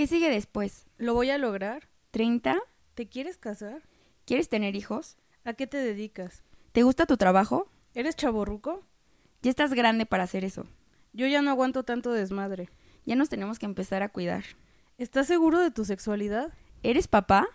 ¿Qué 0.00 0.06
sigue 0.06 0.30
después? 0.30 0.86
¿Lo 0.96 1.12
voy 1.12 1.28
a 1.28 1.36
lograr? 1.36 1.90
¿30? 2.14 2.58
¿Te 2.94 3.06
quieres 3.10 3.36
casar? 3.36 3.82
¿Quieres 4.24 4.48
tener 4.48 4.74
hijos? 4.74 5.18
¿A 5.44 5.52
qué 5.52 5.66
te 5.66 5.76
dedicas? 5.76 6.42
¿Te 6.72 6.84
gusta 6.84 7.04
tu 7.04 7.18
trabajo? 7.18 7.68
¿Eres 7.92 8.16
chaborruco? 8.16 8.82
Ya 9.42 9.50
estás 9.50 9.74
grande 9.74 10.06
para 10.06 10.22
hacer 10.22 10.42
eso. 10.42 10.64
Yo 11.12 11.26
ya 11.26 11.42
no 11.42 11.50
aguanto 11.50 11.82
tanto 11.82 12.12
desmadre. 12.12 12.70
Ya 13.04 13.14
nos 13.14 13.28
tenemos 13.28 13.58
que 13.58 13.66
empezar 13.66 14.02
a 14.02 14.08
cuidar. 14.08 14.44
¿Estás 14.96 15.26
seguro 15.26 15.58
de 15.60 15.70
tu 15.70 15.84
sexualidad? 15.84 16.50
¿Eres 16.82 17.06
papá? 17.06 17.46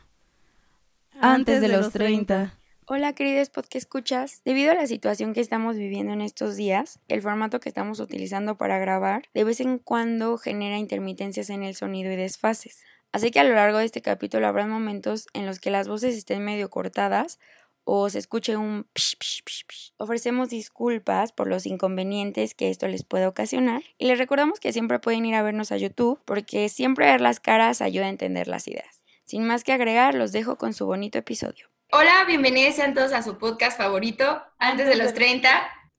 Antes 1.19 1.61
de 1.61 1.69
los 1.69 1.91
30. 1.91 2.59
Hola 2.87 3.13
queridos 3.13 3.49
podcast 3.49 3.77
escuchas. 3.77 4.43
Debido 4.45 4.71
a 4.71 4.75
la 4.75 4.85
situación 4.85 5.33
que 5.33 5.41
estamos 5.41 5.75
viviendo 5.75 6.13
en 6.13 6.21
estos 6.21 6.55
días, 6.55 6.99
el 7.07 7.23
formato 7.23 7.59
que 7.59 7.67
estamos 7.67 7.99
utilizando 7.99 8.59
para 8.59 8.77
grabar 8.77 9.23
de 9.33 9.43
vez 9.43 9.59
en 9.59 9.79
cuando 9.79 10.37
genera 10.37 10.77
intermitencias 10.77 11.49
en 11.49 11.63
el 11.63 11.73
sonido 11.73 12.11
y 12.11 12.15
desfases. 12.15 12.83
Así 13.11 13.31
que 13.31 13.39
a 13.39 13.43
lo 13.43 13.55
largo 13.55 13.79
de 13.79 13.85
este 13.85 14.03
capítulo 14.03 14.45
habrá 14.45 14.67
momentos 14.67 15.25
en 15.33 15.47
los 15.47 15.59
que 15.59 15.71
las 15.71 15.87
voces 15.87 16.15
estén 16.15 16.45
medio 16.45 16.69
cortadas 16.69 17.39
o 17.85 18.07
se 18.11 18.19
escuche 18.19 18.55
un 18.55 18.85
psh, 18.93 19.17
psh, 19.19 19.41
psh. 19.43 19.93
Ofrecemos 19.97 20.49
disculpas 20.49 21.31
por 21.31 21.47
los 21.47 21.65
inconvenientes 21.65 22.53
que 22.53 22.69
esto 22.69 22.87
les 22.87 23.03
puede 23.03 23.25
ocasionar 23.25 23.81
y 23.97 24.05
les 24.05 24.19
recordamos 24.19 24.59
que 24.59 24.73
siempre 24.73 24.99
pueden 24.99 25.25
ir 25.25 25.33
a 25.33 25.41
vernos 25.41 25.71
a 25.71 25.77
YouTube 25.77 26.21
porque 26.23 26.69
siempre 26.69 27.07
ver 27.07 27.21
las 27.21 27.39
caras 27.39 27.81
ayuda 27.81 28.05
a 28.05 28.09
entender 28.09 28.47
las 28.47 28.67
ideas. 28.67 29.01
Sin 29.23 29.43
más 29.43 29.63
que 29.63 29.73
agregar, 29.73 30.13
los 30.13 30.31
dejo 30.31 30.59
con 30.59 30.73
su 30.73 30.85
bonito 30.85 31.17
episodio. 31.17 31.74
Hola, 31.97 32.25
bienvenidos 32.27 32.75
sean 32.75 32.93
todos 32.93 33.13
a 33.13 33.21
su 33.21 33.37
podcast 33.37 33.77
favorito, 33.77 34.43
Antes 34.59 34.85
de 34.85 34.97
los 34.97 35.13
30. 35.13 35.49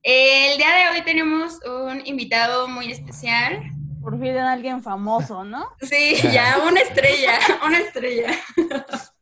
El 0.02 0.58
día 0.58 0.68
de 0.74 0.88
hoy 0.90 1.02
tenemos 1.06 1.58
un 1.64 2.06
invitado 2.06 2.68
muy 2.68 2.92
especial. 2.92 3.62
Por 4.02 4.20
fin 4.20 4.34
de 4.34 4.40
alguien 4.40 4.82
famoso, 4.82 5.42
¿no? 5.42 5.70
Sí, 5.80 6.16
ya, 6.34 6.58
una 6.68 6.82
estrella, 6.82 7.38
una 7.64 7.78
estrella. 7.78 8.30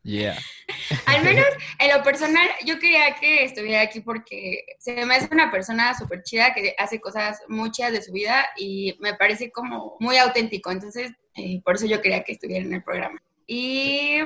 Yeah. 0.02 0.36
Al 1.06 1.22
menos 1.24 1.46
en 1.78 1.96
lo 1.96 2.02
personal, 2.02 2.48
yo 2.66 2.80
quería 2.80 3.14
que 3.20 3.44
estuviera 3.44 3.82
aquí 3.82 4.00
porque 4.00 4.64
se 4.80 5.06
me 5.06 5.14
hace 5.14 5.28
una 5.30 5.52
persona 5.52 5.96
súper 5.96 6.24
chida 6.24 6.54
que 6.54 6.74
hace 6.76 7.00
cosas 7.00 7.40
muchas 7.46 7.92
de 7.92 8.02
su 8.02 8.10
vida 8.10 8.46
y 8.56 8.96
me 8.98 9.14
parece 9.14 9.52
como 9.52 9.96
muy 10.00 10.16
auténtico. 10.16 10.72
Entonces, 10.72 11.12
eh, 11.36 11.60
por 11.64 11.76
eso 11.76 11.86
yo 11.86 12.02
quería 12.02 12.24
que 12.24 12.32
estuviera 12.32 12.64
en 12.64 12.74
el 12.74 12.82
programa. 12.82 13.22
Y 13.46 14.18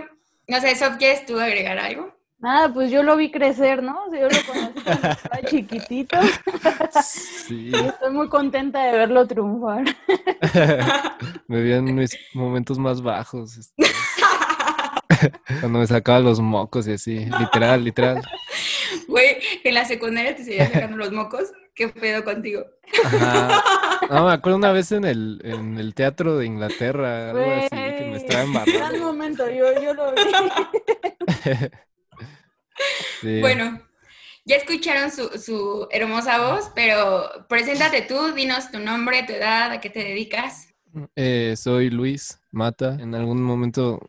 no 0.47 0.63
sé, 0.63 0.75
Sof, 0.77 0.97
¿quieres 0.97 1.27
tú 1.27 1.39
agregar 1.39 1.79
algo? 1.79 2.18
Nada, 2.41 2.73
pues 2.73 2.91
yo 2.91 3.03
lo 3.03 3.17
vi 3.17 3.31
crecer, 3.33 3.83
¿no? 3.83 4.05
O 4.05 4.11
sea, 4.11 4.21
yo 4.21 4.29
lo 4.29 4.47
conocí 4.47 4.81
cuando 4.85 5.09
estaba 5.11 5.43
chiquitito. 5.43 6.17
Sí. 7.03 7.71
Y 7.73 7.75
estoy 7.87 8.13
muy 8.13 8.29
contenta 8.29 8.81
de 8.85 8.97
verlo 8.97 9.27
triunfar. 9.27 9.85
me 11.49 11.63
vi 11.63 11.73
en 11.73 11.95
mis 11.95 12.17
momentos 12.35 12.79
más 12.79 13.03
bajos. 13.03 13.57
este, 13.57 13.85
Cuando 15.61 15.81
me 15.81 15.87
sacaba 15.89 16.21
los 16.21 16.39
mocos 16.41 16.87
y 16.87 16.93
así. 16.93 17.27
Literal, 17.41 17.83
literal. 17.83 18.23
Güey, 19.09 19.39
en 19.65 19.75
la 19.75 19.85
secundaria 19.85 20.37
te 20.37 20.45
seguías 20.45 20.71
sacando 20.73 20.97
los 20.97 21.11
mocos. 21.11 21.51
¿Qué 21.75 21.89
pedo 21.89 22.25
contigo? 22.25 22.65
Ajá. 23.05 23.63
No, 24.11 24.27
me 24.27 24.33
acuerdo 24.33 24.59
una 24.59 24.73
vez 24.73 24.91
en 24.93 25.05
el, 25.05 25.41
en 25.45 25.79
el 25.79 25.95
teatro 25.95 26.37
de 26.39 26.47
Inglaterra, 26.47 27.31
algo 27.31 27.53
así, 27.53 27.69
que 27.71 28.09
me 28.11 28.17
estaba 28.17 28.45
Gran 28.45 28.49
embarrando. 28.69 29.07
momento, 29.07 29.49
yo, 29.51 29.81
yo 29.81 29.95
lo 29.95 30.13
vi. 30.13 30.21
Sí. 33.21 33.41
Bueno, 33.41 33.83
ya 34.45 34.57
escucharon 34.57 35.11
su, 35.11 35.29
su 35.39 35.89
hermosa 35.91 36.39
voz, 36.39 36.71
pero 36.75 37.29
preséntate 37.49 38.03
tú, 38.03 38.33
dinos 38.33 38.71
tu 38.71 38.79
nombre, 38.79 39.25
tu 39.25 39.33
edad, 39.33 39.73
a 39.73 39.81
qué 39.81 39.91
te 39.91 40.01
dedicas. 40.01 40.69
Eh, 41.17 41.55
soy 41.57 41.91
Luis 41.91 42.41
Mata. 42.51 42.97
En 43.01 43.15
algún 43.15 43.43
momento 43.43 44.01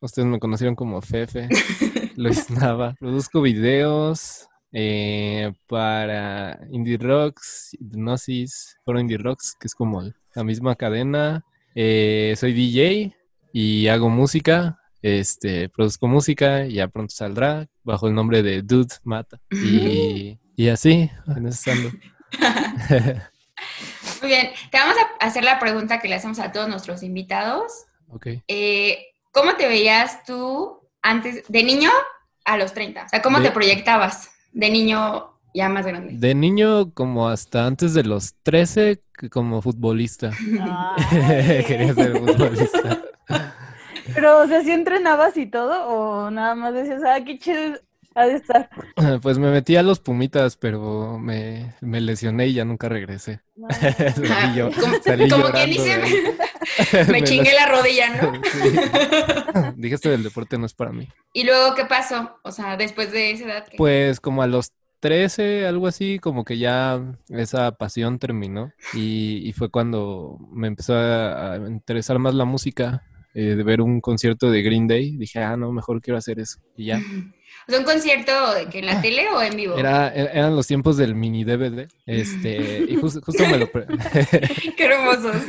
ustedes 0.00 0.28
me 0.28 0.38
conocieron 0.38 0.74
como 0.74 1.00
Fefe. 1.00 1.48
Luis 2.16 2.50
Nava. 2.50 2.94
Produzco 2.98 3.40
videos 3.40 4.48
eh, 4.72 5.52
para 5.66 6.58
Indie 6.70 6.98
Rocks, 6.98 7.76
Hipnosis, 7.78 8.76
Foro 8.84 9.00
Indie 9.00 9.18
Rocks, 9.18 9.56
que 9.58 9.66
es 9.66 9.74
como 9.74 10.02
la 10.34 10.44
misma 10.44 10.74
cadena. 10.76 11.44
Eh, 11.74 12.34
soy 12.36 12.52
DJ 12.52 13.16
y 13.52 13.88
hago 13.88 14.08
música. 14.10 14.77
Este, 15.02 15.68
produzco 15.68 16.08
música 16.08 16.66
y 16.66 16.74
ya 16.74 16.88
pronto 16.88 17.14
saldrá 17.14 17.66
bajo 17.84 18.08
el 18.08 18.14
nombre 18.14 18.42
de 18.42 18.62
Dude 18.62 18.94
Mata. 19.04 19.38
Y, 19.50 20.38
y 20.56 20.68
así, 20.68 21.10
en 21.36 21.46
eso 21.46 21.70
ando. 21.70 21.90
Muy 24.20 24.28
bien, 24.30 24.48
te 24.70 24.78
vamos 24.78 24.96
a 25.20 25.24
hacer 25.26 25.44
la 25.44 25.58
pregunta 25.58 26.00
que 26.00 26.08
le 26.08 26.14
hacemos 26.16 26.38
a 26.38 26.52
todos 26.52 26.68
nuestros 26.68 27.02
invitados. 27.02 27.72
Ok. 28.08 28.26
Eh, 28.48 28.98
¿Cómo 29.32 29.54
te 29.56 29.68
veías 29.68 30.24
tú 30.24 30.80
antes, 31.02 31.44
de 31.48 31.62
niño 31.62 31.90
a 32.44 32.56
los 32.56 32.72
30? 32.74 33.04
O 33.04 33.08
sea, 33.08 33.22
¿cómo 33.22 33.38
De- 33.38 33.48
te 33.48 33.50
proyectabas 33.52 34.30
de 34.52 34.70
niño 34.70 35.34
ya 35.54 35.68
más 35.68 35.86
grande? 35.86 36.14
De 36.14 36.34
niño, 36.34 36.92
como 36.92 37.28
hasta 37.28 37.66
antes 37.66 37.94
de 37.94 38.02
los 38.04 38.34
13, 38.42 39.00
que 39.16 39.30
como 39.30 39.62
futbolista. 39.62 40.30
Ay. 40.60 41.64
Quería 41.66 41.94
ser 41.94 42.18
futbolista. 42.18 43.02
Pero, 44.14 44.42
o 44.42 44.46
sea, 44.46 44.62
¿sí 44.62 44.72
entrenabas 44.72 45.36
y 45.36 45.46
todo? 45.46 45.86
¿O 45.88 46.30
nada 46.30 46.54
más 46.54 46.74
decías, 46.74 47.02
ah, 47.04 47.22
qué 47.24 47.38
chido 47.38 47.78
ha 48.14 48.26
de 48.26 48.34
estar? 48.36 48.68
Pues 49.22 49.38
me 49.38 49.50
metí 49.50 49.76
a 49.76 49.82
los 49.82 50.00
Pumitas, 50.00 50.56
pero 50.56 51.18
me, 51.18 51.74
me 51.80 52.00
lesioné 52.00 52.46
y 52.48 52.54
ya 52.54 52.64
nunca 52.64 52.88
regresé. 52.88 53.40
Salí 53.70 54.54
yo- 54.56 54.70
como 54.80 54.94
salí 55.02 55.28
como 55.28 55.44
quien 55.50 55.52
llorando 55.52 55.66
dice, 55.66 55.84
de 55.84 56.02
ahí. 56.02 57.04
me, 57.06 57.12
Me 57.12 57.22
chingué 57.24 57.52
la 57.54 57.66
rodilla, 57.66 58.22
¿no? 58.22 58.32
Sí. 58.44 58.78
Dije, 59.76 59.94
esto 59.94 60.10
del 60.10 60.22
deporte 60.22 60.58
no 60.58 60.66
es 60.66 60.74
para 60.74 60.92
mí. 60.92 61.08
Y 61.32 61.44
luego, 61.44 61.74
¿qué 61.74 61.84
pasó? 61.84 62.38
O 62.42 62.50
sea, 62.52 62.76
después 62.76 63.12
de 63.12 63.30
esa 63.32 63.44
edad. 63.44 63.66
¿qué? 63.68 63.76
Pues 63.76 64.20
como 64.20 64.42
a 64.42 64.46
los 64.46 64.72
13, 65.00 65.66
algo 65.66 65.86
así, 65.86 66.18
como 66.18 66.44
que 66.44 66.58
ya 66.58 67.00
esa 67.28 67.70
pasión 67.72 68.18
terminó 68.18 68.72
y, 68.92 69.48
y 69.48 69.52
fue 69.52 69.70
cuando 69.70 70.38
me 70.50 70.66
empezó 70.66 70.94
a, 70.96 71.52
a 71.52 71.56
interesar 71.56 72.18
más 72.18 72.34
la 72.34 72.44
música, 72.44 73.04
eh, 73.40 73.54
de 73.54 73.62
ver 73.62 73.80
un 73.80 74.00
concierto 74.00 74.50
de 74.50 74.62
Green 74.62 74.88
Day. 74.88 75.16
Dije, 75.16 75.38
ah, 75.38 75.56
no, 75.56 75.70
mejor 75.72 76.00
quiero 76.00 76.18
hacer 76.18 76.38
eso. 76.40 76.58
Y 76.76 76.86
ya. 76.86 77.00
O 77.66 77.70
sea, 77.70 77.80
un 77.80 77.84
concierto 77.84 78.32
que 78.70 78.78
en 78.78 78.86
la 78.86 79.00
tele 79.02 79.28
o 79.28 79.42
en 79.42 79.54
vivo. 79.54 79.76
Era, 79.76 80.08
er- 80.14 80.30
eran 80.32 80.56
los 80.56 80.66
tiempos 80.66 80.96
del 80.96 81.14
mini 81.14 81.44
DVD. 81.44 81.86
Este, 82.06 82.84
y 82.88 82.96
jus- 82.96 83.20
justo 83.24 83.46
me 83.46 83.58
lo 83.58 83.68
Qué 84.76 84.84
hermosos. 84.84 85.42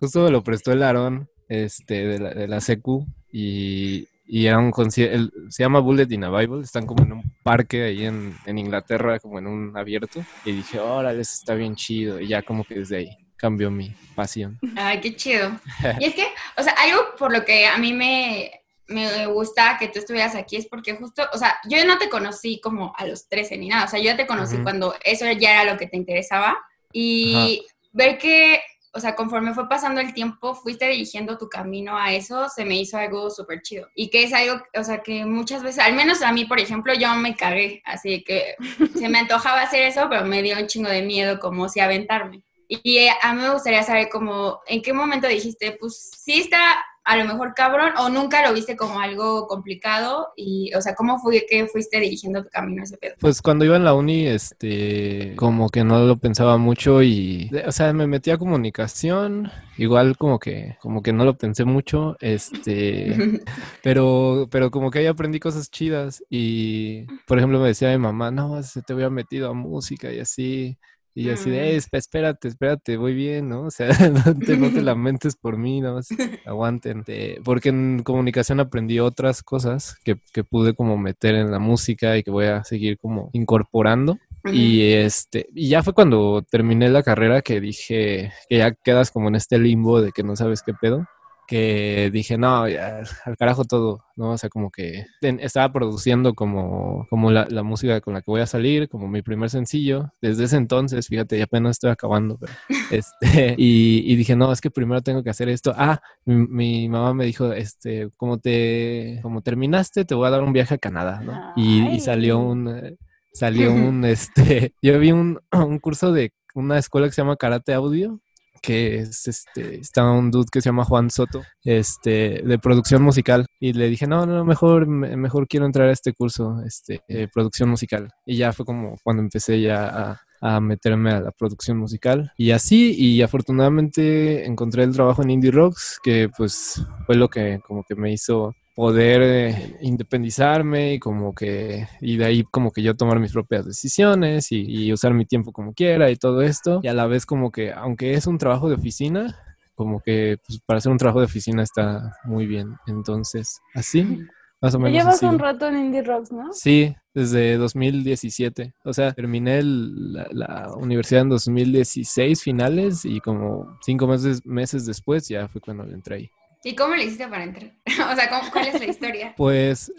justo 0.00 0.24
me 0.24 0.30
lo 0.30 0.42
prestó 0.42 0.72
el 0.72 0.82
Aarón, 0.82 1.28
este, 1.48 2.06
de 2.06 2.18
la, 2.18 2.30
de 2.34 2.48
la 2.48 2.60
secu, 2.60 3.06
y, 3.30 4.08
y 4.26 4.46
era 4.46 4.58
un 4.58 4.72
concierto, 4.72 5.30
se 5.48 5.62
llama 5.62 5.78
Bullet 5.80 6.08
in 6.10 6.24
a 6.24 6.30
Bible, 6.36 6.62
están 6.62 6.86
como 6.86 7.04
en 7.04 7.12
un 7.12 7.22
parque 7.44 7.84
ahí 7.84 8.04
en, 8.04 8.34
en 8.46 8.58
Inglaterra, 8.58 9.20
como 9.20 9.38
en 9.38 9.46
un 9.46 9.76
abierto, 9.76 10.24
y 10.44 10.52
dije, 10.52 10.80
órale, 10.80 11.20
eso 11.20 11.34
está 11.34 11.54
bien 11.54 11.76
chido, 11.76 12.20
y 12.20 12.26
ya 12.28 12.42
como 12.42 12.64
que 12.64 12.76
desde 12.80 12.96
ahí 12.96 13.10
cambió 13.42 13.72
mi 13.72 13.92
pasión. 14.14 14.60
Ay, 14.76 15.00
qué 15.00 15.16
chido. 15.16 15.50
Y 15.98 16.04
es 16.04 16.14
que, 16.14 16.28
o 16.56 16.62
sea, 16.62 16.74
algo 16.74 17.16
por 17.18 17.32
lo 17.32 17.44
que 17.44 17.66
a 17.66 17.76
mí 17.76 17.92
me, 17.92 18.62
me 18.86 19.26
gusta 19.26 19.76
que 19.80 19.88
tú 19.88 19.98
estuvieras 19.98 20.36
aquí 20.36 20.54
es 20.56 20.66
porque 20.66 20.94
justo, 20.94 21.24
o 21.32 21.38
sea, 21.38 21.58
yo 21.68 21.84
no 21.84 21.98
te 21.98 22.08
conocí 22.08 22.60
como 22.60 22.94
a 22.96 23.04
los 23.04 23.28
13 23.28 23.58
ni 23.58 23.68
nada, 23.68 23.86
o 23.86 23.88
sea, 23.88 23.98
yo 23.98 24.04
ya 24.04 24.16
te 24.16 24.28
conocí 24.28 24.54
Ujú. 24.54 24.62
cuando 24.62 24.94
eso 25.04 25.24
ya 25.32 25.60
era 25.60 25.72
lo 25.72 25.76
que 25.76 25.88
te 25.88 25.96
interesaba 25.96 26.56
y 26.92 27.66
ver 27.90 28.16
que, 28.16 28.60
o 28.92 29.00
sea, 29.00 29.16
conforme 29.16 29.54
fue 29.54 29.68
pasando 29.68 30.00
el 30.00 30.14
tiempo, 30.14 30.54
fuiste 30.54 30.86
dirigiendo 30.86 31.36
tu 31.36 31.48
camino 31.48 31.98
a 31.98 32.12
eso, 32.12 32.48
se 32.48 32.64
me 32.64 32.76
hizo 32.76 32.96
algo 32.96 33.28
súper 33.28 33.60
chido. 33.62 33.88
Y 33.96 34.08
que 34.08 34.22
es 34.22 34.32
algo, 34.32 34.62
o 34.78 34.84
sea, 34.84 35.02
que 35.02 35.24
muchas 35.24 35.64
veces, 35.64 35.80
al 35.80 35.94
menos 35.94 36.22
a 36.22 36.30
mí, 36.30 36.44
por 36.44 36.60
ejemplo, 36.60 36.94
yo 36.94 37.12
me 37.16 37.34
cagué, 37.34 37.82
así 37.84 38.22
que 38.22 38.54
se 38.96 39.08
me 39.08 39.18
antojaba 39.18 39.62
hacer 39.62 39.82
eso, 39.82 40.06
pero 40.08 40.24
me 40.26 40.42
dio 40.42 40.56
un 40.56 40.68
chingo 40.68 40.90
de 40.90 41.02
miedo 41.02 41.40
como 41.40 41.68
si 41.68 41.80
aventarme. 41.80 42.44
Y 42.82 42.98
eh, 42.98 43.10
a 43.20 43.34
mí 43.34 43.42
me 43.42 43.52
gustaría 43.52 43.82
saber 43.82 44.08
como, 44.08 44.60
¿en 44.66 44.80
qué 44.80 44.94
momento 44.94 45.28
dijiste, 45.28 45.76
pues 45.78 46.10
sí 46.16 46.40
está 46.40 46.58
a 47.04 47.16
lo 47.16 47.24
mejor 47.24 47.52
cabrón 47.54 47.92
o 47.98 48.08
nunca 48.08 48.46
lo 48.46 48.54
viste 48.54 48.76
como 48.76 49.00
algo 49.00 49.46
complicado? 49.46 50.28
Y, 50.36 50.72
o 50.74 50.80
sea, 50.80 50.94
¿cómo 50.94 51.18
fue 51.18 51.44
que 51.48 51.66
fuiste 51.66 52.00
dirigiendo 52.00 52.42
tu 52.42 52.48
camino 52.48 52.80
a 52.80 52.84
ese 52.84 52.96
pedo? 52.96 53.14
Pues 53.18 53.42
cuando 53.42 53.64
iba 53.64 53.76
en 53.76 53.84
la 53.84 53.94
uni, 53.94 54.26
este, 54.26 55.34
como 55.36 55.68
que 55.68 55.84
no 55.84 55.98
lo 56.04 56.16
pensaba 56.16 56.56
mucho 56.56 57.02
y, 57.02 57.50
o 57.66 57.72
sea, 57.72 57.92
me 57.92 58.06
metí 58.06 58.30
a 58.30 58.38
comunicación, 58.38 59.50
igual 59.76 60.16
como 60.16 60.38
que, 60.38 60.76
como 60.80 61.02
que 61.02 61.12
no 61.12 61.24
lo 61.24 61.36
pensé 61.36 61.64
mucho, 61.64 62.16
este, 62.20 63.16
pero, 63.82 64.48
pero 64.50 64.70
como 64.70 64.90
que 64.90 65.00
ahí 65.00 65.06
aprendí 65.06 65.40
cosas 65.40 65.70
chidas 65.70 66.24
y, 66.30 67.06
por 67.26 67.38
ejemplo, 67.38 67.58
me 67.60 67.68
decía 67.68 67.90
mi 67.90 67.98
mamá, 67.98 68.30
no, 68.30 68.62
se 68.62 68.80
te 68.82 68.94
hubiera 68.94 69.10
metido 69.10 69.50
a 69.50 69.54
música 69.54 70.12
y 70.12 70.20
así, 70.20 70.78
y 71.14 71.24
yo 71.24 71.34
así 71.34 71.50
de, 71.50 71.58
Mm. 71.60 71.64
"Eh, 71.64 71.76
esp- 71.76 71.96
espérate, 71.98 72.48
espérate, 72.48 72.96
voy 72.96 73.14
bien, 73.14 73.48
¿no? 73.48 73.62
O 73.62 73.70
sea, 73.70 73.88
no 74.34 74.38
te, 74.38 74.56
no 74.56 74.70
te 74.70 74.82
lamentes 74.82 75.36
por 75.36 75.56
mí, 75.58 75.80
nada 75.80 75.94
más 75.94 76.08
aguanten, 76.46 77.04
te- 77.04 77.40
porque 77.44 77.68
en 77.70 78.02
comunicación 78.02 78.60
aprendí 78.60 78.98
otras 79.00 79.42
cosas 79.42 79.96
que, 80.04 80.16
que 80.32 80.44
pude 80.44 80.74
como 80.74 80.96
meter 80.98 81.34
en 81.34 81.50
la 81.50 81.58
música 81.58 82.16
y 82.16 82.22
que 82.22 82.30
voy 82.30 82.46
a 82.46 82.64
seguir 82.64 82.98
como 82.98 83.30
incorporando. 83.32 84.18
Y 84.52 84.82
este, 84.94 85.46
y 85.54 85.68
ya 85.68 85.84
fue 85.84 85.92
cuando 85.92 86.42
terminé 86.50 86.88
la 86.90 87.04
carrera 87.04 87.42
que 87.42 87.60
dije 87.60 88.32
que 88.48 88.58
ya 88.58 88.72
quedas 88.72 89.12
como 89.12 89.28
en 89.28 89.36
este 89.36 89.56
limbo 89.56 90.00
de 90.00 90.10
que 90.10 90.24
no 90.24 90.34
sabes 90.34 90.62
qué 90.64 90.74
pedo. 90.74 91.06
Que 91.46 92.10
dije, 92.12 92.38
no, 92.38 92.64
al 92.64 93.36
carajo 93.38 93.64
todo, 93.64 94.04
¿no? 94.16 94.30
O 94.30 94.38
sea, 94.38 94.48
como 94.48 94.70
que 94.70 95.06
estaba 95.20 95.72
produciendo 95.72 96.34
como, 96.34 97.06
como 97.10 97.30
la, 97.30 97.46
música 97.62 98.00
con 98.00 98.14
la 98.14 98.22
que 98.22 98.30
voy 98.30 98.40
a 98.40 98.46
salir, 98.46 98.88
como 98.88 99.08
mi 99.08 99.22
primer 99.22 99.50
sencillo. 99.50 100.12
Desde 100.20 100.44
ese 100.44 100.56
entonces, 100.56 101.08
fíjate, 101.08 101.38
ya 101.38 101.44
apenas 101.44 101.72
estoy 101.72 101.90
acabando, 101.90 102.38
pero, 102.38 102.52
este, 102.90 103.54
y, 103.58 104.14
dije, 104.16 104.36
no, 104.36 104.52
es 104.52 104.60
que 104.60 104.70
primero 104.70 105.02
tengo 105.02 105.22
que 105.22 105.30
hacer 105.30 105.48
esto. 105.48 105.74
Ah, 105.76 106.00
mi, 106.24 106.88
mamá 106.88 107.14
me 107.14 107.24
dijo, 107.24 107.52
este, 107.52 108.08
como 108.16 108.38
te, 108.38 109.18
como 109.22 109.42
terminaste, 109.42 110.04
te 110.04 110.14
voy 110.14 110.28
a 110.28 110.30
dar 110.30 110.42
un 110.42 110.52
viaje 110.52 110.74
a 110.74 110.78
Canadá, 110.78 111.20
¿no? 111.20 111.52
Y, 111.56 112.00
salió 112.00 112.38
un, 112.38 112.96
salió 113.32 113.72
un, 113.72 114.04
este, 114.04 114.74
yo 114.82 114.98
vi 114.98 115.12
un, 115.12 115.40
un 115.52 115.78
curso 115.78 116.12
de 116.12 116.32
una 116.54 116.78
escuela 116.78 117.06
que 117.08 117.14
se 117.14 117.22
llama 117.22 117.36
Karate 117.36 117.72
Audio 117.72 118.20
que 118.62 119.00
es 119.00 119.26
este, 119.26 119.80
está 119.80 120.10
un 120.10 120.30
dude 120.30 120.48
que 120.50 120.60
se 120.60 120.68
llama 120.68 120.84
Juan 120.84 121.10
Soto, 121.10 121.42
este, 121.64 122.42
de 122.42 122.58
producción 122.58 123.02
musical. 123.02 123.46
Y 123.60 123.72
le 123.72 123.88
dije, 123.88 124.06
no, 124.06 124.24
no, 124.24 124.44
mejor, 124.44 124.86
mejor 124.86 125.48
quiero 125.48 125.66
entrar 125.66 125.88
a 125.88 125.92
este 125.92 126.12
curso, 126.12 126.62
este, 126.64 127.02
de 127.08 127.28
producción 127.28 127.68
musical. 127.68 128.08
Y 128.24 128.36
ya 128.36 128.52
fue 128.52 128.64
como 128.64 128.96
cuando 129.02 129.22
empecé 129.22 129.60
ya 129.60 129.88
a, 129.88 130.20
a 130.40 130.60
meterme 130.60 131.12
a 131.12 131.20
la 131.20 131.32
producción 131.32 131.78
musical. 131.78 132.32
Y 132.36 132.52
así, 132.52 132.94
y 132.96 133.20
afortunadamente 133.22 134.46
encontré 134.46 134.84
el 134.84 134.92
trabajo 134.92 135.22
en 135.22 135.30
Indie 135.30 135.50
Rocks, 135.50 135.98
que 136.02 136.28
pues 136.36 136.84
fue 137.06 137.16
lo 137.16 137.28
que 137.28 137.60
como 137.66 137.84
que 137.84 137.94
me 137.96 138.12
hizo 138.12 138.54
poder 138.74 139.22
eh, 139.22 139.76
independizarme 139.82 140.94
y 140.94 140.98
como 140.98 141.34
que, 141.34 141.86
y 142.00 142.16
de 142.16 142.24
ahí 142.24 142.44
como 142.44 142.70
que 142.70 142.82
yo 142.82 142.94
tomar 142.94 143.20
mis 143.20 143.32
propias 143.32 143.66
decisiones 143.66 144.50
y, 144.50 144.92
usar 144.92 145.14
mi 145.14 145.26
tiempo 145.26 145.52
como 145.52 145.74
quiera 145.74 146.10
y 146.10 146.16
todo 146.16 146.42
esto. 146.42 146.80
Y 146.82 146.88
a 146.88 146.94
la 146.94 147.06
vez 147.06 147.26
como 147.26 147.50
que, 147.50 147.72
aunque 147.72 148.14
es 148.14 148.26
un 148.26 148.38
trabajo 148.38 148.68
de 148.68 148.74
oficina, 148.74 149.38
como 149.74 150.00
que 150.00 150.38
pues, 150.46 150.60
para 150.64 150.78
hacer 150.78 150.92
un 150.92 150.98
trabajo 150.98 151.20
de 151.20 151.26
oficina 151.26 151.62
está 151.62 152.16
muy 152.24 152.46
bien. 152.46 152.76
Entonces, 152.86 153.60
así, 153.74 154.20
más 154.60 154.74
o 154.74 154.78
menos. 154.78 154.92
Llevas 154.92 155.22
un 155.22 155.38
rato 155.38 155.68
en 155.68 155.78
Indie 155.78 156.02
Rocks, 156.02 156.32
¿no? 156.32 156.52
Sí, 156.52 156.94
desde 157.14 157.56
2017. 157.56 158.74
O 158.84 158.92
sea, 158.92 159.12
terminé 159.12 159.60
la, 159.62 160.28
la, 160.30 160.72
universidad 160.76 161.22
en 161.22 161.30
2016 161.30 162.42
finales 162.42 163.04
y 163.04 163.20
como 163.20 163.76
cinco 163.82 164.06
meses, 164.06 164.44
meses 164.46 164.86
después 164.86 165.28
ya 165.28 165.48
fue 165.48 165.60
cuando 165.60 165.84
entré 165.84 166.16
ahí. 166.16 166.30
¿Y 166.64 166.74
cómo 166.76 166.94
le 166.94 167.04
hiciste 167.04 167.26
para 167.28 167.44
entrar? 167.44 167.72
o 167.86 168.14
sea, 168.14 168.50
¿cuál 168.52 168.68
es 168.68 168.78
la 168.78 168.86
historia? 168.86 169.34
Pues 169.36 169.92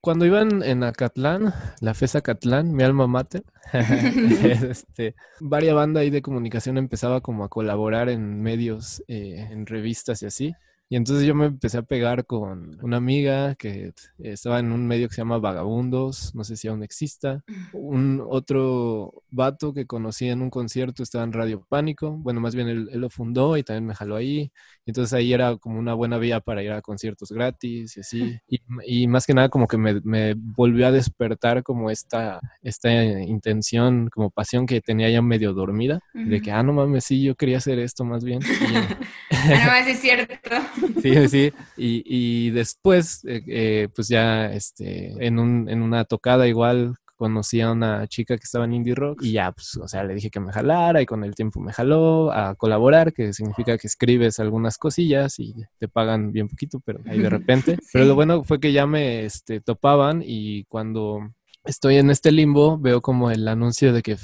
cuando 0.00 0.24
iban 0.24 0.62
en 0.62 0.84
Acatlán, 0.84 1.52
la 1.80 1.92
FES 1.92 2.14
Acatlán, 2.16 2.72
mi 2.72 2.84
alma 2.84 3.08
mater, 3.08 3.42
este, 3.72 5.16
varias 5.40 5.74
bandas 5.74 6.02
ahí 6.02 6.10
de 6.10 6.22
comunicación 6.22 6.78
empezaba 6.78 7.20
como 7.20 7.44
a 7.44 7.48
colaborar 7.48 8.08
en 8.08 8.40
medios, 8.40 9.02
eh, 9.08 9.48
en 9.50 9.66
revistas 9.66 10.22
y 10.22 10.26
así. 10.26 10.54
Y 10.88 10.94
entonces 10.94 11.26
yo 11.26 11.34
me 11.34 11.46
empecé 11.46 11.78
a 11.78 11.82
pegar 11.82 12.26
con 12.26 12.78
una 12.80 12.98
amiga 12.98 13.56
que 13.56 13.92
estaba 14.18 14.60
en 14.60 14.70
un 14.70 14.86
medio 14.86 15.08
que 15.08 15.14
se 15.16 15.20
llama 15.20 15.38
Vagabundos, 15.38 16.32
no 16.34 16.44
sé 16.44 16.56
si 16.56 16.68
aún 16.68 16.84
exista. 16.84 17.42
Un 17.72 18.22
otro 18.24 19.24
vato 19.30 19.74
que 19.74 19.86
conocí 19.86 20.28
en 20.28 20.42
un 20.42 20.50
concierto 20.50 21.02
estaba 21.02 21.24
en 21.24 21.32
Radio 21.32 21.66
Pánico. 21.68 22.12
Bueno, 22.12 22.40
más 22.40 22.54
bien 22.54 22.68
él, 22.68 22.88
lo 22.92 23.10
fundó 23.10 23.56
y 23.56 23.64
también 23.64 23.86
me 23.86 23.94
jaló 23.96 24.14
ahí. 24.14 24.52
Entonces 24.86 25.12
ahí 25.12 25.32
era 25.32 25.56
como 25.56 25.80
una 25.80 25.92
buena 25.94 26.18
vía 26.18 26.38
para 26.38 26.62
ir 26.62 26.70
a 26.70 26.82
conciertos 26.82 27.32
gratis 27.32 27.96
y 27.96 28.00
así. 28.00 28.38
Y, 28.86 29.08
más 29.08 29.26
que 29.26 29.34
nada 29.34 29.48
como 29.48 29.66
que 29.66 29.78
me, 29.78 30.34
volvió 30.36 30.86
a 30.86 30.92
despertar 30.92 31.64
como 31.64 31.90
esta, 31.90 32.40
esta 32.62 32.92
intención, 32.92 34.08
como 34.08 34.30
pasión 34.30 34.66
que 34.66 34.80
tenía 34.80 35.10
ya 35.10 35.20
medio 35.20 35.52
dormida. 35.52 35.98
De 36.14 36.40
que, 36.40 36.52
ah, 36.52 36.62
no 36.62 36.72
mames, 36.72 37.04
sí, 37.04 37.24
yo 37.24 37.34
quería 37.34 37.58
hacer 37.58 37.80
esto 37.80 38.04
más 38.04 38.22
bien. 38.22 38.38
no, 39.30 39.74
es 39.74 39.98
cierto. 39.98 40.56
Sí, 41.02 41.28
sí. 41.28 41.52
Y, 41.76 42.02
y 42.04 42.50
después, 42.50 43.24
eh, 43.26 43.42
eh, 43.46 43.88
pues 43.94 44.08
ya 44.08 44.52
este, 44.52 45.14
en, 45.24 45.38
un, 45.38 45.68
en 45.68 45.82
una 45.82 46.04
tocada 46.04 46.48
igual 46.48 46.96
conocí 47.16 47.60
a 47.60 47.72
una 47.72 48.06
chica 48.06 48.36
que 48.36 48.44
estaba 48.44 48.66
en 48.66 48.74
Indie 48.74 48.94
Rock 48.94 49.22
y 49.22 49.32
ya, 49.32 49.50
pues, 49.50 49.76
o 49.78 49.88
sea, 49.88 50.04
le 50.04 50.14
dije 50.14 50.30
que 50.30 50.40
me 50.40 50.52
jalara 50.52 51.00
y 51.00 51.06
con 51.06 51.24
el 51.24 51.34
tiempo 51.34 51.60
me 51.60 51.72
jaló 51.72 52.30
a 52.30 52.54
colaborar, 52.54 53.12
que 53.12 53.32
significa 53.32 53.78
que 53.78 53.86
escribes 53.86 54.38
algunas 54.38 54.78
cosillas 54.78 55.38
y 55.38 55.54
te 55.78 55.88
pagan 55.88 56.32
bien 56.32 56.48
poquito, 56.48 56.80
pero 56.84 57.00
ahí 57.06 57.18
de 57.18 57.30
repente. 57.30 57.78
Pero 57.92 58.04
lo 58.04 58.14
bueno 58.14 58.44
fue 58.44 58.60
que 58.60 58.72
ya 58.72 58.86
me 58.86 59.24
este, 59.24 59.60
topaban 59.60 60.22
y 60.24 60.64
cuando 60.64 61.20
estoy 61.64 61.96
en 61.96 62.10
este 62.10 62.30
limbo, 62.32 62.78
veo 62.78 63.00
como 63.00 63.30
el 63.30 63.48
anuncio 63.48 63.92
de 63.92 64.02
que 64.02 64.16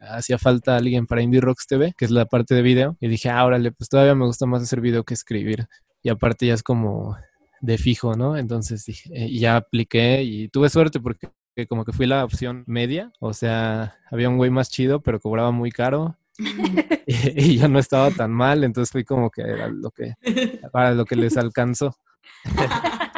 hacía 0.00 0.38
falta 0.38 0.76
alguien 0.76 1.06
para 1.06 1.22
Indie 1.22 1.40
Rocks 1.40 1.66
TV, 1.66 1.94
que 1.96 2.04
es 2.04 2.10
la 2.10 2.26
parte 2.26 2.54
de 2.54 2.62
video, 2.62 2.96
y 3.00 3.08
dije, 3.08 3.30
ah, 3.30 3.44
órale, 3.44 3.72
pues 3.72 3.88
todavía 3.88 4.14
me 4.14 4.26
gusta 4.26 4.46
más 4.46 4.62
hacer 4.62 4.80
video 4.80 5.04
que 5.04 5.14
escribir. 5.14 5.68
Y 6.02 6.08
aparte 6.08 6.46
ya 6.46 6.54
es 6.54 6.62
como 6.62 7.16
de 7.60 7.78
fijo, 7.78 8.14
¿no? 8.14 8.36
Entonces 8.36 8.84
dije, 8.84 9.10
eh, 9.12 9.38
ya 9.38 9.56
apliqué 9.56 10.22
y 10.22 10.48
tuve 10.48 10.68
suerte 10.68 11.00
porque 11.00 11.30
como 11.68 11.84
que 11.84 11.92
fui 11.92 12.06
la 12.06 12.24
opción 12.24 12.64
media, 12.66 13.12
o 13.20 13.32
sea, 13.32 13.96
había 14.10 14.28
un 14.28 14.36
güey 14.36 14.50
más 14.50 14.70
chido, 14.70 15.00
pero 15.00 15.20
cobraba 15.20 15.50
muy 15.50 15.70
caro. 15.70 16.16
y, 17.06 17.58
yo 17.58 17.68
no 17.68 17.78
estaba 17.78 18.10
tan 18.10 18.32
mal, 18.32 18.64
entonces 18.64 18.90
fui 18.90 19.04
como 19.04 19.30
que 19.30 19.42
era 19.42 19.68
lo 19.68 19.90
que 19.90 20.14
para 20.72 20.92
lo 20.92 21.04
que 21.04 21.16
les 21.16 21.36
alcanzó. 21.36 21.96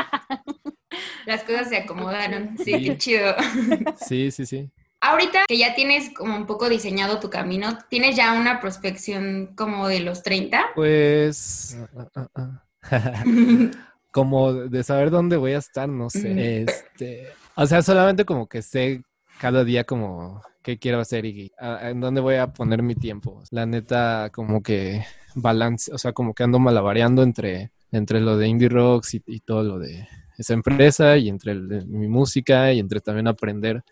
Las 1.27 1.43
cosas 1.45 1.69
se 1.71 1.79
acomodaron. 1.79 2.57
Sí, 2.59 2.85
qué 2.85 2.99
chido. 2.99 3.35
Sí, 3.97 4.31
sí, 4.31 4.45
sí. 4.45 4.71
Ahorita 5.01 5.45
que 5.47 5.57
ya 5.59 5.75
tienes 5.75 6.11
como 6.15 6.37
un 6.37 6.47
poco 6.47 6.69
diseñado 6.69 7.21
tu 7.21 7.31
camino, 7.31 7.79
¿tienes 7.89 8.17
ya 8.17 8.33
una 8.33 8.61
prospección 8.61 9.53
como 9.55 9.89
de 9.89 10.01
los 10.01 10.23
30? 10.23 10.73
Pues... 10.75 11.79
Ah, 11.97 12.09
ah, 12.17 12.29
ah, 12.35 12.65
como 14.11 14.53
de 14.53 14.83
saber 14.83 15.11
dónde 15.11 15.37
voy 15.37 15.53
a 15.53 15.59
estar, 15.59 15.89
no 15.89 16.11
sé. 16.11 16.63
Este, 16.63 17.29
o 17.57 17.67
sea, 17.67 17.83
solamente 17.83 18.25
como 18.25 18.49
que 18.49 18.63
sé 18.63 19.03
cada 19.41 19.65
día 19.65 19.85
como 19.85 20.43
qué 20.63 20.79
quiero 20.79 21.01
hacer 21.01 21.25
y 21.27 21.53
en 21.59 22.01
dónde 22.01 22.21
voy 22.21 22.37
a 22.37 22.53
poner 22.53 22.83
mi 22.83 22.95
tiempo. 22.95 23.43
La 23.51 23.67
neta, 23.67 24.31
como 24.33 24.63
que 24.63 25.05
balance, 25.35 25.93
o 25.93 25.99
sea, 25.99 26.13
como 26.13 26.35
que 26.35 26.45
ando 26.45 26.59
malabareando 26.59 27.23
entre, 27.23 27.73
entre 27.93 28.21
lo 28.21 28.37
de 28.37 28.49
indie 28.49 28.69
rocks 28.69 29.15
y 29.15 29.41
todo 29.41 29.63
lo 29.63 29.79
de 29.79 30.07
esa 30.39 30.55
empresa 30.55 31.17
y 31.17 31.29
entre 31.29 31.55
mi 31.55 32.09
música 32.09 32.73
y 32.73 32.81
entre 32.81 33.01
también 33.01 33.29
aprender, 33.29 33.83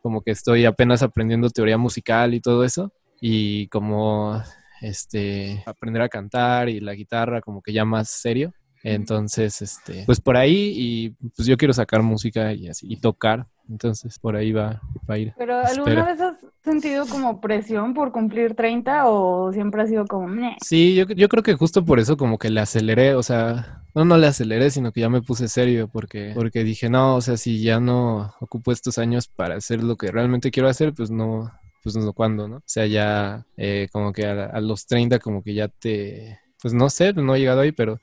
como 0.00 0.22
que 0.22 0.32
estoy 0.32 0.64
apenas 0.64 1.02
aprendiendo 1.02 1.50
teoría 1.50 1.78
musical 1.78 2.34
y 2.34 2.40
todo 2.40 2.64
eso 2.64 2.92
y 3.20 3.68
como 3.68 4.42
este 4.82 5.62
aprender 5.66 6.02
a 6.02 6.08
cantar 6.08 6.68
y 6.68 6.80
la 6.80 6.94
guitarra 6.94 7.40
como 7.40 7.62
que 7.62 7.72
ya 7.72 7.84
más 7.84 8.10
serio. 8.10 8.52
Entonces, 8.84 9.62
este, 9.62 10.02
pues 10.06 10.20
por 10.20 10.36
ahí 10.36 10.72
y 10.76 11.10
pues 11.36 11.46
yo 11.46 11.56
quiero 11.56 11.72
sacar 11.72 12.02
música 12.02 12.52
y 12.52 12.68
así 12.68 12.86
y 12.90 12.96
tocar 12.96 13.46
entonces, 13.68 14.18
por 14.18 14.36
ahí 14.36 14.52
va, 14.52 14.80
a 15.08 15.18
ir. 15.18 15.34
¿Pero 15.38 15.58
alguna 15.58 16.04
vez 16.04 16.20
has 16.20 16.36
sentido 16.62 17.06
como 17.06 17.40
presión 17.40 17.94
por 17.94 18.12
cumplir 18.12 18.54
30 18.54 19.08
o 19.08 19.52
siempre 19.52 19.82
ha 19.82 19.86
sido 19.86 20.06
como... 20.06 20.28
Sí, 20.62 20.94
yo, 20.94 21.06
yo 21.06 21.28
creo 21.28 21.42
que 21.42 21.54
justo 21.54 21.84
por 21.84 21.98
eso 21.98 22.16
como 22.16 22.38
que 22.38 22.50
le 22.50 22.60
aceleré, 22.60 23.14
o 23.14 23.22
sea, 23.22 23.82
no, 23.94 24.04
no 24.04 24.18
le 24.18 24.26
aceleré, 24.26 24.70
sino 24.70 24.92
que 24.92 25.00
ya 25.00 25.08
me 25.08 25.22
puse 25.22 25.48
serio 25.48 25.88
porque, 25.88 26.32
porque 26.34 26.64
dije, 26.64 26.90
no, 26.90 27.16
o 27.16 27.20
sea, 27.20 27.36
si 27.36 27.62
ya 27.62 27.80
no 27.80 28.34
ocupo 28.40 28.72
estos 28.72 28.98
años 28.98 29.28
para 29.28 29.56
hacer 29.56 29.82
lo 29.82 29.96
que 29.96 30.10
realmente 30.10 30.50
quiero 30.50 30.68
hacer, 30.68 30.92
pues 30.92 31.10
no, 31.10 31.50
pues 31.82 31.96
no, 31.96 32.12
¿cuándo, 32.12 32.48
no? 32.48 32.56
O 32.56 32.62
sea, 32.66 32.86
ya 32.86 33.46
eh, 33.56 33.88
como 33.92 34.12
que 34.12 34.26
a, 34.26 34.46
a, 34.46 34.60
los 34.60 34.86
30 34.86 35.18
como 35.18 35.42
que 35.42 35.54
ya 35.54 35.68
te, 35.68 36.38
pues 36.60 36.74
no 36.74 36.90
sé, 36.90 37.12
no 37.12 37.34
he 37.34 37.40
llegado 37.40 37.60
ahí, 37.60 37.72
pero 37.72 38.00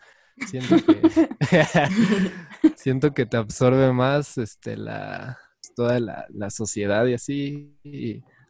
siento 0.48 0.76
que, 0.86 1.02
siento 2.76 3.14
que 3.14 3.26
te 3.26 3.38
absorbe 3.38 3.92
más 3.94 4.38
este, 4.38 4.78
la 4.78 5.38
toda 5.80 6.00
la, 6.00 6.50
sociedad 6.50 7.06
y 7.06 7.14
así, 7.14 7.74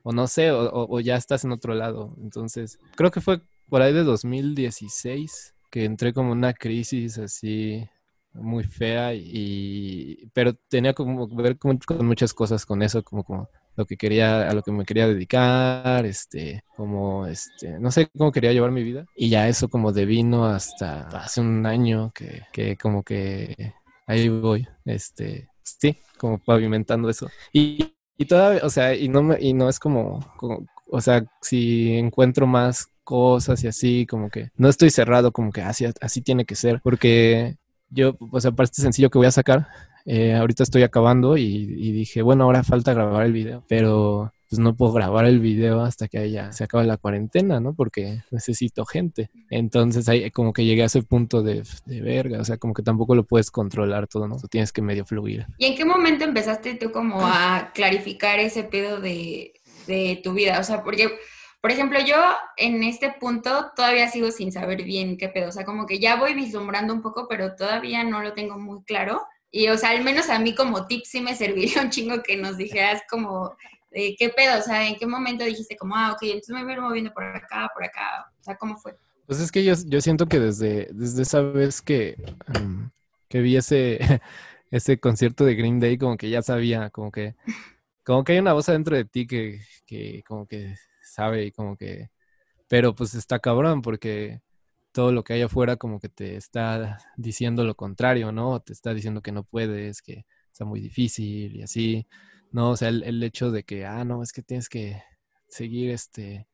o 0.01 0.11
no 0.11 0.25
sé, 0.25 0.49
o, 0.51 0.99
ya 0.99 1.15
estás 1.15 1.43
en 1.45 1.51
otro 1.51 1.75
lado. 1.75 2.15
Entonces, 2.23 2.79
creo 2.95 3.11
que 3.11 3.21
fue 3.21 3.41
por 3.67 3.83
ahí 3.83 3.93
de 3.93 4.03
2016 4.03 5.53
que 5.69 5.85
entré 5.85 6.11
como 6.11 6.31
una 6.31 6.53
crisis 6.53 7.19
así 7.19 7.87
muy 8.33 8.63
fea 8.63 9.13
y 9.13 10.27
pero 10.33 10.53
tenía 10.53 10.93
como 10.93 11.27
ver 11.27 11.59
con, 11.59 11.79
muchas 12.01 12.33
cosas 12.33 12.65
con 12.65 12.81
eso 12.81 13.03
como 13.03 13.49
lo 13.79 13.85
que 13.85 13.97
quería 13.97 14.49
a 14.49 14.53
lo 14.53 14.61
que 14.61 14.71
me 14.71 14.85
quería 14.85 15.07
dedicar 15.07 16.05
este 16.05 16.63
como 16.75 17.25
este 17.25 17.79
no 17.79 17.91
sé 17.91 18.09
cómo 18.17 18.31
quería 18.31 18.53
llevar 18.53 18.71
mi 18.71 18.83
vida 18.83 19.05
y 19.15 19.29
ya 19.29 19.47
eso 19.47 19.69
como 19.69 19.91
devino 19.91 20.45
hasta 20.45 21.07
hace 21.07 21.41
un 21.41 21.65
año 21.65 22.11
que, 22.13 22.43
que 22.51 22.77
como 22.77 23.03
que 23.03 23.73
ahí 24.05 24.29
voy 24.29 24.67
este 24.85 25.49
sí, 25.77 25.97
como 26.17 26.39
pavimentando 26.39 27.09
eso. 27.09 27.29
Y, 27.53 27.93
y 28.17 28.25
todavía, 28.25 28.61
o 28.63 28.69
sea, 28.69 28.95
y 28.95 29.07
no, 29.09 29.23
me, 29.23 29.37
y 29.39 29.53
no 29.53 29.69
es 29.69 29.79
como, 29.79 30.19
o 30.89 31.01
sea, 31.01 31.23
si 31.41 31.93
encuentro 31.97 32.47
más 32.47 32.89
cosas 33.03 33.63
y 33.63 33.67
así, 33.67 34.05
como 34.05 34.29
que 34.29 34.49
no 34.55 34.69
estoy 34.69 34.89
cerrado, 34.89 35.31
como 35.31 35.51
que 35.51 35.61
así, 35.61 35.85
así 36.01 36.21
tiene 36.21 36.45
que 36.45 36.55
ser, 36.55 36.81
porque 36.83 37.57
yo, 37.89 38.15
o 38.31 38.39
sea, 38.39 38.51
para 38.51 38.65
este 38.65 38.81
sencillo 38.81 39.09
que 39.09 39.17
voy 39.17 39.27
a 39.27 39.31
sacar, 39.31 39.67
eh, 40.05 40.33
ahorita 40.33 40.63
estoy 40.63 40.83
acabando 40.83 41.37
y, 41.37 41.65
dije, 41.91 42.21
bueno, 42.21 42.45
ahora 42.45 42.63
falta 42.63 42.93
grabar 42.93 43.25
el 43.25 43.33
video, 43.33 43.63
pero 43.67 44.33
pues 44.49 44.59
no 44.59 44.75
puedo 44.75 44.93
grabar 44.93 45.25
el 45.25 45.39
video 45.39 45.81
hasta 45.81 46.07
que 46.07 46.17
haya, 46.17 46.51
se 46.51 46.63
acabe 46.63 46.83
la 46.85 46.97
cuarentena, 46.97 47.59
¿no? 47.59 47.75
Porque 47.75 48.23
necesito 48.31 48.83
gente. 48.83 49.29
Entonces 49.51 50.09
ahí 50.09 50.31
como 50.31 50.53
que 50.53 50.65
llegué 50.65 50.81
a 50.81 50.87
ese 50.87 51.03
punto 51.03 51.43
de, 51.43 51.61
de 51.85 52.01
verga, 52.01 52.39
o 52.41 52.43
sea, 52.43 52.57
como 52.57 52.73
que 52.73 52.81
tampoco 52.81 53.13
lo 53.13 53.25
puedes 53.25 53.51
controlar 53.51 54.07
todo, 54.07 54.27
¿no? 54.27 54.37
Tienes 54.49 54.73
que 54.73 54.81
medio 54.81 55.05
fluir. 55.05 55.45
¿Y 55.59 55.65
en 55.65 55.75
qué 55.75 55.85
momento 55.85 56.25
empezaste 56.25 56.73
tú 56.75 56.91
como 56.91 57.19
a 57.21 57.71
clarificar 57.75 58.39
ese 58.39 58.63
pedo 58.63 58.99
de, 58.99 59.53
de 59.85 60.19
tu 60.23 60.33
vida? 60.33 60.59
O 60.59 60.63
sea, 60.63 60.83
porque... 60.83 61.09
Por 61.61 61.71
ejemplo, 61.71 61.99
yo 61.99 62.15
en 62.55 62.83
este 62.83 63.13
punto 63.19 63.71
todavía 63.75 64.07
sigo 64.07 64.31
sin 64.31 64.53
saber 64.53 64.83
bien 64.83 65.17
qué 65.17 65.27
pedo. 65.27 65.49
O 65.49 65.51
sea, 65.51 65.65
como 65.65 65.85
que 65.85 65.99
ya 65.99 66.15
voy 66.15 66.33
vislumbrando 66.33 66.93
un 66.93 67.01
poco, 67.01 67.27
pero 67.27 67.57
todavía 67.57 68.05
no 68.05 68.21
lo 68.21 68.31
tengo 68.31 68.57
muy 68.57 68.81
claro. 68.83 69.23
Y, 69.51 69.67
o 69.69 69.77
sea, 69.77 69.91
al 69.91 70.03
menos 70.03 70.29
a 70.29 70.39
mí 70.39 70.53
como 70.53 70.85
tip 70.85 71.03
sí 71.05 71.21
me 71.21 71.35
serviría 71.35 71.81
un 71.81 71.89
chingo 71.89 72.21
que 72.23 72.37
nos 72.37 72.57
dijeras 72.57 73.01
como 73.09 73.55
de 73.91 74.15
qué 74.17 74.29
pedo, 74.29 74.59
o 74.59 74.61
sea, 74.61 74.87
en 74.87 74.95
qué 74.95 75.07
momento 75.07 75.43
dijiste 75.43 75.75
como, 75.75 75.95
ah, 75.95 76.11
ok, 76.11 76.19
entonces 76.23 76.55
me 76.55 76.63
voy 76.63 76.71
a 76.71 76.75
ir 76.75 76.81
moviendo 76.81 77.11
por 77.11 77.23
acá, 77.23 77.69
por 77.73 77.83
acá, 77.83 78.31
o 78.39 78.43
sea, 78.43 78.55
¿cómo 78.55 78.77
fue? 78.77 78.95
Pues 79.25 79.39
es 79.39 79.51
que 79.51 79.63
yo, 79.63 79.73
yo 79.85 80.01
siento 80.01 80.27
que 80.27 80.39
desde, 80.39 80.89
desde 80.91 81.23
esa 81.23 81.41
vez 81.41 81.81
que, 81.81 82.15
que 83.27 83.41
vi 83.41 83.57
ese, 83.57 83.99
ese 84.71 84.99
concierto 84.99 85.45
de 85.45 85.55
Green 85.55 85.79
Day, 85.79 85.97
como 85.97 86.17
que 86.17 86.29
ya 86.29 86.41
sabía, 86.41 86.89
como 86.91 87.11
que, 87.11 87.35
como 88.03 88.23
que 88.23 88.33
hay 88.33 88.39
una 88.39 88.53
voz 88.53 88.69
adentro 88.69 88.95
de 88.95 89.05
ti 89.05 89.27
que, 89.27 89.61
que 89.85 90.23
como 90.27 90.47
que 90.47 90.75
sabe 91.01 91.45
y 91.45 91.51
como 91.51 91.75
que, 91.75 92.09
pero 92.67 92.93
pues 92.95 93.15
está 93.15 93.39
cabrón 93.39 93.81
porque 93.81 94.41
todo 94.99 95.13
lo 95.13 95.23
que 95.23 95.31
hay 95.31 95.43
afuera 95.43 95.77
como 95.77 95.97
que 96.01 96.09
te 96.09 96.35
está 96.35 96.97
diciendo 97.15 97.63
lo 97.63 97.73
contrario, 97.75 98.33
¿no? 98.33 98.59
Te 98.59 98.73
está 98.73 98.93
diciendo 98.93 99.21
que 99.21 99.31
no 99.31 99.43
puedes, 99.45 100.01
que 100.01 100.25
está 100.51 100.65
muy 100.65 100.81
difícil 100.81 101.55
y 101.55 101.61
así. 101.63 102.05
No, 102.51 102.71
o 102.71 102.75
sea, 102.75 102.89
el, 102.89 103.23
hecho 103.23 103.49
de 103.49 103.63
que, 103.63 103.85
ah, 103.85 104.03
no, 104.03 104.21
es 104.21 104.33
que 104.33 104.41
tienes 104.41 104.67
que 104.67 105.01
seguir 105.47 105.91
este 105.91 106.49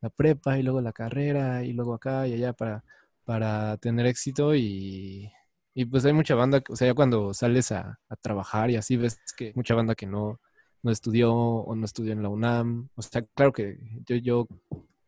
la 0.00 0.08
prepa 0.08 0.58
y 0.58 0.62
luego 0.62 0.80
la 0.80 0.94
carrera 0.94 1.64
y 1.64 1.74
luego 1.74 1.92
acá 1.92 2.26
y 2.26 2.32
allá 2.32 2.54
para, 2.54 2.82
para 3.24 3.76
tener 3.76 4.06
éxito 4.06 4.54
y, 4.54 5.30
y 5.74 5.84
pues 5.84 6.06
hay 6.06 6.14
mucha 6.14 6.34
banda, 6.34 6.62
o 6.70 6.76
sea, 6.76 6.88
ya 6.88 6.94
cuando 6.94 7.34
sales 7.34 7.72
a, 7.72 7.98
trabajar 8.22 8.70
y 8.70 8.76
así 8.76 8.96
ves 8.96 9.20
que 9.36 9.52
mucha 9.54 9.74
banda 9.74 9.94
que 9.94 10.06
no, 10.06 10.40
no 10.82 10.90
estudió 10.90 11.34
o 11.34 11.76
no 11.76 11.84
estudió 11.84 12.14
en 12.14 12.22
la 12.22 12.30
UNAM, 12.30 12.88
o 12.94 13.02
sea, 13.02 13.20
claro 13.34 13.52
que 13.52 13.78
yo, 14.06 14.16
yo 14.16 14.48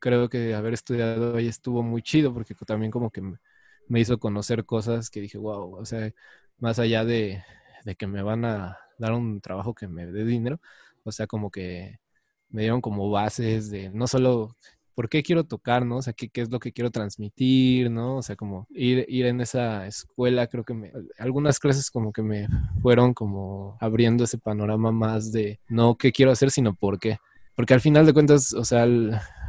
creo 0.05 0.29
que 0.29 0.55
haber 0.55 0.75
estudiado 0.75 1.35
ahí 1.37 1.49
estuvo 1.49 1.83
muy 1.83 2.03
chido 2.03 2.35
porque 2.35 2.55
también 2.67 2.91
como 2.91 3.11
que 3.11 3.23
me 3.89 4.01
hizo 4.01 4.19
conocer 4.19 4.67
cosas 4.67 5.09
que 5.09 5.23
dije, 5.23 5.39
wow, 5.39 5.77
o 5.77 5.85
sea, 5.87 6.13
más 6.59 6.79
allá 6.79 7.07
de, 7.07 7.43
de 7.87 7.95
que 7.97 8.07
me 8.07 8.23
van 8.23 8.45
a 8.45 8.77
dar 8.99 9.13
un 9.15 9.41
trabajo 9.41 9.75
que 9.75 9.89
me 9.89 10.05
dé 10.07 10.27
dinero. 10.27 10.61
O 11.05 11.13
sea, 11.13 11.27
como 11.27 11.51
que 11.51 12.01
me 12.51 12.61
dieron 12.63 12.83
como 12.83 13.11
bases 13.11 13.71
de 13.71 13.89
no 13.91 14.07
solo 14.07 14.55
por 14.95 15.09
qué 15.09 15.23
quiero 15.23 15.45
tocar, 15.45 15.87
¿no? 15.87 15.97
O 15.97 16.03
sea, 16.03 16.13
qué, 16.13 16.29
qué 16.29 16.43
es 16.43 16.51
lo 16.51 16.61
que 16.61 16.73
quiero 16.73 16.91
transmitir, 16.91 17.91
¿no? 17.91 18.19
O 18.19 18.23
sea, 18.23 18.37
como 18.37 18.67
ir, 18.71 19.07
ir 19.09 19.25
en 19.25 19.41
esa 19.41 19.87
escuela, 19.87 20.49
creo 20.49 20.65
que 20.65 20.75
me, 20.75 20.93
algunas 21.19 21.59
clases 21.59 21.91
como 21.91 22.13
que 22.13 22.23
me 22.23 22.47
fueron 22.83 23.15
como 23.15 23.79
abriendo 23.81 24.25
ese 24.25 24.37
panorama 24.37 24.93
más 24.93 25.33
de 25.33 25.61
no 25.67 25.97
qué 25.97 26.13
quiero 26.13 26.31
hacer, 26.31 26.51
sino 26.51 26.75
por 26.75 26.99
qué. 26.99 27.17
Porque 27.57 27.73
al 27.73 27.81
final 27.81 28.05
de 28.05 28.13
cuentas, 28.13 28.53
o 28.53 28.65
sea, 28.65 28.85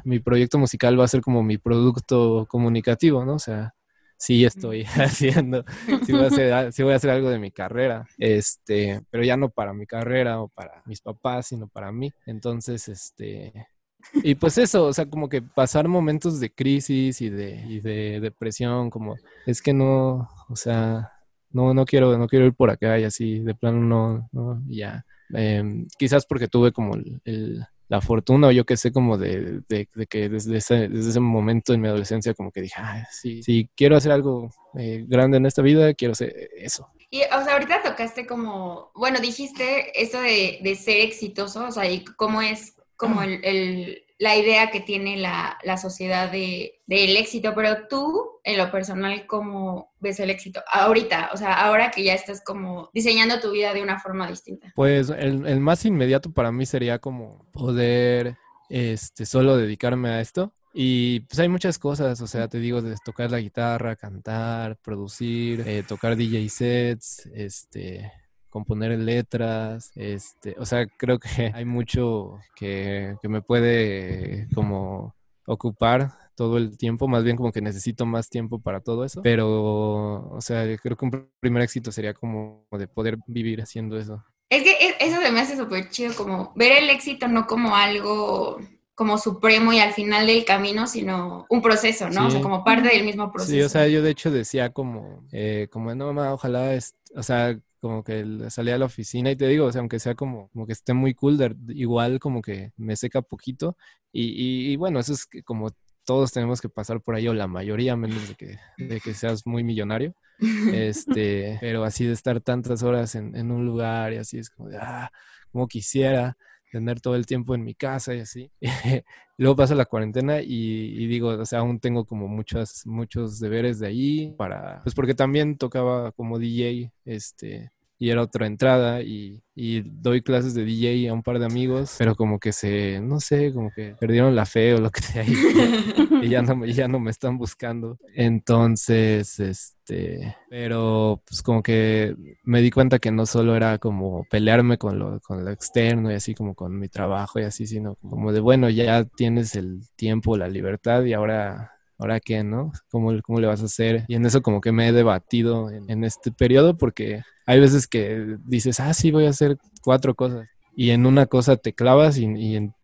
mi 0.05 0.19
proyecto 0.19 0.57
musical 0.57 0.99
va 0.99 1.05
a 1.05 1.09
ser 1.09 1.21
como 1.21 1.43
mi 1.43 1.57
producto 1.57 2.45
comunicativo, 2.47 3.25
¿no? 3.25 3.33
O 3.35 3.39
sea, 3.39 3.73
sí 4.17 4.45
estoy 4.45 4.83
haciendo, 4.95 5.65
sí 6.05 6.13
voy, 6.13 6.23
a 6.23 6.27
hacer, 6.27 6.73
sí 6.73 6.83
voy 6.83 6.93
a 6.93 6.95
hacer 6.95 7.09
algo 7.09 7.29
de 7.29 7.39
mi 7.39 7.51
carrera, 7.51 8.05
este, 8.17 9.01
pero 9.09 9.23
ya 9.23 9.35
no 9.35 9.49
para 9.49 9.73
mi 9.73 9.85
carrera 9.85 10.41
o 10.41 10.47
para 10.47 10.83
mis 10.85 11.01
papás, 11.01 11.47
sino 11.47 11.67
para 11.67 11.91
mí. 11.91 12.11
Entonces, 12.25 12.87
este, 12.87 13.67
y 14.13 14.35
pues 14.35 14.57
eso, 14.57 14.85
o 14.85 14.93
sea, 14.93 15.09
como 15.09 15.27
que 15.27 15.41
pasar 15.41 15.87
momentos 15.87 16.39
de 16.39 16.51
crisis 16.51 17.21
y 17.21 17.29
de, 17.29 17.65
y 17.67 17.79
de 17.79 18.19
depresión, 18.19 18.89
como 18.89 19.15
es 19.45 19.61
que 19.61 19.73
no, 19.73 20.29
o 20.49 20.55
sea, 20.55 21.11
no, 21.49 21.73
no 21.73 21.85
quiero, 21.85 22.17
no 22.17 22.27
quiero 22.27 22.45
ir 22.45 22.53
por 22.53 22.69
acá 22.69 22.99
y 22.99 23.03
así, 23.05 23.39
de 23.39 23.55
plano 23.55 23.79
no, 23.79 24.29
no, 24.31 24.63
ya. 24.67 25.05
Em, 25.33 25.87
quizás 25.97 26.25
porque 26.27 26.47
tuve 26.47 26.71
como 26.71 26.93
el 26.95 27.65
la 27.87 28.01
fortuna 28.01 28.47
o 28.47 28.51
yo 28.51 28.65
qué 28.65 28.77
sé, 28.77 28.91
como 28.91 29.17
de, 29.17 29.61
de, 29.67 29.87
que 30.07 30.29
desde 30.29 30.57
ese, 30.57 30.87
desde 30.87 31.11
ese 31.11 31.19
momento 31.19 31.73
en 31.73 31.81
mi 31.81 31.87
adolescencia 31.87 32.33
como 32.33 32.51
que 32.51 32.61
dije, 32.61 32.75
ah, 32.77 33.05
sí, 33.11 33.43
sí, 33.43 33.69
quiero 33.75 33.95
hacer 33.95 34.11
algo 34.11 34.49
eh, 34.77 35.03
grande 35.07 35.37
en 35.37 35.45
esta 35.45 35.61
vida, 35.61 35.93
quiero 35.93 36.13
hacer 36.13 36.49
eso. 36.55 36.87
Y, 37.09 37.21
o 37.21 37.43
sea, 37.43 37.53
ahorita 37.53 37.83
tocaste 37.83 38.25
como, 38.25 38.91
bueno, 38.95 39.19
dijiste 39.19 40.01
eso 40.01 40.19
de, 40.19 40.59
de 40.61 40.75
ser 40.75 41.01
exitoso, 41.01 41.65
o 41.65 41.71
sea, 41.71 41.89
y 41.89 42.03
cómo 42.03 42.41
es 42.41 42.75
como 42.97 43.21
el 43.21 44.04
la 44.17 44.35
idea 44.35 44.71
que 44.71 44.79
tiene 44.79 45.17
la, 45.17 45.57
sociedad 45.77 46.31
del 46.31 46.71
de, 46.87 47.19
éxito, 47.19 47.53
pero 47.53 47.87
tú, 47.89 48.39
en 48.43 48.57
lo 48.57 48.71
personal, 48.71 49.25
¿cómo 49.27 49.93
ves 49.99 50.19
el 50.19 50.29
éxito? 50.29 50.61
Ahorita, 50.71 51.29
o 51.33 51.37
sea, 51.37 51.65
ahora 51.65 51.91
que 51.91 52.03
ya 52.03 52.13
estás 52.13 52.41
como 52.41 52.89
diseñando 52.93 53.39
tu 53.39 53.51
vida 53.51 53.73
de 53.73 53.83
una 53.83 53.99
forma 53.99 54.27
distinta. 54.27 54.71
Pues 54.75 55.09
el, 55.09 55.59
más 55.59 55.83
inmediato 55.85 56.31
para 56.31 56.51
mí 56.51 56.65
sería 56.65 56.99
como 56.99 57.45
poder 57.51 58.37
este, 58.69 59.25
solo 59.25 59.57
dedicarme 59.57 60.09
a 60.09 60.21
esto. 60.21 60.53
Y 60.77 61.21
pues 61.21 61.39
hay 61.39 61.47
muchas 61.47 61.79
cosas, 61.79 62.19
o 62.19 62.27
sea, 62.27 62.49
te 62.49 62.59
digo, 62.59 62.81
de 62.81 62.95
tocar 63.03 63.31
la 63.31 63.39
guitarra, 63.39 63.95
cantar, 63.95 64.77
producir, 64.77 65.63
eh, 65.65 65.83
tocar 65.87 66.17
DJ 66.17 66.49
sets, 66.49 67.29
este, 67.33 68.11
componer 68.55 68.97
letras, 68.97 69.91
este, 69.95 70.55
o 70.57 70.65
sea, 70.65 70.87
creo 70.87 71.19
que 71.19 71.27
hay 71.53 71.65
mucho 71.65 72.39
que, 72.55 73.17
que 73.21 73.27
me 73.27 73.41
puede 73.41 74.47
como 74.55 75.13
ocupar 75.45 76.13
todo 76.35 76.55
el 76.57 76.77
tiempo, 76.77 77.09
más 77.09 77.25
bien 77.25 77.35
como 77.35 77.51
que 77.51 77.59
necesito 77.59 78.05
más 78.05 78.29
tiempo 78.29 78.61
para 78.61 78.79
todo 78.79 79.03
eso, 79.03 79.21
pero, 79.21 80.29
o 80.29 80.39
sea, 80.39 80.63
creo 80.77 80.95
que 80.95 81.03
un 81.03 81.29
primer 81.41 81.63
éxito 81.63 81.91
sería 81.91 82.13
como 82.13 82.65
de 82.71 82.87
poder 82.87 83.17
vivir 83.27 83.61
haciendo 83.61 83.97
eso. 83.97 84.23
Es 84.49 84.63
que 84.63 84.71
e, 84.71 84.95
eso 85.01 85.19
se 85.19 85.31
me 85.33 85.41
hace 85.41 85.57
súper 85.57 85.89
chido, 85.89 86.15
como 86.15 86.53
ver 86.55 86.81
el 86.81 86.89
éxito 86.89 87.27
no 87.27 87.47
como 87.47 87.75
algo 87.75 88.57
como 88.93 89.17
supremo 89.17 89.73
y 89.73 89.79
al 89.79 89.91
final 89.91 90.27
del 90.27 90.45
camino, 90.45 90.87
sino 90.87 91.45
un 91.49 91.61
proceso, 91.61 92.09
¿no? 92.09 92.27
O 92.27 92.31
sea, 92.31 92.39
como 92.39 92.63
parte 92.63 92.87
del 92.87 93.03
mismo 93.03 93.29
proceso. 93.33 93.51
Sí, 93.51 93.61
o 93.61 93.67
sea, 93.67 93.85
yo 93.89 94.01
de 94.01 94.11
hecho 94.11 94.31
decía 94.31 94.71
como, 94.71 95.27
eh, 95.33 95.67
como, 95.69 95.93
no, 95.93 96.13
mamá, 96.13 96.33
ojalá, 96.33 96.79
o 97.13 97.21
sea, 97.21 97.59
como 97.85 98.03
que 98.03 98.49
salía 98.49 98.73
a 98.73 98.77
la 98.79 98.85
oficina 98.85 99.29
y 99.29 99.35
te 99.35 99.47
digo, 99.47 99.67
o 99.67 99.71
sea, 99.71 99.81
aunque 99.81 99.99
sea 99.99 100.15
como, 100.15 100.49
como 100.49 100.65
que 100.65 100.73
esté 100.73 100.95
muy 100.95 101.13
cool, 101.13 101.55
igual 101.67 102.19
como 102.19 102.41
que 102.41 102.71
me 102.77 102.95
seca 102.95 103.21
poquito 103.21 103.77
y, 104.11 104.71
y, 104.71 104.75
bueno, 104.75 104.99
eso 104.99 105.13
es 105.13 105.27
como 105.45 105.69
todos 106.03 106.31
tenemos 106.31 106.61
que 106.61 106.69
pasar 106.69 106.99
por 106.99 107.13
ahí, 107.13 107.27
o 107.27 107.33
la 107.35 107.45
mayoría, 107.45 107.95
menos 107.95 108.27
de 108.27 108.33
que, 108.33 108.57
de 108.77 108.99
que 108.99 109.13
seas 109.13 109.45
muy 109.45 109.63
millonario. 109.63 110.15
Este, 110.73 111.59
pero 111.61 111.83
así 111.83 112.05
de 112.05 112.13
estar 112.13 112.41
tantas 112.41 112.81
horas 112.81 113.13
en, 113.13 113.35
en 113.35 113.51
un 113.51 113.65
lugar 113.67 114.13
y 114.13 114.17
así 114.17 114.39
es 114.39 114.49
como 114.49 114.69
de, 114.69 114.77
ah, 114.77 115.11
como 115.51 115.67
quisiera 115.67 116.35
tener 116.71 116.99
todo 116.99 117.15
el 117.15 117.25
tiempo 117.25 117.55
en 117.55 117.63
mi 117.63 117.75
casa 117.75 118.15
y 118.15 118.19
así. 118.19 118.51
Luego 119.37 119.55
pasa 119.55 119.75
la 119.75 119.85
cuarentena 119.85 120.41
y, 120.41 121.07
digo, 121.07 121.29
o 121.29 121.45
sea, 121.45 121.59
aún 121.59 121.79
tengo 121.79 122.05
como 122.05 122.27
muchos, 122.27 122.85
muchos 122.85 123.39
deberes 123.39 123.79
de 123.79 123.87
ahí 123.87 124.33
para, 124.37 124.81
pues 124.83 124.95
porque 124.95 125.13
también 125.13 125.57
tocaba 125.57 126.11
como 126.11 126.39
DJ, 126.39 126.91
este, 127.05 127.71
y 127.97 128.09
era 128.09 128.21
otra 128.21 128.45
entrada 128.45 129.01
y, 129.01 129.41
doy 129.85 130.21
clases 130.21 130.53
de 130.53 130.65
DJ 130.65 131.09
a 131.09 131.13
un 131.13 131.23
par 131.23 131.39
de 131.39 131.45
amigos, 131.45 131.95
pero 131.97 132.15
como 132.15 132.39
que 132.39 132.51
se, 132.51 132.99
no 132.99 133.21
sé, 133.21 133.53
como 133.53 133.71
que 133.71 133.95
perdieron 133.97 134.35
la 134.35 134.45
fe 134.45 134.73
o 134.73 134.79
lo 134.81 134.89
que 134.91 135.01
sea 135.01 135.23
y, 135.23 136.27
ya, 136.27 136.41
no, 136.41 136.65
ya 136.65 136.89
no 136.89 136.99
me 136.99 137.09
están 137.09 137.37
buscando. 137.37 137.97
Entonces, 138.13 139.39
este, 139.39 140.35
pero 140.49 141.21
pues 141.25 141.41
como 141.41 141.63
que 141.63 142.15
me 142.43 142.61
di 142.61 142.69
cuenta 142.69 142.99
que 142.99 143.11
no 143.11 143.25
solo 143.25 143.55
era 143.55 143.77
como 143.77 144.25
pelearme 144.29 144.77
con 144.77 144.99
lo, 144.99 145.21
con 145.21 145.45
lo 145.45 145.51
externo 145.51 146.11
y 146.11 146.15
así 146.15 146.35
como 146.35 146.53
con 146.53 146.77
mi 146.77 146.89
trabajo 146.89 147.39
y 147.39 147.43
así, 147.43 147.65
sino 147.65 147.95
como 147.95 148.33
de, 148.33 148.41
bueno, 148.41 148.69
ya 148.69 149.05
tienes 149.05 149.55
el 149.55 149.87
tiempo, 149.95 150.35
la 150.35 150.49
libertad 150.49 151.05
y 151.05 151.13
ahora 151.13 151.74
¿ahora 151.97 152.19
qué, 152.19 152.43
no? 152.43 152.71
¿Cómo, 152.89 153.11
¿Cómo, 153.23 153.39
le 153.39 153.47
vas 153.47 153.61
a 153.61 153.65
hacer? 153.65 154.05
Y 154.07 154.15
en 154.15 154.25
eso 154.25 154.41
como 154.41 154.61
que 154.61 154.71
me 154.71 154.87
he 154.87 154.91
debatido 154.91 155.69
en, 155.69 156.03
este 156.03 156.31
periodo 156.31 156.77
porque 156.77 157.23
hay 157.45 157.59
veces 157.59 157.87
que 157.87 158.37
dices, 158.45 158.79
ah, 158.79 158.93
sí, 158.93 159.11
voy 159.11 159.25
a 159.25 159.29
hacer 159.29 159.57
cuatro 159.81 160.15
cosas. 160.15 160.47
Y 160.75 160.91
en 160.91 161.05
una 161.05 161.25
cosa 161.25 161.55
te 161.55 161.73
clavas 161.73 162.17
y, 162.17 162.25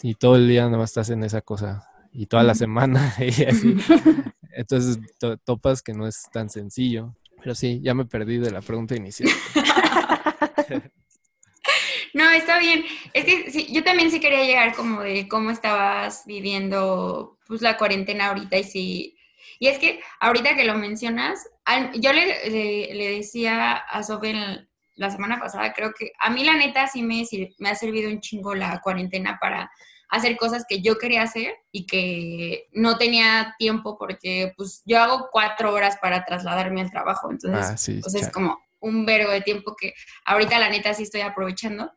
y, 0.01 0.15
todo 0.15 0.37
el 0.37 0.47
día 0.47 0.69
no 0.69 0.83
estás 0.83 1.09
en 1.09 1.23
esa 1.23 1.41
cosa. 1.41 1.83
Y 2.13 2.25
toda 2.25 2.43
la 2.43 2.55
semana 2.55 3.13
y 3.19 3.43
así. 3.43 3.75
Entonces 4.53 4.99
topas 5.43 5.81
que 5.81 5.93
no 5.93 6.07
es 6.07 6.27
tan 6.31 6.49
sencillo. 6.49 7.15
Pero 7.41 7.55
sí, 7.55 7.81
ya 7.83 7.93
me 7.93 8.05
perdí 8.05 8.37
de 8.37 8.51
la 8.51 8.61
pregunta 8.61 8.95
inicial. 8.95 9.29
No, 12.13 12.29
está 12.31 12.59
bien. 12.59 12.83
Es 13.13 13.25
que 13.25 13.51
sí, 13.51 13.67
yo 13.71 13.83
también 13.83 14.11
sí 14.11 14.19
quería 14.19 14.43
llegar 14.43 14.75
como 14.75 15.01
de 15.01 15.27
cómo 15.27 15.51
estabas 15.51 16.23
viviendo 16.25 17.37
pues 17.47 17.61
la 17.61 17.77
cuarentena 17.77 18.27
ahorita 18.27 18.57
y 18.57 18.63
sí. 18.63 19.17
Y 19.59 19.67
es 19.67 19.77
que 19.77 19.99
ahorita 20.19 20.55
que 20.55 20.65
lo 20.65 20.75
mencionas, 20.75 21.47
yo 21.95 22.13
le, 22.13 22.49
le, 22.93 23.11
decía 23.17 23.73
a 23.73 24.03
Soben 24.03 24.67
la 24.95 25.11
semana 25.11 25.39
pasada, 25.39 25.73
creo 25.73 25.93
que 25.93 26.11
a 26.19 26.29
mí 26.29 26.43
la 26.43 26.55
neta 26.55 26.87
sí 26.87 27.03
me, 27.03 27.23
me 27.59 27.69
ha 27.69 27.75
servido 27.75 28.09
un 28.09 28.21
chingo 28.21 28.55
la 28.55 28.81
cuarentena 28.81 29.37
para 29.39 29.71
hacer 30.09 30.35
cosas 30.37 30.65
que 30.67 30.81
yo 30.81 30.97
quería 30.97 31.23
hacer 31.23 31.53
y 31.71 31.85
que 31.85 32.67
no 32.73 32.97
tenía 32.97 33.55
tiempo 33.57 33.97
porque 33.97 34.53
pues 34.57 34.81
yo 34.85 34.99
hago 34.99 35.29
cuatro 35.31 35.73
horas 35.73 35.97
para 36.01 36.25
trasladarme 36.25 36.81
al 36.81 36.91
trabajo, 36.91 37.31
entonces 37.31 37.89
ah, 37.89 37.99
pues, 38.01 38.15
es 38.15 38.29
como 38.29 38.59
un 38.81 39.05
vergo 39.05 39.31
de 39.31 39.41
tiempo 39.41 39.75
que 39.75 39.93
ahorita 40.25 40.59
la 40.59 40.69
neta 40.69 40.93
sí 40.93 41.03
estoy 41.03 41.21
aprovechando, 41.21 41.91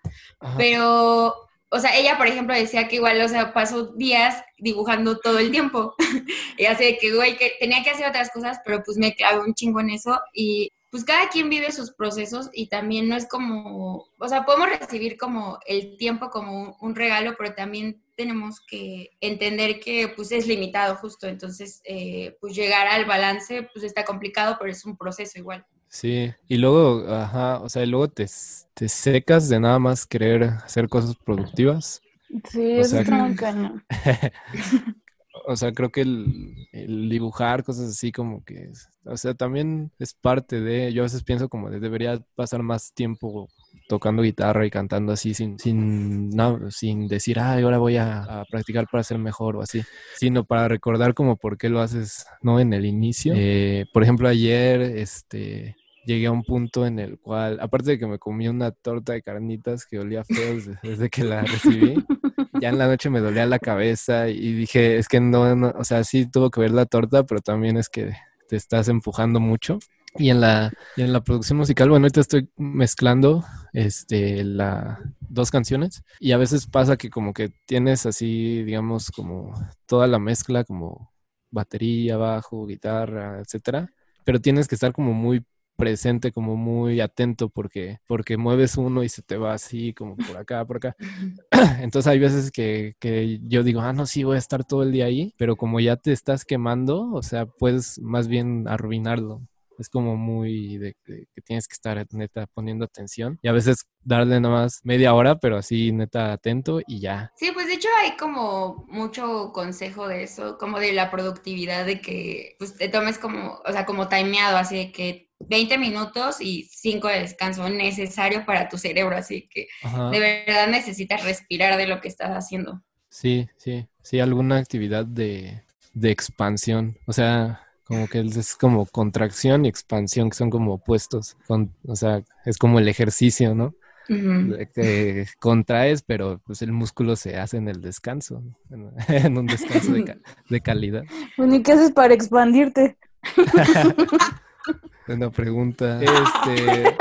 pero 0.56 1.34
o 1.74 1.80
sea, 1.80 1.96
ella, 1.96 2.16
por 2.16 2.28
ejemplo, 2.28 2.54
decía 2.54 2.86
que 2.86 2.96
igual, 2.96 3.20
o 3.20 3.28
sea, 3.28 3.52
pasó 3.52 3.86
días 3.96 4.44
dibujando 4.58 5.18
todo 5.18 5.40
el 5.40 5.50
tiempo. 5.50 5.96
y 6.56 6.66
así 6.66 6.96
que, 7.00 7.12
güey, 7.12 7.36
que 7.36 7.54
tenía 7.58 7.82
que 7.82 7.90
hacer 7.90 8.08
otras 8.08 8.30
cosas, 8.30 8.60
pero 8.64 8.80
pues 8.84 8.96
me 8.96 9.12
clavé 9.16 9.40
un 9.40 9.54
chingo 9.54 9.80
en 9.80 9.90
eso 9.90 10.20
y 10.32 10.70
pues 10.90 11.04
cada 11.04 11.28
quien 11.28 11.50
vive 11.50 11.72
sus 11.72 11.90
procesos 11.92 12.48
y 12.52 12.68
también 12.68 13.08
no 13.08 13.16
es 13.16 13.26
como, 13.28 14.06
o 14.16 14.28
sea, 14.28 14.44
podemos 14.44 14.68
recibir 14.78 15.16
como 15.16 15.58
el 15.66 15.96
tiempo 15.96 16.30
como 16.30 16.76
un 16.80 16.94
regalo, 16.94 17.34
pero 17.36 17.52
también 17.56 18.04
tenemos 18.14 18.60
que 18.60 19.10
entender 19.20 19.80
que 19.80 20.06
pues 20.14 20.30
es 20.30 20.46
limitado 20.46 20.94
justo, 20.94 21.26
entonces 21.26 21.80
eh, 21.82 22.36
pues 22.40 22.54
llegar 22.54 22.86
al 22.86 23.06
balance 23.06 23.68
pues 23.72 23.84
está 23.84 24.04
complicado, 24.04 24.56
pero 24.60 24.70
es 24.70 24.84
un 24.84 24.96
proceso 24.96 25.36
igual. 25.36 25.66
Sí, 25.94 26.34
y 26.48 26.56
luego, 26.56 27.08
ajá, 27.08 27.60
o 27.60 27.68
sea, 27.68 27.86
luego 27.86 28.08
te, 28.08 28.26
te 28.74 28.88
secas 28.88 29.48
de 29.48 29.60
nada 29.60 29.78
más 29.78 30.06
querer 30.06 30.42
hacer 30.42 30.88
cosas 30.88 31.14
productivas. 31.14 32.02
Sí, 32.50 32.72
eso 32.72 32.98
está 32.98 33.14
muy 33.14 33.36
cañón. 33.36 33.84
o 35.46 35.54
sea, 35.54 35.70
creo 35.70 35.90
que 35.90 36.00
el, 36.00 36.66
el, 36.72 37.08
dibujar 37.08 37.62
cosas 37.62 37.90
así 37.90 38.10
como 38.10 38.42
que, 38.42 38.72
o 39.04 39.16
sea, 39.16 39.34
también 39.34 39.92
es 40.00 40.14
parte 40.14 40.60
de, 40.60 40.92
yo 40.92 41.02
a 41.02 41.04
veces 41.04 41.22
pienso 41.22 41.48
como 41.48 41.70
de 41.70 41.78
debería 41.78 42.20
pasar 42.34 42.64
más 42.64 42.92
tiempo 42.92 43.48
tocando 43.88 44.22
guitarra 44.22 44.66
y 44.66 44.70
cantando 44.70 45.12
así 45.12 45.32
sin, 45.32 45.60
sin, 45.60 46.30
no, 46.30 46.72
sin 46.72 47.06
decir, 47.06 47.38
ay, 47.38 47.62
ahora 47.62 47.78
voy 47.78 47.98
a, 47.98 48.44
practicar 48.50 48.88
para 48.90 49.04
ser 49.04 49.18
mejor 49.18 49.54
o 49.54 49.62
así, 49.62 49.82
sino 50.16 50.42
para 50.42 50.66
recordar 50.66 51.14
como 51.14 51.36
por 51.36 51.56
qué 51.56 51.68
lo 51.68 51.80
haces, 51.80 52.26
¿no? 52.42 52.58
En 52.58 52.72
el 52.72 52.84
inicio. 52.84 53.32
Eh, 53.36 53.86
por 53.92 54.02
ejemplo, 54.02 54.28
ayer, 54.28 54.80
este, 54.80 55.76
llegué 56.06 56.26
a 56.26 56.32
un 56.32 56.42
punto 56.42 56.86
en 56.86 56.98
el 56.98 57.18
cual, 57.18 57.58
aparte 57.60 57.92
de 57.92 57.98
que 57.98 58.06
me 58.06 58.18
comí 58.18 58.48
una 58.48 58.70
torta 58.70 59.12
de 59.12 59.22
carnitas 59.22 59.86
que 59.86 59.98
olía 59.98 60.24
feo 60.24 60.56
desde, 60.82 61.10
que 61.10 61.24
la 61.24 61.42
recibí, 61.42 61.94
ya 62.60 62.68
en 62.68 62.78
la 62.78 62.86
noche 62.86 63.10
me 63.10 63.20
dolía 63.20 63.46
la 63.46 63.58
cabeza 63.58 64.28
y 64.28 64.52
dije, 64.52 64.98
es 64.98 65.08
que 65.08 65.20
no, 65.20 65.54
no, 65.56 65.72
o 65.76 65.84
sea, 65.84 66.04
sí 66.04 66.26
tuvo 66.26 66.50
que 66.50 66.60
ver 66.60 66.70
la 66.72 66.86
torta, 66.86 67.24
pero 67.24 67.40
también 67.40 67.76
es 67.76 67.88
que 67.88 68.12
te 68.48 68.56
estás 68.56 68.88
empujando 68.88 69.40
mucho. 69.40 69.78
Y 70.16 70.30
en 70.30 70.40
la, 70.40 70.72
en 70.96 71.12
la 71.12 71.24
producción 71.24 71.58
musical, 71.58 71.90
bueno, 71.90 72.04
ahorita 72.04 72.20
estoy 72.20 72.48
mezclando 72.56 73.44
este, 73.72 74.44
la, 74.44 75.00
dos 75.20 75.50
canciones 75.50 76.04
y 76.20 76.30
a 76.30 76.38
veces 76.38 76.68
pasa 76.68 76.96
que 76.96 77.10
como 77.10 77.32
que 77.32 77.50
tienes 77.66 78.06
así, 78.06 78.62
digamos, 78.62 79.10
como 79.10 79.52
toda 79.86 80.06
la 80.06 80.20
mezcla, 80.20 80.62
como 80.62 81.12
batería, 81.50 82.16
bajo, 82.16 82.66
guitarra, 82.66 83.40
etcétera, 83.40 83.90
pero 84.24 84.40
tienes 84.40 84.68
que 84.68 84.76
estar 84.76 84.92
como 84.92 85.12
muy 85.12 85.44
presente, 85.84 86.32
como 86.32 86.56
muy 86.56 87.02
atento 87.02 87.50
porque, 87.50 87.98
porque 88.06 88.38
mueves 88.38 88.78
uno 88.78 89.04
y 89.04 89.10
se 89.10 89.20
te 89.20 89.36
va 89.36 89.52
así 89.52 89.92
como 89.92 90.16
por 90.16 90.38
acá, 90.38 90.64
por 90.64 90.78
acá. 90.78 90.96
Entonces 91.80 92.06
hay 92.06 92.18
veces 92.18 92.50
que, 92.50 92.94
que, 92.98 93.38
yo 93.42 93.62
digo, 93.62 93.80
ah, 93.82 93.92
no, 93.92 94.06
sí, 94.06 94.24
voy 94.24 94.36
a 94.36 94.38
estar 94.38 94.64
todo 94.64 94.82
el 94.82 94.92
día 94.92 95.04
ahí, 95.04 95.34
pero 95.36 95.56
como 95.56 95.80
ya 95.80 95.96
te 95.96 96.12
estás 96.12 96.46
quemando, 96.46 97.12
o 97.12 97.22
sea, 97.22 97.44
puedes 97.44 97.98
más 98.00 98.28
bien 98.28 98.66
arruinarlo 98.66 99.42
es 99.78 99.88
como 99.88 100.16
muy 100.16 100.78
de, 100.78 100.96
que 101.04 101.40
tienes 101.44 101.68
que 101.68 101.74
estar 101.74 102.04
neta 102.12 102.46
poniendo 102.46 102.84
atención 102.84 103.38
y 103.42 103.48
a 103.48 103.52
veces 103.52 103.86
darle 104.02 104.40
nada 104.40 104.54
más 104.54 104.80
media 104.84 105.14
hora, 105.14 105.38
pero 105.38 105.56
así 105.56 105.92
neta 105.92 106.32
atento 106.32 106.80
y 106.86 107.00
ya. 107.00 107.32
Sí, 107.36 107.50
pues 107.52 107.66
de 107.66 107.74
hecho 107.74 107.88
hay 108.00 108.16
como 108.16 108.86
mucho 108.88 109.52
consejo 109.52 110.08
de 110.08 110.24
eso, 110.24 110.58
como 110.58 110.78
de 110.78 110.92
la 110.92 111.10
productividad, 111.10 111.86
de 111.86 112.00
que 112.00 112.56
pues 112.58 112.76
te 112.76 112.88
tomes 112.88 113.18
como, 113.18 113.60
o 113.64 113.72
sea, 113.72 113.86
como 113.86 114.08
timeado, 114.08 114.56
así 114.56 114.76
de 114.76 114.92
que 114.92 115.33
20 115.48 115.78
minutos 115.78 116.40
y 116.40 116.68
5 116.70 117.08
de 117.08 117.20
descanso 117.20 117.68
necesario 117.68 118.44
para 118.44 118.68
tu 118.68 118.78
cerebro, 118.78 119.16
así 119.16 119.48
que 119.48 119.68
de 120.10 120.20
verdad 120.20 120.68
necesitas 120.68 121.24
respirar 121.24 121.76
de 121.76 121.86
lo 121.86 122.00
que 122.00 122.08
estás 122.08 122.30
haciendo. 122.30 122.82
Sí, 123.08 123.48
sí, 123.56 123.86
sí, 124.02 124.20
alguna 124.20 124.58
actividad 124.58 125.04
de, 125.06 125.62
de 125.92 126.10
expansión, 126.10 126.98
o 127.06 127.12
sea, 127.12 127.64
como 127.84 128.08
que 128.08 128.20
es 128.20 128.56
como 128.56 128.86
contracción 128.86 129.64
y 129.64 129.68
expansión, 129.68 130.30
que 130.30 130.36
son 130.36 130.50
como 130.50 130.74
opuestos. 130.74 131.36
Con, 131.46 131.74
o 131.86 131.94
sea, 131.96 132.22
es 132.44 132.58
como 132.58 132.78
el 132.78 132.88
ejercicio, 132.88 133.54
¿no? 133.54 133.74
Que 134.06 135.26
contraes, 135.38 136.02
pero 136.02 136.40
pues 136.44 136.60
el 136.62 136.72
músculo 136.72 137.16
se 137.16 137.36
hace 137.36 137.56
en 137.56 137.68
el 137.68 137.80
descanso, 137.80 138.42
en, 138.70 139.38
un 139.38 139.46
descanso 139.46 139.92
de, 139.92 140.60
calidad. 140.60 141.04
¿y 141.38 141.62
qué 141.62 141.72
haces 141.72 141.92
para 141.92 142.14
expandirte? 142.14 142.96
Buena 145.06 145.30
pregunta. 145.30 146.00
Este, 146.02 146.96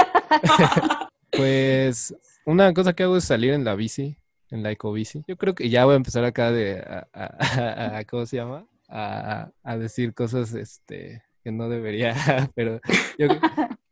pues 1.38 2.16
una 2.46 2.74
cosa 2.74 2.94
que 2.94 3.04
hago 3.04 3.18
es 3.18 3.24
salir 3.24 3.54
en 3.54 3.64
la 3.64 3.76
bici, 3.76 4.18
en 4.50 4.64
la 4.64 4.72
ecobici. 4.72 5.24
Yo 5.28 5.38
creo 5.38 5.56
que 5.56 5.70
ya 5.70 5.86
voy 5.86 5.94
a 5.94 5.98
empezar 5.98 6.24
acá 6.24 6.52
de, 6.52 6.80
a 6.82 8.04
¿cómo 8.08 8.26
se 8.26 8.38
llama? 8.38 8.66
a, 8.94 9.78
decir 9.78 10.14
cosas 10.14 10.54
este, 10.54 11.24
que 11.44 11.52
no 11.52 11.70
debería, 11.70 12.14
pero 12.56 12.80
yo, 13.18 13.28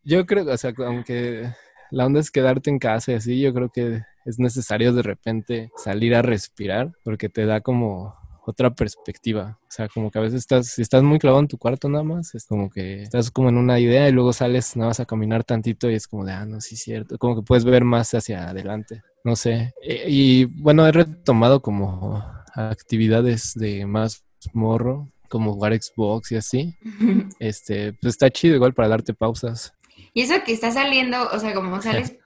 yo 0.03 0.25
creo, 0.25 0.45
o 0.51 0.57
sea, 0.57 0.73
aunque 0.85 1.49
la 1.89 2.05
onda 2.05 2.19
es 2.19 2.31
quedarte 2.31 2.69
en 2.69 2.79
casa 2.79 3.11
y 3.11 3.15
así, 3.15 3.41
yo 3.41 3.53
creo 3.53 3.69
que 3.69 4.03
es 4.25 4.39
necesario 4.39 4.93
de 4.93 5.01
repente 5.01 5.71
salir 5.75 6.15
a 6.15 6.21
respirar 6.21 6.91
porque 7.03 7.29
te 7.29 7.45
da 7.45 7.61
como 7.61 8.15
otra 8.45 8.73
perspectiva. 8.73 9.59
O 9.63 9.71
sea, 9.71 9.87
como 9.87 10.11
que 10.11 10.19
a 10.19 10.21
veces 10.21 10.39
estás, 10.39 10.67
si 10.67 10.81
estás 10.81 11.03
muy 11.03 11.19
clavado 11.19 11.41
en 11.41 11.47
tu 11.47 11.57
cuarto 11.57 11.89
nada 11.89 12.03
más, 12.03 12.33
es 12.35 12.45
como 12.45 12.69
que 12.69 13.03
estás 13.03 13.31
como 13.31 13.49
en 13.49 13.57
una 13.57 13.79
idea 13.79 14.07
y 14.09 14.11
luego 14.11 14.33
sales 14.33 14.75
nada 14.75 14.89
más 14.89 14.99
a 14.99 15.05
caminar 15.05 15.43
tantito 15.43 15.89
y 15.89 15.95
es 15.95 16.07
como 16.07 16.25
de, 16.25 16.33
ah, 16.33 16.45
no, 16.45 16.61
sí, 16.61 16.75
cierto. 16.75 17.17
Como 17.17 17.35
que 17.35 17.43
puedes 17.43 17.65
ver 17.65 17.83
más 17.83 18.13
hacia 18.13 18.49
adelante. 18.49 19.01
No 19.23 19.35
sé. 19.35 19.73
E, 19.81 20.05
y 20.07 20.45
bueno, 20.45 20.87
he 20.87 20.91
retomado 20.91 21.61
como 21.61 22.23
actividades 22.55 23.53
de 23.53 23.85
más 23.85 24.23
morro, 24.53 25.09
como 25.29 25.53
jugar 25.53 25.79
Xbox 25.79 26.31
y 26.31 26.35
así, 26.35 26.75
este, 27.39 27.93
pues 27.93 28.15
está 28.15 28.29
chido 28.29 28.55
igual 28.55 28.73
para 28.73 28.89
darte 28.89 29.13
pausas. 29.13 29.73
Y 30.13 30.21
eso 30.21 30.33
que 30.45 30.51
está 30.51 30.71
saliendo, 30.71 31.29
o 31.31 31.39
sea, 31.39 31.53
como 31.53 31.81
sales 31.81 32.17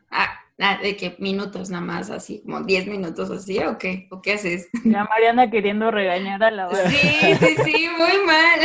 de 0.58 0.96
que 0.96 1.16
minutos 1.20 1.70
nada 1.70 1.84
más, 1.84 2.10
así, 2.10 2.42
como 2.44 2.62
10 2.62 2.88
minutos 2.88 3.30
así, 3.30 3.60
¿o 3.60 3.78
qué? 3.78 4.08
¿O 4.12 4.22
qué 4.22 4.34
haces? 4.34 4.70
Ya 4.86 5.04
Mariana 5.04 5.50
queriendo 5.50 5.92
regañar 5.92 6.44
a 6.44 6.52
la 6.52 6.68
hora. 6.68 6.90
Sí, 6.90 6.98
sí, 7.40 7.56
sí, 7.64 7.88
muy 7.98 8.26
mal. 8.26 8.60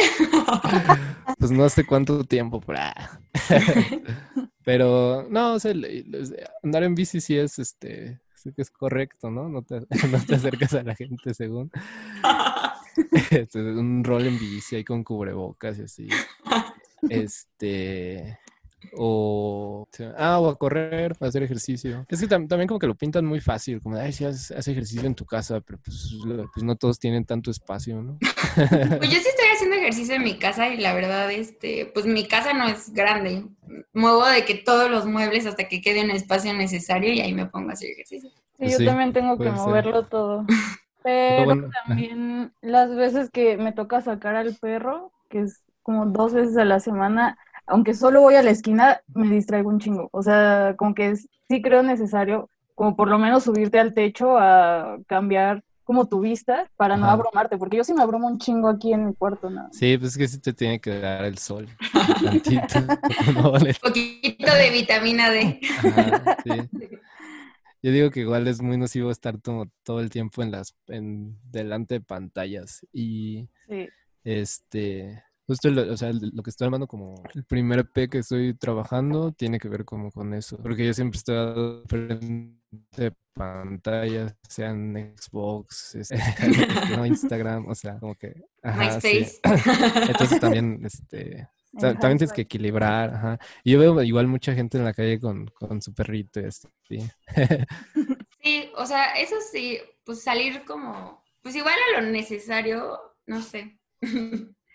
Pues 1.38 1.52
no 1.52 1.68
sé 1.70 1.86
cuánto 1.86 2.24
tiempo, 2.24 2.60
pero 4.62 5.22
no, 5.30 5.54
o 5.54 5.60
sea, 5.60 5.72
andar 6.62 6.82
en 6.82 6.94
bici 6.94 7.20
sí 7.20 7.38
es, 7.38 7.58
este, 7.58 8.20
sí 8.34 8.52
que 8.52 8.60
es 8.60 8.70
correcto, 8.70 9.30
¿no? 9.30 9.48
No 9.48 9.62
te, 9.62 9.76
no 9.80 10.20
te 10.26 10.34
acercas 10.34 10.74
a 10.74 10.82
la 10.82 10.94
gente 10.94 11.32
según. 11.32 11.70
Este, 13.30 13.58
un 13.58 14.04
rol 14.04 14.26
en 14.26 14.38
bici 14.38 14.76
ahí 14.76 14.84
con 14.84 15.02
cubrebocas 15.02 15.78
y 15.78 15.82
así. 15.82 16.08
Este. 17.08 18.38
O, 18.96 19.86
ah, 20.16 20.40
o 20.40 20.48
a 20.48 20.58
correr, 20.58 21.14
a 21.20 21.26
hacer 21.26 21.42
ejercicio. 21.42 22.04
Es 22.08 22.20
que 22.20 22.26
también 22.26 22.66
como 22.66 22.78
que 22.78 22.86
lo 22.86 22.94
pintan 22.94 23.24
muy 23.24 23.40
fácil, 23.40 23.80
como, 23.80 23.96
ay, 23.96 24.12
si 24.12 24.24
haces, 24.24 24.68
ejercicio 24.68 25.06
en 25.06 25.14
tu 25.14 25.24
casa, 25.24 25.60
pero 25.60 25.78
pues, 25.78 26.16
pues, 26.52 26.64
no 26.64 26.76
todos 26.76 26.98
tienen 26.98 27.24
tanto 27.24 27.50
espacio, 27.50 28.02
¿no? 28.02 28.18
Pues 29.00 29.10
yo 29.10 29.18
sí 29.18 29.28
estoy 29.28 29.46
haciendo 29.54 29.76
ejercicio 29.76 30.14
en 30.16 30.24
mi 30.24 30.38
casa 30.38 30.68
y 30.68 30.78
la 30.78 30.92
verdad, 30.92 31.30
este, 31.30 31.90
pues 31.94 32.06
mi 32.06 32.26
casa 32.26 32.52
no 32.52 32.66
es 32.66 32.92
grande. 32.92 33.44
Muevo 33.92 34.26
de 34.26 34.44
que 34.44 34.54
todos 34.54 34.90
los 34.90 35.06
muebles 35.06 35.46
hasta 35.46 35.68
que 35.68 35.80
quede 35.80 36.04
un 36.04 36.10
espacio 36.10 36.52
necesario 36.52 37.12
y 37.12 37.20
ahí 37.20 37.32
me 37.32 37.46
pongo 37.46 37.70
a 37.70 37.74
hacer 37.74 37.90
ejercicio. 37.90 38.30
Sí, 38.58 38.70
yo 38.70 38.84
también 38.84 39.12
tengo 39.12 39.38
que 39.38 39.50
moverlo 39.50 40.06
todo. 40.06 40.46
Pero 41.02 41.70
también 41.86 42.52
las 42.60 42.94
veces 42.94 43.30
que 43.30 43.56
me 43.56 43.72
toca 43.72 44.02
sacar 44.02 44.36
al 44.36 44.54
perro, 44.54 45.12
que 45.28 45.40
es 45.40 45.62
como 45.82 46.06
dos 46.06 46.34
veces 46.34 46.56
a 46.58 46.64
la 46.64 46.80
semana, 46.80 47.38
aunque 47.70 47.94
solo 47.94 48.20
voy 48.20 48.34
a 48.34 48.42
la 48.42 48.50
esquina, 48.50 49.00
me 49.14 49.28
distraigo 49.30 49.68
un 49.68 49.78
chingo. 49.78 50.08
O 50.12 50.22
sea, 50.22 50.74
como 50.76 50.94
que 50.94 51.16
sí 51.16 51.62
creo 51.62 51.82
necesario, 51.82 52.50
como 52.74 52.96
por 52.96 53.08
lo 53.08 53.18
menos 53.18 53.44
subirte 53.44 53.78
al 53.78 53.94
techo 53.94 54.36
a 54.38 54.98
cambiar 55.06 55.62
como 55.84 56.06
tu 56.06 56.20
vista 56.20 56.70
para 56.76 56.96
no 56.96 57.06
abrumarte, 57.06 57.58
porque 57.58 57.76
yo 57.76 57.84
sí 57.84 57.94
me 57.94 58.02
abrumo 58.02 58.28
un 58.28 58.38
chingo 58.38 58.68
aquí 58.68 58.92
en 58.92 59.06
mi 59.06 59.14
cuarto, 59.14 59.50
¿no? 59.50 59.68
Sí, 59.72 59.98
pues 59.98 60.12
es 60.12 60.18
que 60.18 60.28
sí 60.28 60.38
te 60.38 60.52
tiene 60.52 60.80
que 60.80 61.00
dar 61.00 61.24
el 61.24 61.38
sol. 61.38 61.68
Un 62.20 63.74
poquito 63.82 64.54
de 64.54 64.70
vitamina 64.70 65.30
D. 65.30 65.60
sí. 66.44 66.88
Yo 67.82 67.92
digo 67.92 68.10
que 68.10 68.20
igual 68.20 68.46
es 68.46 68.60
muy 68.60 68.76
nocivo 68.76 69.10
estar 69.10 69.38
todo, 69.38 69.70
todo 69.82 70.00
el 70.00 70.10
tiempo 70.10 70.42
en 70.42 70.50
las, 70.50 70.76
en 70.86 71.38
delante 71.50 71.94
de 71.94 72.00
pantallas 72.02 72.86
y 72.92 73.48
este, 74.22 75.24
justo 75.50 75.68
lo, 75.68 75.92
o 75.92 75.96
sea, 75.96 76.12
lo 76.12 76.44
que 76.44 76.50
estoy 76.50 76.66
armando 76.66 76.86
como 76.86 77.24
el 77.34 77.42
primer 77.42 77.80
EP 77.80 78.08
que 78.08 78.18
estoy 78.18 78.54
trabajando 78.54 79.32
tiene 79.32 79.58
que 79.58 79.68
ver 79.68 79.84
como 79.84 80.12
con 80.12 80.32
eso, 80.32 80.56
porque 80.62 80.86
yo 80.86 80.94
siempre 80.94 81.18
estoy 81.18 81.82
frente 81.88 82.54
de 82.96 83.12
pantallas, 83.34 84.36
sean 84.48 85.12
Xbox, 85.16 85.96
este, 85.96 86.16
no 86.96 87.04
Instagram, 87.04 87.66
o 87.66 87.74
sea, 87.74 87.98
como 87.98 88.14
que... 88.14 88.44
Ajá, 88.62 89.00
Sí. 89.00 89.26
Entonces 90.08 90.38
también, 90.38 90.82
este, 90.84 91.48
también 91.80 92.18
tienes 92.18 92.32
que 92.32 92.42
equilibrar, 92.42 93.12
ajá. 93.12 93.38
Y 93.64 93.72
yo 93.72 93.80
veo 93.80 94.02
igual 94.04 94.28
mucha 94.28 94.54
gente 94.54 94.78
en 94.78 94.84
la 94.84 94.94
calle 94.94 95.18
con, 95.18 95.48
con 95.48 95.82
su 95.82 95.92
perrito, 95.92 96.38
este, 96.38 96.68
sí. 96.86 96.98
sí, 98.40 98.70
o 98.76 98.86
sea, 98.86 99.14
eso 99.14 99.34
sí, 99.50 99.80
pues 100.04 100.22
salir 100.22 100.62
como, 100.64 101.24
pues 101.42 101.56
igual 101.56 101.74
a 101.74 102.00
lo 102.00 102.08
necesario, 102.08 103.00
no 103.26 103.42
sé. 103.42 103.80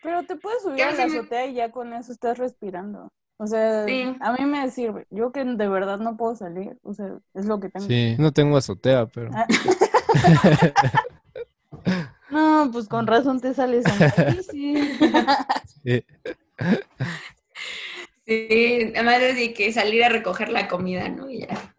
Pero 0.05 0.23
te 0.23 0.35
puedes 0.35 0.61
subir 0.61 0.83
a 0.83 0.91
la 0.91 1.03
azotea 1.05 1.47
y 1.47 1.55
ya 1.55 1.71
con 1.71 1.91
eso 1.93 2.11
estás 2.11 2.37
respirando. 2.37 3.11
O 3.37 3.47
sea, 3.47 3.83
a 3.83 4.33
mí 4.33 4.45
me 4.45 4.69
sirve. 4.69 5.07
Yo 5.09 5.31
que 5.31 5.43
de 5.43 5.67
verdad 5.67 5.97
no 5.97 6.15
puedo 6.15 6.35
salir. 6.35 6.77
O 6.83 6.93
sea, 6.93 7.17
es 7.33 7.45
lo 7.45 7.59
que 7.59 7.69
tengo. 7.69 7.87
Sí, 7.87 8.15
no 8.19 8.31
tengo 8.31 8.55
azotea, 8.55 9.07
pero. 9.07 9.31
Ah. 9.33 9.47
no, 12.29 12.69
pues 12.71 12.87
con 12.87 13.07
razón 13.07 13.41
te 13.41 13.53
sales 13.53 13.83
sí. 14.49 14.75
Sí, 18.27 18.93
además 18.95 19.19
de 19.19 19.53
que 19.53 19.73
salir 19.73 20.03
a 20.03 20.09
recoger 20.09 20.49
la 20.49 20.67
comida, 20.67 21.09
¿no? 21.09 21.29
Y 21.29 21.41
ya. 21.41 21.75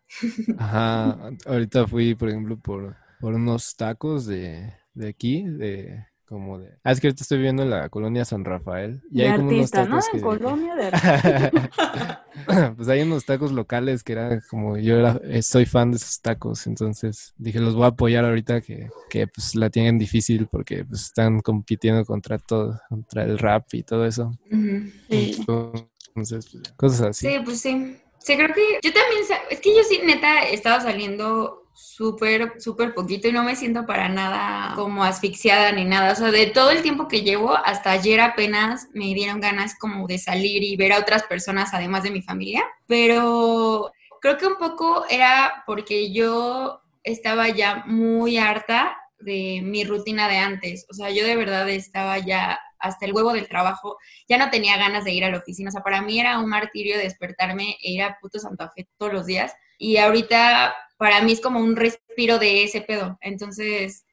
Ajá, 0.59 1.31
ahorita 1.47 1.87
fui, 1.87 2.15
por 2.15 2.29
ejemplo, 2.29 2.59
por, 2.59 2.97
por 3.21 3.35
unos 3.35 3.77
tacos 3.77 4.27
de, 4.27 4.73
de 4.95 5.09
aquí, 5.09 5.45
de 5.45 6.07
como 6.27 6.59
de... 6.59 6.71
Ah, 6.83 6.93
es 6.93 7.01
que 7.01 7.07
ahorita 7.07 7.23
estoy 7.23 7.39
viviendo 7.39 7.63
en 7.63 7.71
la 7.71 7.89
colonia 7.89 8.25
San 8.25 8.45
Rafael. 8.45 9.03
Y 9.11 9.23
hay 9.23 9.37
como 9.37 9.51
unos 9.51 9.71
tacos 9.71 10.05
¿no? 10.13 10.19
En 10.19 10.21
colonia 10.21 10.75
de 10.75 10.91
Pues 12.77 12.89
hay 12.89 13.03
unos 13.03 13.25
tacos 13.25 13.53
locales 13.53 14.03
que 14.03 14.13
era 14.13 14.41
como... 14.51 14.77
Yo 14.77 14.99
era, 14.99 15.21
eh, 15.25 15.43
soy 15.43 15.67
fan 15.67 15.91
de 15.91 15.99
esos 15.99 16.21
tacos, 16.21 16.67
entonces 16.67 17.35
dije, 17.39 17.61
los 17.61 17.75
voy 17.75 17.85
a 17.85 17.89
apoyar 17.89 18.25
ahorita 18.25 18.61
que, 18.61 18.91
que 19.09 19.27
pues 19.27 19.55
la 19.55 19.71
tienen 19.71 19.99
difícil 19.99 20.47
porque 20.49 20.85
pues 20.85 21.03
están 21.03 21.41
compitiendo 21.41 22.05
contra 22.05 22.39
todo, 22.39 22.81
contra 22.89 23.23
el 23.23 23.39
rap 23.39 23.73
y 23.73 23.83
todo 23.83 24.05
eso. 24.05 24.33
Sí. 24.51 25.37
Entonces, 25.39 26.49
pues, 26.51 26.73
cosas 26.77 27.01
así. 27.03 27.29
Sí, 27.29 27.37
pues 27.45 27.61
sí. 27.61 27.97
Sí, 28.19 28.37
creo 28.37 28.53
que 28.53 28.81
yo 28.83 28.93
también, 28.93 29.23
es 29.51 29.61
que 29.61 29.77
yo 29.77 29.83
sí, 29.89 30.01
neta, 30.05 30.49
he 30.49 30.55
estado 30.55 30.81
saliendo 30.81 31.66
súper, 31.77 32.61
súper 32.61 32.95
poquito 32.95 33.29
y 33.29 33.33
no 33.33 33.45
me 33.45 33.55
siento 33.55 33.87
para 33.87 34.09
nada 34.09 34.75
como 34.75 35.05
asfixiada 35.05 35.71
ni 35.73 35.85
nada. 35.85 36.13
O 36.13 36.17
sea, 36.17 36.31
de 36.31 36.47
todo 36.47 36.71
el 36.71 36.83
tiempo 36.83 37.07
que 37.07 37.23
llevo, 37.23 37.57
hasta 37.57 37.91
ayer 37.91 38.21
apenas 38.21 38.89
me 38.95 39.15
dieron 39.15 39.41
ganas 39.41 39.79
como 39.79 40.07
de 40.07 40.19
salir 40.19 40.63
y 40.63 40.77
ver 40.77 40.93
a 40.93 40.99
otras 40.99 41.25
personas 41.25 41.75
además 41.75 42.03
de 42.03 42.11
mi 42.11 42.23
familia. 42.23 42.65
Pero 42.87 43.93
creo 44.21 44.39
que 44.39 44.47
un 44.47 44.57
poco 44.57 45.05
era 45.09 45.63
porque 45.67 46.13
yo 46.13 46.81
estaba 47.05 47.49
ya 47.51 47.85
muy 47.87 48.39
harta 48.39 48.97
de 49.19 49.61
mi 49.63 49.85
rutina 49.85 50.29
de 50.29 50.39
antes. 50.39 50.87
O 50.91 50.95
sea, 50.95 51.11
yo 51.11 51.25
de 51.25 51.37
verdad 51.37 51.69
estaba 51.69 52.19
ya 52.19 52.59
hasta 52.79 53.07
el 53.07 53.13
huevo 53.13 53.33
del 53.33 53.49
trabajo, 53.49 53.97
ya 54.29 54.39
no 54.39 54.51
tenía 54.51 54.77
ganas 54.77 55.05
de 55.05 55.13
ir 55.13 55.25
a 55.25 55.31
la 55.31 55.39
oficina. 55.39 55.69
O 55.69 55.73
sea, 55.73 55.83
para 55.83 56.03
mí 56.03 56.21
era 56.21 56.39
un 56.39 56.49
martirio 56.49 56.99
despertarme 56.99 57.77
e 57.83 57.93
ir 57.93 58.03
a 58.03 58.19
puto 58.21 58.39
Santa 58.39 58.71
Fe 58.71 58.89
todos 58.99 59.13
los 59.13 59.27
días. 59.27 59.55
Y 59.79 59.97
ahorita 59.99 60.75
para 60.97 61.23
mí 61.23 61.33
es 61.33 61.41
como 61.41 61.61
un 61.61 61.77
respiro 61.77 62.39
de 62.39 62.65
ese 62.65 62.81
pedo. 62.81 63.19
Entonces, 63.21 64.05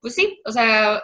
pues 0.00 0.14
sí, 0.14 0.40
o 0.44 0.52
sea, 0.52 1.02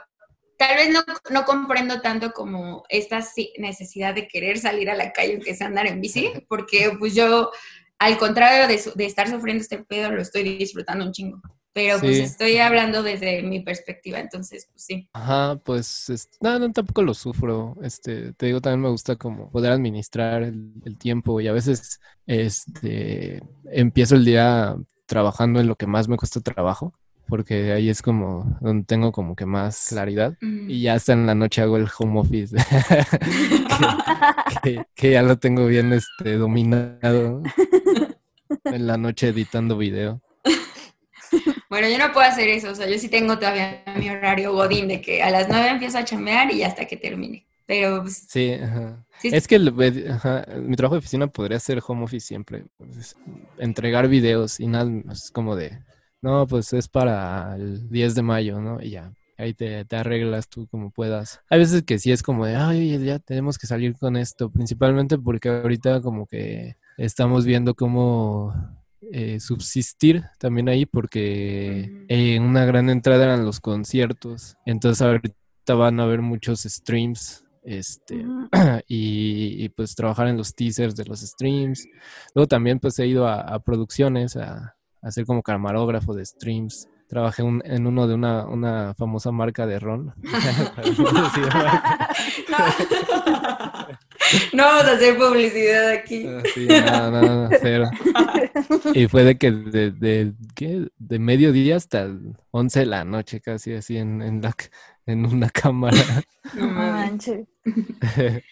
tal 0.56 0.76
vez 0.76 0.90
no, 0.90 1.00
no 1.30 1.44
comprendo 1.44 2.00
tanto 2.00 2.32
como 2.32 2.84
esta 2.88 3.24
necesidad 3.58 4.14
de 4.14 4.28
querer 4.28 4.58
salir 4.58 4.90
a 4.90 4.96
la 4.96 5.12
calle 5.12 5.34
aunque 5.34 5.54
sea 5.54 5.68
andar 5.68 5.86
en 5.86 6.00
bici, 6.00 6.32
porque 6.48 6.92
pues 6.98 7.14
yo, 7.14 7.50
al 7.98 8.18
contrario 8.18 8.68
de, 8.68 8.80
de 8.94 9.06
estar 9.06 9.28
sufriendo 9.28 9.62
este 9.62 9.78
pedo, 9.78 10.10
lo 10.10 10.22
estoy 10.22 10.42
disfrutando 10.42 11.04
un 11.04 11.12
chingo. 11.12 11.40
Pero 11.72 12.00
pues 12.00 12.18
estoy 12.18 12.58
hablando 12.58 13.02
desde 13.02 13.42
mi 13.42 13.60
perspectiva, 13.60 14.18
entonces 14.18 14.68
pues 14.72 14.82
sí. 14.82 15.08
Ajá, 15.12 15.56
pues 15.64 16.28
no, 16.40 16.58
no, 16.58 16.72
tampoco 16.72 17.02
lo 17.02 17.14
sufro. 17.14 17.76
Este, 17.82 18.32
te 18.32 18.46
digo, 18.46 18.60
también 18.60 18.82
me 18.82 18.88
gusta 18.88 19.16
como 19.16 19.50
poder 19.50 19.72
administrar 19.72 20.42
el, 20.42 20.72
el 20.84 20.98
tiempo 20.98 21.40
y 21.40 21.46
a 21.46 21.52
veces 21.52 22.00
este 22.26 23.42
empiezo 23.66 24.16
el 24.16 24.24
día 24.24 24.76
trabajando 25.06 25.60
en 25.60 25.68
lo 25.68 25.76
que 25.76 25.86
más 25.86 26.08
me 26.08 26.16
cuesta 26.16 26.40
trabajo, 26.40 26.92
porque 27.28 27.72
ahí 27.72 27.88
es 27.88 28.02
como 28.02 28.58
donde 28.60 28.84
tengo 28.84 29.12
como 29.12 29.36
que 29.36 29.46
más 29.46 29.86
claridad. 29.88 30.36
Y 30.40 30.82
ya 30.82 30.94
hasta 30.94 31.12
en 31.12 31.26
la 31.26 31.34
noche 31.34 31.62
hago 31.62 31.76
el 31.76 31.88
home 31.96 32.20
office, 32.20 32.56
que, 34.96 35.10
ya 35.10 35.22
lo 35.22 35.38
tengo 35.38 35.66
bien 35.66 35.92
este, 35.92 36.36
dominado. 36.36 37.42
en 38.64 38.86
la 38.86 38.96
noche 38.96 39.28
editando 39.28 39.76
video. 39.76 40.20
Bueno, 41.70 41.88
yo 41.88 41.98
no 41.98 42.12
puedo 42.12 42.26
hacer 42.26 42.48
eso, 42.48 42.72
o 42.72 42.74
sea, 42.74 42.88
yo 42.88 42.98
sí 42.98 43.08
tengo 43.08 43.38
todavía 43.38 43.84
mi 43.96 44.10
horario 44.10 44.52
godín 44.52 44.88
de 44.88 45.00
que 45.00 45.22
a 45.22 45.30
las 45.30 45.48
nueve 45.48 45.68
empiezo 45.68 45.98
a 45.98 46.04
chambear 46.04 46.52
y 46.52 46.64
hasta 46.64 46.84
que 46.84 46.96
termine. 46.96 47.46
Pero 47.64 48.02
pues, 48.02 48.26
sí, 48.28 48.54
ajá. 48.54 49.06
es 49.22 49.46
que 49.46 49.56
mi 49.60 50.74
trabajo 50.74 50.96
de 50.96 50.98
oficina 50.98 51.28
podría 51.28 51.60
ser 51.60 51.80
home 51.86 52.02
office 52.02 52.26
siempre. 52.26 52.64
Pues, 52.76 53.14
entregar 53.58 54.08
videos 54.08 54.58
y 54.58 54.66
nada, 54.66 54.90
es 55.12 55.30
como 55.30 55.54
de, 55.54 55.78
no, 56.20 56.48
pues 56.48 56.72
es 56.72 56.88
para 56.88 57.54
el 57.54 57.88
10 57.88 58.16
de 58.16 58.22
mayo, 58.22 58.60
¿no? 58.60 58.82
Y 58.82 58.90
ya, 58.90 59.12
ahí 59.38 59.54
te, 59.54 59.84
te, 59.84 59.94
arreglas 59.94 60.48
tú 60.48 60.66
como 60.66 60.90
puedas. 60.90 61.40
Hay 61.48 61.60
veces 61.60 61.84
que 61.84 62.00
sí 62.00 62.10
es 62.10 62.24
como 62.24 62.44
de, 62.44 62.56
ay, 62.56 62.98
ya 63.04 63.20
tenemos 63.20 63.58
que 63.58 63.68
salir 63.68 63.96
con 63.96 64.16
esto, 64.16 64.50
principalmente 64.50 65.16
porque 65.18 65.48
ahorita 65.48 66.00
como 66.00 66.26
que 66.26 66.74
estamos 66.96 67.44
viendo 67.44 67.74
cómo 67.76 68.52
eh, 69.12 69.40
subsistir 69.40 70.24
también 70.38 70.68
ahí, 70.68 70.86
porque 70.86 72.06
una 72.40 72.64
gran 72.64 72.90
entrada 72.90 73.24
eran 73.24 73.44
los 73.44 73.60
conciertos, 73.60 74.56
entonces 74.66 75.02
ahorita 75.02 75.74
van 75.74 76.00
a 76.00 76.04
haber 76.04 76.20
muchos 76.20 76.62
streams 76.62 77.44
este, 77.62 78.24
y, 78.88 79.68
pues 79.70 79.94
trabajar 79.94 80.28
en 80.28 80.36
los 80.36 80.54
teasers 80.54 80.96
de 80.96 81.04
los 81.04 81.20
streams. 81.20 81.86
Luego 82.34 82.48
también 82.48 82.78
pues 82.78 82.98
he 82.98 83.06
ido 83.06 83.28
a, 83.28 83.58
producciones, 83.60 84.36
a, 84.36 84.76
a, 85.02 85.10
ser 85.10 85.26
como 85.26 85.42
camarógrafo 85.42 86.14
de 86.14 86.24
streams. 86.24 86.88
Trabajé 87.08 87.42
en 87.42 87.86
uno 87.86 88.06
de 88.06 88.14
una, 88.14 88.46
una 88.46 88.94
famosa 88.94 89.32
marca 89.32 89.66
de 89.66 89.80
ron. 89.80 90.14
no 94.52 94.64
vamos 94.64 94.84
a 94.84 94.92
hacer 94.92 95.16
publicidad 95.16 95.88
aquí. 95.90 96.26
Ah, 96.26 96.42
sí, 96.54 96.66
no, 96.66 97.10
no, 97.10 97.50
cero. 97.60 97.90
Y 98.94 99.08
fue 99.08 99.24
de 99.24 99.38
que 99.38 99.50
de, 99.50 99.90
de, 99.90 100.32
¿qué? 100.54 100.88
de 100.98 101.18
mediodía 101.18 101.76
hasta 101.76 102.08
11 102.50 102.80
de 102.80 102.86
la 102.86 103.04
noche, 103.04 103.40
casi 103.40 103.74
así 103.74 103.96
en, 103.96 104.22
en, 104.22 104.42
la, 104.42 104.54
en 105.06 105.26
una 105.26 105.50
cámara. 105.50 105.96
No 106.54 106.68
manches. 106.68 107.46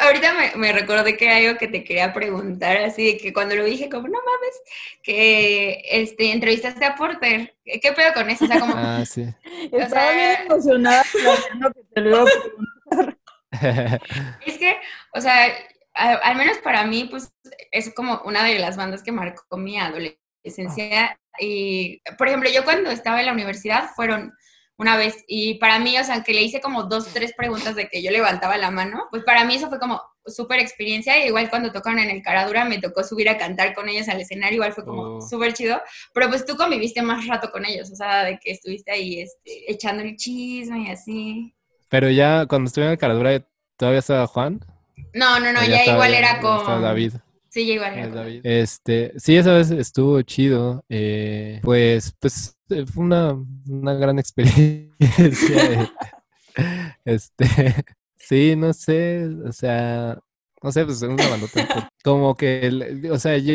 ahorita 0.00 0.34
me, 0.34 0.56
me, 0.56 0.72
recordé 0.72 1.16
que 1.16 1.28
hay 1.28 1.46
algo 1.46 1.58
que 1.58 1.68
te 1.68 1.84
quería 1.84 2.12
preguntar, 2.12 2.76
así 2.78 3.04
de 3.04 3.16
que 3.18 3.32
cuando 3.32 3.56
lo 3.56 3.64
dije, 3.64 3.88
como, 3.88 4.08
no 4.08 4.18
mames, 4.18 4.60
que 5.02 5.82
este, 5.90 6.32
entrevistaste 6.32 6.84
a 6.84 6.94
Porter. 6.94 7.54
¿Qué 7.64 7.92
pedo 7.92 8.12
con 8.14 8.30
eso? 8.30 8.44
O 8.44 8.48
sea, 8.48 8.60
como... 8.60 8.74
Ah, 8.76 9.04
sí. 9.06 9.24
Estaba 9.72 10.12
bien 10.12 10.36
emocionada 10.46 11.02
que 11.74 11.82
te 11.94 12.00
lo 12.00 12.10
iba 12.10 12.22
a 12.22 12.24
preguntar. 12.24 13.19
es 14.46 14.58
que, 14.58 14.76
o 15.14 15.20
sea, 15.20 15.52
al, 15.94 16.36
menos 16.36 16.58
para 16.58 16.84
mí, 16.84 17.06
pues, 17.10 17.32
es 17.70 17.92
como 17.94 18.20
una 18.24 18.44
de 18.44 18.58
las 18.58 18.76
bandas 18.76 19.02
que 19.02 19.12
marcó 19.12 19.56
mi 19.56 19.78
adolescencia. 19.78 21.18
Y, 21.38 22.02
por 22.18 22.28
ejemplo, 22.28 22.50
yo 22.50 22.64
cuando 22.64 22.90
estaba 22.90 23.20
en 23.20 23.26
la 23.26 23.32
universidad 23.32 23.90
fueron 23.94 24.32
una 24.76 24.96
vez. 24.96 25.24
Y 25.26 25.54
para 25.54 25.78
mí, 25.78 25.98
o 25.98 26.04
sea, 26.04 26.22
que 26.22 26.32
le 26.32 26.42
hice 26.42 26.60
como 26.60 26.84
dos, 26.84 27.08
tres 27.12 27.34
preguntas 27.36 27.74
de 27.74 27.88
que 27.88 28.02
yo 28.02 28.10
levantaba 28.10 28.56
la 28.56 28.70
mano, 28.70 29.08
pues 29.10 29.22
para 29.24 29.44
mí 29.44 29.56
eso 29.56 29.68
fue 29.68 29.78
como 29.78 30.00
súper 30.24 30.58
experiencia. 30.58 31.22
Y 31.22 31.28
igual 31.28 31.50
cuando 31.50 31.70
tocaron 31.70 31.98
en 31.98 32.10
el 32.10 32.22
Caradura 32.22 32.64
me 32.64 32.78
tocó 32.78 33.04
subir 33.04 33.28
a 33.28 33.36
cantar 33.36 33.74
con 33.74 33.88
ellos 33.88 34.08
al 34.08 34.20
escenario, 34.20 34.56
igual 34.56 34.72
fue 34.72 34.84
como 34.84 35.02
oh. 35.02 35.20
súper 35.20 35.52
chido. 35.52 35.82
Pero 36.14 36.28
pues 36.28 36.46
tú 36.46 36.56
conviviste 36.56 37.02
más 37.02 37.26
rato 37.26 37.50
con 37.50 37.66
ellos, 37.66 37.90
o 37.90 37.96
sea, 37.96 38.24
de 38.24 38.38
que 38.38 38.52
estuviste 38.52 38.90
ahí 38.90 39.20
este, 39.20 39.70
echando 39.70 40.02
el 40.02 40.16
chisme 40.16 40.84
y 40.84 40.90
así. 40.90 41.54
Pero 41.90 42.08
ya 42.08 42.46
cuando 42.46 42.68
estuve 42.68 42.86
en 42.86 42.92
el 42.92 42.98
Caradura, 42.98 43.44
¿todavía 43.76 43.98
estaba 43.98 44.26
Juan? 44.26 44.64
No, 45.12 45.38
no, 45.40 45.52
no, 45.52 45.62
ya, 45.66 45.84
igual 45.84 46.14
era 46.14 46.40
con... 46.40 46.80
David. 46.80 47.14
Sí, 47.50 47.66
ya 47.66 47.74
igual 47.74 47.98
era. 47.98 48.26
Este, 48.44 49.12
sí, 49.18 49.36
esa 49.36 49.52
vez 49.52 49.72
estuvo 49.72 50.22
chido. 50.22 50.84
Eh, 50.88 51.58
pues, 51.62 52.14
pues 52.20 52.56
este, 52.70 52.86
fue 52.86 53.04
una, 53.04 53.36
una 53.68 53.94
gran 53.94 54.18
experiencia. 54.20 55.92
este, 57.04 57.84
sí, 58.16 58.54
no 58.56 58.72
sé, 58.72 59.26
o 59.44 59.52
sea, 59.52 60.16
no 60.62 60.70
sé, 60.70 60.84
pues 60.84 61.02
es 61.02 61.08
una 61.08 61.28
bandota. 61.28 61.90
Como 62.04 62.36
que, 62.36 63.08
o 63.10 63.18
sea, 63.18 63.36
yo, 63.38 63.52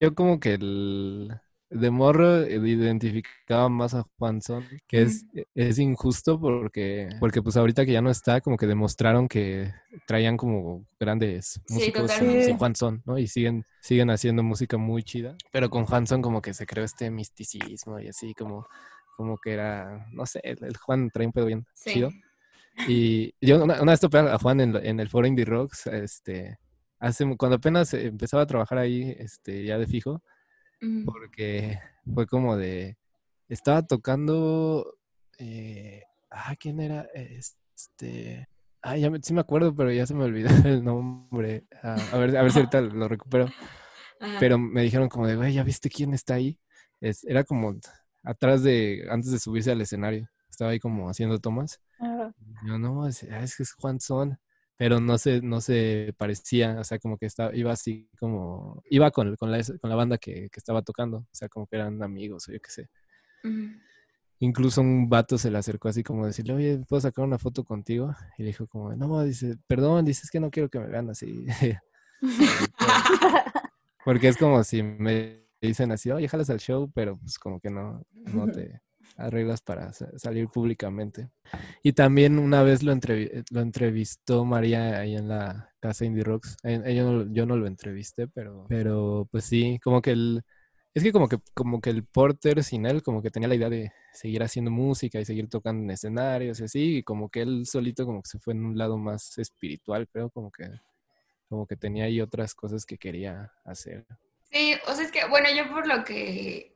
yo 0.00 0.14
como 0.16 0.40
que 0.40 0.54
el, 0.54 1.32
de 1.68 1.90
morro 1.90 2.46
identificaba 2.46 3.68
más 3.68 3.94
a 3.94 4.04
Juan 4.18 4.40
Son, 4.40 4.64
que 4.86 5.02
es, 5.02 5.26
es 5.54 5.78
injusto 5.78 6.40
porque, 6.40 7.08
porque 7.18 7.42
pues 7.42 7.56
ahorita 7.56 7.84
que 7.84 7.92
ya 7.92 8.02
no 8.02 8.10
está, 8.10 8.40
como 8.40 8.56
que 8.56 8.66
demostraron 8.66 9.28
que 9.28 9.72
traían 10.06 10.36
como 10.36 10.86
grandes 10.98 11.60
músicos 11.68 12.12
sin 12.12 12.56
Juan 12.56 12.76
Son, 12.76 13.02
¿no? 13.04 13.18
Y 13.18 13.26
siguen, 13.26 13.64
siguen 13.80 14.10
haciendo 14.10 14.42
música 14.42 14.76
muy 14.76 15.02
chida, 15.02 15.36
pero 15.50 15.68
con 15.68 15.86
Juan 15.86 16.06
Son 16.06 16.22
como 16.22 16.40
que 16.40 16.54
se 16.54 16.66
creó 16.66 16.84
este 16.84 17.10
misticismo 17.10 17.98
y 17.98 18.08
así 18.08 18.32
como, 18.34 18.66
como 19.16 19.38
que 19.38 19.52
era, 19.52 20.06
no 20.12 20.24
sé, 20.24 20.40
el, 20.44 20.76
Juan 20.76 21.10
trae 21.10 21.26
un 21.26 21.32
pedo 21.32 21.46
bien 21.46 21.66
chido. 21.74 22.10
Y 22.86 23.34
yo 23.40 23.64
una, 23.64 23.82
vez 23.82 24.00
topé 24.00 24.18
a 24.18 24.38
Juan 24.38 24.60
en, 24.60 24.76
en 24.76 25.00
el 25.00 25.08
foro 25.08 25.26
Indie 25.26 25.46
Rocks, 25.46 25.86
este, 25.86 26.58
hace, 27.00 27.24
cuando 27.36 27.56
apenas 27.56 27.92
empezaba 27.94 28.42
a 28.42 28.46
trabajar 28.46 28.78
ahí, 28.78 29.16
este, 29.18 29.64
ya 29.64 29.78
de 29.78 29.86
fijo, 29.86 30.22
porque 31.04 31.78
fue 32.12 32.26
como 32.26 32.56
de, 32.56 32.96
estaba 33.48 33.82
tocando, 33.82 34.98
eh, 35.38 36.02
ah, 36.30 36.54
¿quién 36.58 36.80
era? 36.80 37.08
Este, 37.14 38.48
ah, 38.82 38.96
ya 38.96 39.10
sí 39.22 39.34
me 39.34 39.40
acuerdo, 39.40 39.74
pero 39.74 39.92
ya 39.92 40.06
se 40.06 40.14
me 40.14 40.24
olvidó 40.24 40.48
el 40.68 40.84
nombre. 40.84 41.64
Ah, 41.82 41.96
a 42.12 42.18
ver, 42.18 42.36
a 42.36 42.42
ver 42.42 42.52
si 42.52 42.58
ahorita 42.58 42.80
lo 42.80 43.08
recupero. 43.08 43.48
Pero 44.40 44.58
me 44.58 44.82
dijeron 44.82 45.08
como 45.08 45.26
de, 45.26 45.36
güey, 45.36 45.52
¿ya 45.52 45.62
viste 45.62 45.90
quién 45.90 46.14
está 46.14 46.34
ahí? 46.34 46.58
Es, 47.00 47.24
era 47.24 47.44
como 47.44 47.74
atrás 48.22 48.62
de, 48.62 49.06
antes 49.10 49.30
de 49.30 49.38
subirse 49.38 49.70
al 49.70 49.80
escenario. 49.80 50.28
Estaba 50.48 50.70
ahí 50.70 50.80
como 50.80 51.10
haciendo 51.10 51.38
tomas. 51.38 51.80
Yo, 52.66 52.78
no, 52.78 53.06
es, 53.06 53.22
es 53.22 53.56
que 53.56 53.62
es 53.62 53.72
Juan 53.74 54.00
Son 54.00 54.38
pero 54.76 55.00
no 55.00 55.18
se, 55.18 55.40
no 55.40 55.60
se 55.60 56.14
parecía, 56.18 56.78
o 56.78 56.84
sea, 56.84 56.98
como 56.98 57.16
que 57.16 57.26
estaba, 57.26 57.54
iba 57.54 57.72
así 57.72 58.10
como, 58.18 58.82
iba 58.90 59.10
con, 59.10 59.36
con, 59.36 59.50
la, 59.50 59.62
con 59.80 59.90
la 59.90 59.96
banda 59.96 60.18
que, 60.18 60.48
que, 60.50 60.58
estaba 60.60 60.82
tocando, 60.82 61.18
o 61.18 61.28
sea, 61.32 61.48
como 61.48 61.66
que 61.66 61.76
eran 61.76 62.02
amigos 62.02 62.48
o 62.48 62.52
yo 62.52 62.60
qué 62.60 62.70
sé. 62.70 62.88
Incluso 64.38 64.82
un 64.82 65.08
vato 65.08 65.38
se 65.38 65.50
le 65.50 65.56
acercó 65.56 65.88
así 65.88 66.02
como 66.02 66.26
decirle, 66.26 66.52
oye, 66.52 66.84
¿puedo 66.86 67.00
sacar 67.00 67.24
una 67.24 67.38
foto 67.38 67.64
contigo? 67.64 68.14
Y 68.36 68.42
le 68.42 68.48
dijo 68.48 68.66
como, 68.66 68.94
no, 68.94 69.22
dice, 69.22 69.56
perdón, 69.66 70.04
dices 70.04 70.30
que 70.30 70.40
no 70.40 70.50
quiero 70.50 70.68
que 70.68 70.78
me 70.78 70.88
vean 70.88 71.08
así. 71.08 71.46
Porque 74.04 74.28
es 74.28 74.36
como 74.36 74.62
si 74.62 74.82
me 74.82 75.46
dicen 75.60 75.90
así, 75.90 76.10
oye, 76.10 76.28
jalas 76.28 76.50
al 76.50 76.60
show, 76.60 76.90
pero 76.94 77.18
pues 77.18 77.38
como 77.38 77.60
que 77.60 77.70
no, 77.70 78.02
no 78.12 78.46
te, 78.46 78.82
arreglas 79.16 79.62
para 79.62 79.92
salir 79.92 80.48
públicamente. 80.48 81.30
Y 81.82 81.92
también 81.92 82.38
una 82.38 82.62
vez 82.62 82.82
lo, 82.82 82.92
entrevistó 82.92 84.44
María 84.44 84.98
ahí 84.98 85.16
en 85.16 85.28
la 85.28 85.70
casa 85.80 86.04
Indie 86.04 86.24
Rocks. 86.24 86.56
Yo 86.62 87.46
no, 87.46 87.56
lo 87.56 87.66
entrevisté, 87.66 88.28
pero, 88.28 88.66
pero 88.68 89.28
pues 89.30 89.44
sí, 89.44 89.78
como 89.82 90.02
que 90.02 90.12
el... 90.12 90.42
Es 90.94 91.02
que 91.02 91.12
como 91.12 91.28
que 91.28 91.38
como 91.52 91.82
que 91.82 91.90
el 91.90 92.04
Porter 92.04 92.64
sin 92.64 92.86
él 92.86 93.02
como 93.02 93.20
que 93.20 93.30
tenía 93.30 93.48
la 93.48 93.54
idea 93.54 93.68
de 93.68 93.92
seguir 94.14 94.42
haciendo 94.42 94.70
música 94.70 95.20
y 95.20 95.26
seguir 95.26 95.46
tocando 95.46 95.84
en 95.84 95.90
escenarios 95.90 96.58
y 96.60 96.64
así, 96.64 96.96
y 96.96 97.02
como 97.02 97.28
que 97.28 97.42
él 97.42 97.66
solito 97.66 98.06
como 98.06 98.22
que 98.22 98.30
se 98.30 98.38
fue 98.38 98.54
en 98.54 98.64
un 98.64 98.78
lado 98.78 98.96
más 98.96 99.36
espiritual, 99.36 100.08
creo, 100.08 100.30
como 100.30 100.50
que 100.50 100.70
como 101.48 101.66
que 101.66 101.76
tenía 101.76 102.04
ahí 102.04 102.20
otras 102.20 102.54
cosas 102.54 102.84
que 102.84 102.98
quería 102.98 103.52
hacer. 103.64 104.06
Sí, 104.50 104.74
o 104.86 104.94
sea, 104.94 105.04
es 105.04 105.12
que, 105.12 105.26
bueno, 105.26 105.48
yo 105.54 105.68
por 105.68 105.86
lo 105.86 106.04
que 106.04 106.75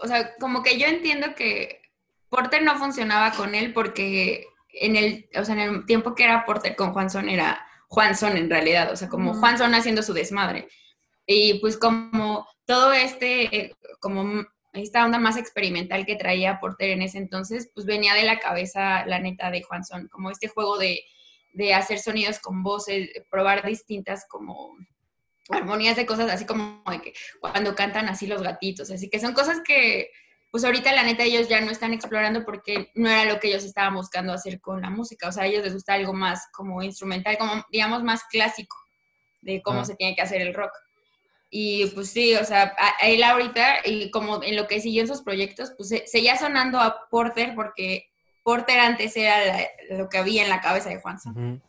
o 0.00 0.06
sea, 0.06 0.34
como 0.36 0.62
que 0.62 0.78
yo 0.78 0.86
entiendo 0.86 1.34
que 1.34 1.82
Porter 2.28 2.62
no 2.62 2.78
funcionaba 2.78 3.32
con 3.32 3.54
él 3.54 3.72
porque 3.72 4.46
en 4.68 4.96
el, 4.96 5.28
o 5.36 5.44
sea, 5.44 5.54
en 5.54 5.60
el 5.60 5.86
tiempo 5.86 6.14
que 6.14 6.24
era 6.24 6.44
Porter 6.44 6.76
con 6.76 6.92
Juanson 6.92 7.28
era 7.28 7.66
Juanson 7.88 8.36
en 8.36 8.50
realidad, 8.50 8.90
o 8.92 8.96
sea, 8.96 9.08
como 9.08 9.34
Juanson 9.34 9.74
haciendo 9.74 10.02
su 10.02 10.12
desmadre. 10.12 10.68
Y 11.26 11.60
pues 11.60 11.76
como 11.76 12.46
todo 12.66 12.92
este, 12.92 13.74
como 14.00 14.44
esta 14.72 15.04
onda 15.04 15.18
más 15.18 15.36
experimental 15.36 16.04
que 16.04 16.16
traía 16.16 16.58
Porter 16.60 16.90
en 16.90 17.02
ese 17.02 17.18
entonces, 17.18 17.70
pues 17.72 17.86
venía 17.86 18.14
de 18.14 18.24
la 18.24 18.40
cabeza, 18.40 19.06
la 19.06 19.20
neta, 19.20 19.50
de 19.50 19.62
Juanson, 19.62 20.08
como 20.08 20.30
este 20.30 20.48
juego 20.48 20.76
de, 20.78 21.04
de 21.52 21.74
hacer 21.74 22.00
sonidos 22.00 22.40
con 22.40 22.62
voces, 22.62 23.10
probar 23.30 23.64
distintas 23.64 24.26
como 24.28 24.76
armonías 25.48 25.96
de 25.96 26.06
cosas 26.06 26.30
así 26.30 26.46
como 26.46 26.82
de 26.90 27.00
que 27.00 27.14
cuando 27.40 27.74
cantan 27.74 28.08
así 28.08 28.26
los 28.26 28.42
gatitos, 28.42 28.90
así 28.90 29.10
que 29.10 29.20
son 29.20 29.34
cosas 29.34 29.60
que 29.64 30.10
pues 30.50 30.64
ahorita 30.64 30.92
la 30.92 31.02
neta 31.02 31.24
ellos 31.24 31.48
ya 31.48 31.60
no 31.60 31.72
están 31.72 31.92
explorando 31.92 32.44
porque 32.44 32.92
no 32.94 33.10
era 33.10 33.24
lo 33.24 33.40
que 33.40 33.48
ellos 33.48 33.64
estaban 33.64 33.94
buscando 33.94 34.32
hacer 34.32 34.60
con 34.60 34.80
la 34.80 34.88
música, 34.88 35.28
o 35.28 35.32
sea, 35.32 35.42
a 35.42 35.46
ellos 35.46 35.64
les 35.64 35.74
gusta 35.74 35.94
algo 35.94 36.12
más 36.12 36.46
como 36.52 36.80
instrumental, 36.82 37.36
como 37.36 37.64
digamos 37.72 38.04
más 38.04 38.22
clásico 38.24 38.76
de 39.40 39.60
cómo 39.62 39.80
ah. 39.80 39.84
se 39.84 39.96
tiene 39.96 40.14
que 40.14 40.22
hacer 40.22 40.40
el 40.40 40.54
rock. 40.54 40.70
Y 41.50 41.86
pues 41.86 42.10
sí, 42.10 42.34
o 42.34 42.44
sea, 42.44 42.74
a, 42.78 43.06
él 43.06 43.22
ahorita, 43.22 43.78
y 43.84 44.10
como 44.10 44.42
en 44.42 44.56
lo 44.56 44.66
que 44.66 44.80
siguió 44.80 45.02
en 45.02 45.08
sus 45.08 45.22
proyectos, 45.22 45.72
pues 45.76 45.88
se, 45.88 46.06
seguía 46.06 46.36
sonando 46.36 46.80
a 46.80 47.08
Porter 47.10 47.54
porque 47.54 48.08
Porter 48.42 48.78
antes 48.78 49.16
era 49.16 49.58
lo 49.90 50.08
que 50.08 50.18
había 50.18 50.42
en 50.42 50.50
la 50.50 50.60
cabeza 50.60 50.88
de 50.88 51.00
Juanson. 51.00 51.62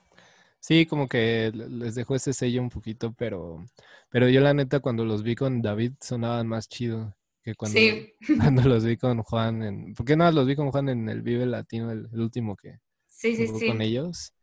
Sí, 0.67 0.88
como 0.88 1.08
que 1.08 1.51
les 1.54 1.93
dejó 1.93 2.15
ese 2.15 2.34
sello 2.34 2.60
un 2.60 2.71
poquito, 2.71 3.13
pero, 3.13 3.63
pero 4.10 4.30
yo 4.30 4.41
la 4.41 4.51
neta 4.56 4.80
cuando 4.80 5.06
los 5.06 5.21
vi 5.21 5.36
con 5.36 5.62
David 5.62 5.93
sonaban 6.01 6.47
más 6.47 6.67
chido 6.67 7.15
que 7.43 7.54
cuando, 7.54 7.80
cuando 8.39 8.63
los 8.67 8.84
vi 8.84 8.97
con 8.97 9.21
Juan. 9.21 9.62
En, 9.62 9.93
¿Por 9.93 10.08
qué 10.08 10.15
no 10.15 10.32
los 10.32 10.47
vi 10.47 10.56
con 10.56 10.71
Juan 10.71 10.89
en 10.89 11.08
el 11.08 11.21
Vive 11.21 11.45
Latino, 11.45 11.91
el, 11.91 12.08
último 12.19 12.56
que 12.56 12.80
sí, 13.06 13.36
sí, 13.36 13.67
con 13.67 13.80
ellos? 13.80 14.34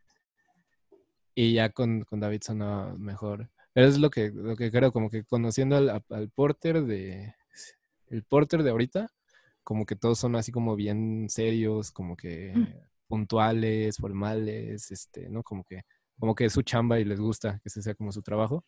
Y 1.34 1.54
ya 1.54 1.70
con, 1.70 2.02
con, 2.02 2.20
David 2.20 2.42
sonaba 2.44 2.94
mejor. 2.96 3.50
Pero 3.72 3.88
es 3.88 3.98
lo 3.98 4.08
que, 4.08 4.30
lo 4.30 4.54
que 4.54 4.70
creo, 4.70 4.92
como 4.92 5.10
que 5.10 5.24
conociendo 5.24 5.76
al, 5.76 6.04
al 6.08 6.30
porter 6.30 6.84
de 6.84 7.34
el 8.10 8.22
porter 8.22 8.62
de 8.62 8.70
ahorita, 8.70 9.08
como 9.64 9.86
que 9.86 9.96
todos 9.96 10.20
son 10.20 10.36
así 10.36 10.52
como 10.52 10.76
bien 10.76 11.28
serios, 11.28 11.90
como 11.90 12.16
que 12.16 12.52
mm. 12.54 12.66
puntuales, 13.08 13.96
formales, 13.96 14.92
este, 14.92 15.28
¿no? 15.28 15.42
Como 15.42 15.64
que 15.64 15.82
como 16.22 16.36
que 16.36 16.44
es 16.44 16.52
su 16.52 16.62
chamba 16.62 17.00
y 17.00 17.04
les 17.04 17.18
gusta 17.18 17.58
que 17.58 17.68
ese 17.68 17.82
sea 17.82 17.96
como 17.96 18.12
su 18.12 18.22
trabajo. 18.22 18.64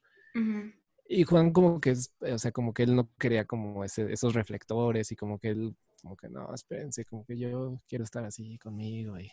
Y 1.07 1.23
Juan 1.23 1.53
como 1.53 1.81
que 1.81 1.91
es, 1.91 2.13
o 2.19 2.37
sea, 2.37 2.51
como 2.51 2.75
que 2.75 2.83
él 2.83 2.97
no 2.97 3.09
quería 3.17 3.45
como 3.45 3.85
ese, 3.85 4.13
esos 4.13 4.35
reflectores 4.35 5.13
y 5.13 5.15
como 5.15 5.39
que 5.39 5.51
él, 5.51 5.77
como 6.03 6.17
que 6.17 6.29
no, 6.29 6.53
espérense, 6.53 7.05
como 7.05 7.25
que 7.25 7.39
yo 7.39 7.79
quiero 7.87 8.03
estar 8.03 8.25
así 8.25 8.59
conmigo 8.59 9.21
y, 9.21 9.31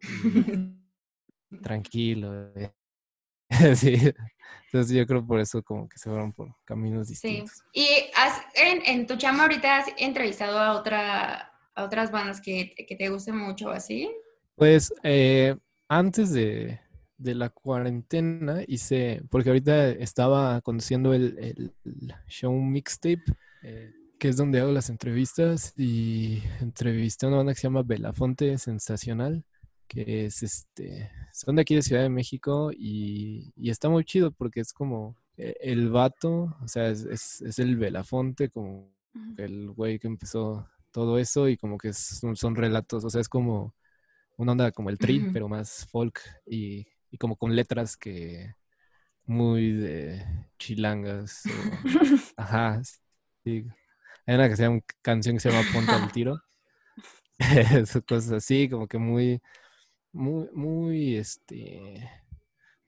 tranquilo. 1.62 2.52
sí. 3.76 3.94
Entonces 4.64 4.96
yo 4.96 5.06
creo 5.06 5.24
por 5.24 5.38
eso 5.38 5.62
como 5.62 5.88
que 5.88 5.96
se 5.96 6.10
fueron 6.10 6.32
por 6.32 6.52
caminos 6.64 7.06
distintos. 7.06 7.62
Sí. 7.72 7.82
Y 7.82 8.10
has, 8.16 8.42
en, 8.56 8.82
en, 8.84 9.06
tu 9.06 9.16
chamba 9.16 9.44
ahorita 9.44 9.76
has 9.76 9.86
entrevistado 9.96 10.58
a 10.58 10.76
otra 10.76 11.52
a 11.76 11.84
otras 11.84 12.10
bandas 12.10 12.40
que, 12.40 12.74
que 12.74 12.96
te 12.96 13.10
gusten 13.10 13.36
mucho 13.36 13.70
así. 13.70 14.10
Pues 14.56 14.92
eh, 15.04 15.54
antes 15.88 16.32
de, 16.32 16.80
de 17.20 17.34
la 17.34 17.50
cuarentena 17.50 18.62
hice, 18.66 19.22
porque 19.30 19.50
ahorita 19.50 19.90
estaba 19.90 20.60
conduciendo 20.62 21.12
el, 21.12 21.72
show 22.26 22.52
mixtape, 22.54 23.22
eh, 23.62 23.92
que 24.18 24.28
es 24.28 24.36
donde 24.36 24.60
hago 24.60 24.72
las 24.72 24.88
entrevistas, 24.88 25.74
y 25.76 26.42
entrevisté 26.60 27.26
a 27.26 27.28
una 27.28 27.38
banda 27.38 27.52
que 27.52 27.60
se 27.60 27.66
llama 27.66 27.82
Belafonte 27.82 28.56
Sensacional, 28.58 29.44
que 29.86 30.26
es 30.26 30.42
este, 30.42 31.10
son 31.32 31.56
de 31.56 31.62
aquí 31.62 31.74
de 31.74 31.82
Ciudad 31.82 32.02
de 32.02 32.08
México, 32.08 32.70
y, 32.72 33.52
está 33.70 33.90
muy 33.90 34.04
chido 34.04 34.32
porque 34.32 34.60
es 34.60 34.72
como 34.72 35.16
eh, 35.36 35.54
el 35.60 35.90
vato, 35.90 36.56
o 36.62 36.68
sea, 36.68 36.88
es, 36.88 37.58
el 37.58 37.76
Belafonte, 37.76 38.48
como 38.48 38.90
el 39.36 39.70
güey 39.72 39.98
que 39.98 40.06
empezó 40.06 40.66
todo 40.90 41.18
eso, 41.18 41.50
y 41.50 41.58
como 41.58 41.76
que 41.76 41.92
son, 41.92 42.34
son 42.34 42.56
relatos, 42.56 43.04
o 43.04 43.10
sea, 43.10 43.20
es 43.20 43.28
como 43.28 43.74
una 44.38 44.52
onda 44.52 44.72
como 44.72 44.88
el 44.88 44.98
tri, 44.98 45.28
pero 45.34 45.48
más 45.50 45.86
folk 45.90 46.18
y 46.46 46.86
y 47.10 47.18
como 47.18 47.36
con 47.36 47.54
letras 47.56 47.96
que 47.96 48.54
muy 49.26 49.72
de 49.72 50.24
chilangas. 50.58 51.42
ajá, 52.36 52.82
sí. 53.44 53.66
Hay 54.26 54.34
una 54.34 54.48
que 54.48 54.56
se 54.56 54.62
llama, 54.64 54.80
canción 55.02 55.36
que 55.36 55.40
se 55.40 55.50
llama 55.50 55.68
Ponte 55.72 55.92
al 55.92 56.12
tiro. 56.12 56.40
cosas 58.08 58.32
así, 58.32 58.68
como 58.68 58.86
que 58.86 58.98
muy, 58.98 59.40
muy, 60.12 60.48
muy, 60.52 61.16
este, 61.16 62.08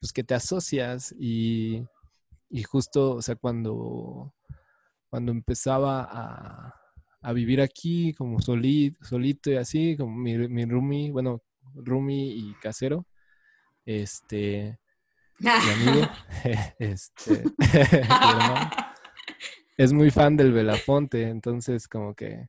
pues 0.00 0.12
que 0.12 0.24
te 0.24 0.34
asocias 0.34 1.14
y, 1.18 1.84
y 2.50 2.62
justo, 2.64 3.14
o 3.14 3.22
sea, 3.22 3.36
cuando, 3.36 4.34
cuando 5.08 5.32
empezaba 5.32 6.06
a, 6.10 6.74
a 7.22 7.32
vivir 7.32 7.60
aquí 7.60 8.12
como 8.14 8.40
solito, 8.40 9.04
solito 9.04 9.50
y 9.50 9.56
así, 9.56 9.96
como 9.96 10.14
mi, 10.16 10.36
mi 10.48 10.64
roomie, 10.64 11.10
bueno, 11.12 11.42
roomie 11.74 12.34
y 12.34 12.54
casero, 12.60 13.06
este, 13.84 14.78
mi 15.38 15.48
amigo, 15.48 16.08
este, 16.78 17.44
es 19.76 19.92
muy 19.92 20.10
fan 20.10 20.36
del 20.36 20.52
Belafonte, 20.52 21.28
entonces 21.28 21.88
como 21.88 22.14
que, 22.14 22.48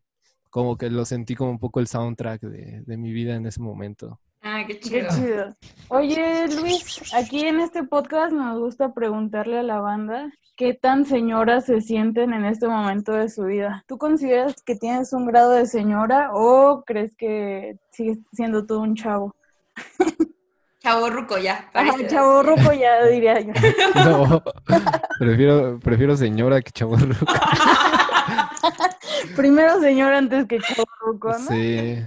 como 0.49 0.77
que 0.77 0.89
lo 0.89 1.05
sentí 1.05 1.35
como 1.35 1.51
un 1.51 1.59
poco 1.59 1.79
el 1.79 1.87
soundtrack 1.87 2.41
de, 2.41 2.97
mi 2.97 3.11
vida 3.11 3.35
en 3.35 3.47
ese 3.47 3.61
momento. 3.61 4.19
Ah, 4.41 4.63
qué 4.67 4.79
chido. 4.79 5.07
Qué 5.09 5.15
chido. 5.15 5.55
Oye, 5.87 6.47
Luis, 6.59 7.13
aquí 7.13 7.45
en 7.45 7.61
este 7.61 7.83
podcast 7.83 8.33
nos 8.33 8.59
gusta 8.59 8.93
preguntarle 8.93 9.59
a 9.59 9.63
la 9.63 9.79
banda 9.79 10.31
qué 10.57 10.73
tan 10.73 11.05
señoras 11.05 11.65
se 11.65 11.81
sienten 11.81 12.33
en 12.33 12.45
este 12.45 12.67
momento 12.67 13.13
de 13.13 13.29
su 13.29 13.45
vida. 13.45 13.83
¿Tú 13.87 13.97
consideras 13.97 14.61
que 14.61 14.75
tienes 14.75 15.13
un 15.13 15.25
grado 15.25 15.51
de 15.51 15.65
señora 15.65 16.31
o 16.33 16.83
crees 16.85 17.15
que 17.15 17.77
sigues 17.91 18.19
siendo 18.33 18.65
tú 18.65 18.79
un 18.79 18.95
chavo? 18.95 19.33
Chavo 20.83 21.09
ruco 21.09 21.37
ya. 21.37 21.69
chavo 22.09 22.43
ruco 22.43 22.73
ya 22.73 23.05
diría 23.05 23.39
yo. 23.39 23.53
No, 23.95 24.43
prefiero, 25.17 25.79
prefiero 25.79 26.17
señora 26.17 26.61
que 26.61 26.71
chavo 26.71 26.97
ruco. 26.97 27.25
Primero 29.37 29.79
señora 29.79 30.17
antes 30.17 30.45
que 30.45 30.59
chavo 30.59 30.83
ruco, 30.99 31.29
¿no? 31.29 31.39
Sí. 31.39 31.99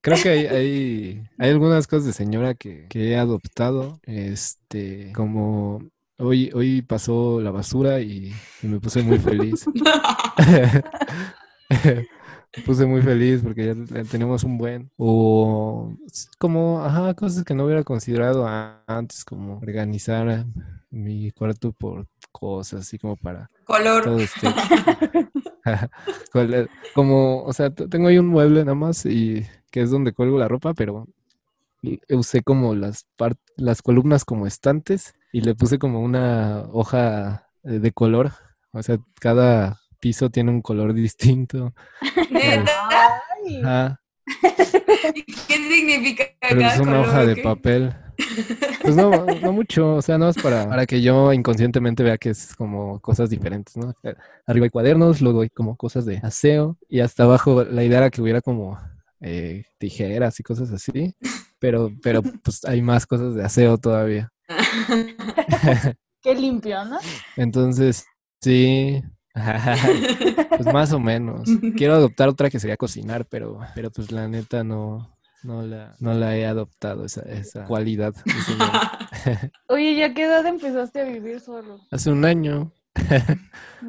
Creo 0.00 0.22
que 0.22 0.28
hay, 0.28 0.46
hay, 0.46 1.22
hay 1.38 1.50
algunas 1.50 1.86
cosas 1.86 2.06
de 2.06 2.12
señora 2.14 2.54
que, 2.54 2.86
que, 2.88 3.10
he 3.10 3.16
adoptado. 3.16 4.00
Este, 4.04 5.12
como 5.14 5.82
hoy, 6.18 6.50
hoy 6.54 6.82
pasó 6.82 7.40
la 7.42 7.50
basura 7.50 8.00
y, 8.00 8.32
me 8.62 8.80
puse 8.80 9.02
muy 9.02 9.18
feliz. 9.18 9.66
puse 12.62 12.86
muy 12.86 13.02
feliz 13.02 13.40
porque 13.42 13.66
ya 13.66 14.04
tenemos 14.04 14.44
un 14.44 14.58
buen. 14.58 14.90
O 14.96 15.92
como, 16.38 16.82
ajá, 16.84 17.14
cosas 17.14 17.44
que 17.44 17.54
no 17.54 17.64
hubiera 17.64 17.82
considerado 17.84 18.46
antes, 18.86 19.24
como 19.24 19.58
organizar 19.58 20.46
mi 20.90 21.30
cuarto 21.32 21.72
por 21.72 22.06
cosas, 22.32 22.82
así 22.82 22.98
como 22.98 23.16
para... 23.16 23.50
Color. 23.64 24.20
Este 24.20 24.48
como, 26.94 27.42
o 27.42 27.52
sea, 27.52 27.70
tengo 27.70 28.08
ahí 28.08 28.18
un 28.18 28.26
mueble 28.26 28.60
nada 28.64 28.74
más 28.74 29.06
y 29.06 29.46
que 29.70 29.82
es 29.82 29.90
donde 29.90 30.12
cuelgo 30.12 30.38
la 30.38 30.48
ropa, 30.48 30.74
pero 30.74 31.06
usé 32.10 32.42
como 32.42 32.74
las, 32.74 33.06
las 33.56 33.82
columnas 33.82 34.24
como 34.24 34.46
estantes 34.46 35.14
y 35.32 35.40
le 35.40 35.54
puse 35.54 35.78
como 35.78 36.00
una 36.00 36.64
hoja 36.72 37.48
eh, 37.64 37.78
de 37.78 37.92
color. 37.92 38.32
O 38.72 38.82
sea, 38.82 38.98
cada 39.20 39.80
piso 40.04 40.28
tiene 40.28 40.50
un 40.50 40.60
color 40.60 40.92
distinto. 40.92 41.72
¿Qué 45.48 45.48
significa? 45.48 46.24
es 46.42 46.78
una 46.78 47.00
hoja 47.00 47.24
de 47.24 47.36
papel. 47.36 47.94
Pues 48.82 48.96
no, 48.96 49.24
no 49.24 49.52
mucho, 49.54 49.94
o 49.94 50.02
sea, 50.02 50.18
no 50.18 50.28
es 50.28 50.36
para, 50.36 50.68
para 50.68 50.84
que 50.84 51.00
yo 51.00 51.32
inconscientemente 51.32 52.02
vea 52.02 52.18
que 52.18 52.30
es 52.30 52.54
como 52.54 53.00
cosas 53.00 53.30
diferentes, 53.30 53.78
¿no? 53.78 53.94
Arriba 54.46 54.64
hay 54.64 54.70
cuadernos, 54.70 55.22
luego 55.22 55.40
hay 55.40 55.48
como 55.48 55.74
cosas 55.74 56.04
de 56.04 56.18
aseo 56.18 56.76
y 56.90 57.00
hasta 57.00 57.22
abajo 57.22 57.64
la 57.64 57.82
idea 57.82 57.98
era 57.98 58.10
que 58.10 58.20
hubiera 58.20 58.42
como 58.42 58.78
eh, 59.22 59.64
tijeras 59.78 60.38
y 60.38 60.42
cosas 60.42 60.70
así, 60.70 61.14
pero, 61.58 61.90
pero 62.02 62.22
pues 62.22 62.62
hay 62.66 62.82
más 62.82 63.06
cosas 63.06 63.34
de 63.34 63.42
aseo 63.42 63.78
todavía. 63.78 64.30
Qué 66.22 66.34
limpio, 66.34 66.84
¿no? 66.84 66.98
Entonces, 67.36 68.04
sí. 68.42 69.02
pues 70.48 70.72
más 70.72 70.92
o 70.92 71.00
menos. 71.00 71.48
Quiero 71.76 71.94
adoptar 71.94 72.28
otra 72.28 72.50
que 72.50 72.60
sería 72.60 72.76
cocinar, 72.76 73.26
pero, 73.26 73.60
pero 73.74 73.90
pues 73.90 74.12
la 74.12 74.28
neta 74.28 74.62
no, 74.64 75.16
no 75.42 75.62
la, 75.62 75.96
no 75.98 76.14
la 76.14 76.36
he 76.36 76.46
adoptado, 76.46 77.04
esa, 77.04 77.22
esa 77.22 77.64
cualidad. 77.64 78.14
Oye, 79.68 79.96
¿ya 79.96 80.14
qué 80.14 80.24
edad 80.24 80.46
empezaste 80.46 81.00
a 81.00 81.04
vivir 81.04 81.40
solo? 81.40 81.80
Hace 81.90 82.10
un 82.10 82.24
año. 82.24 82.72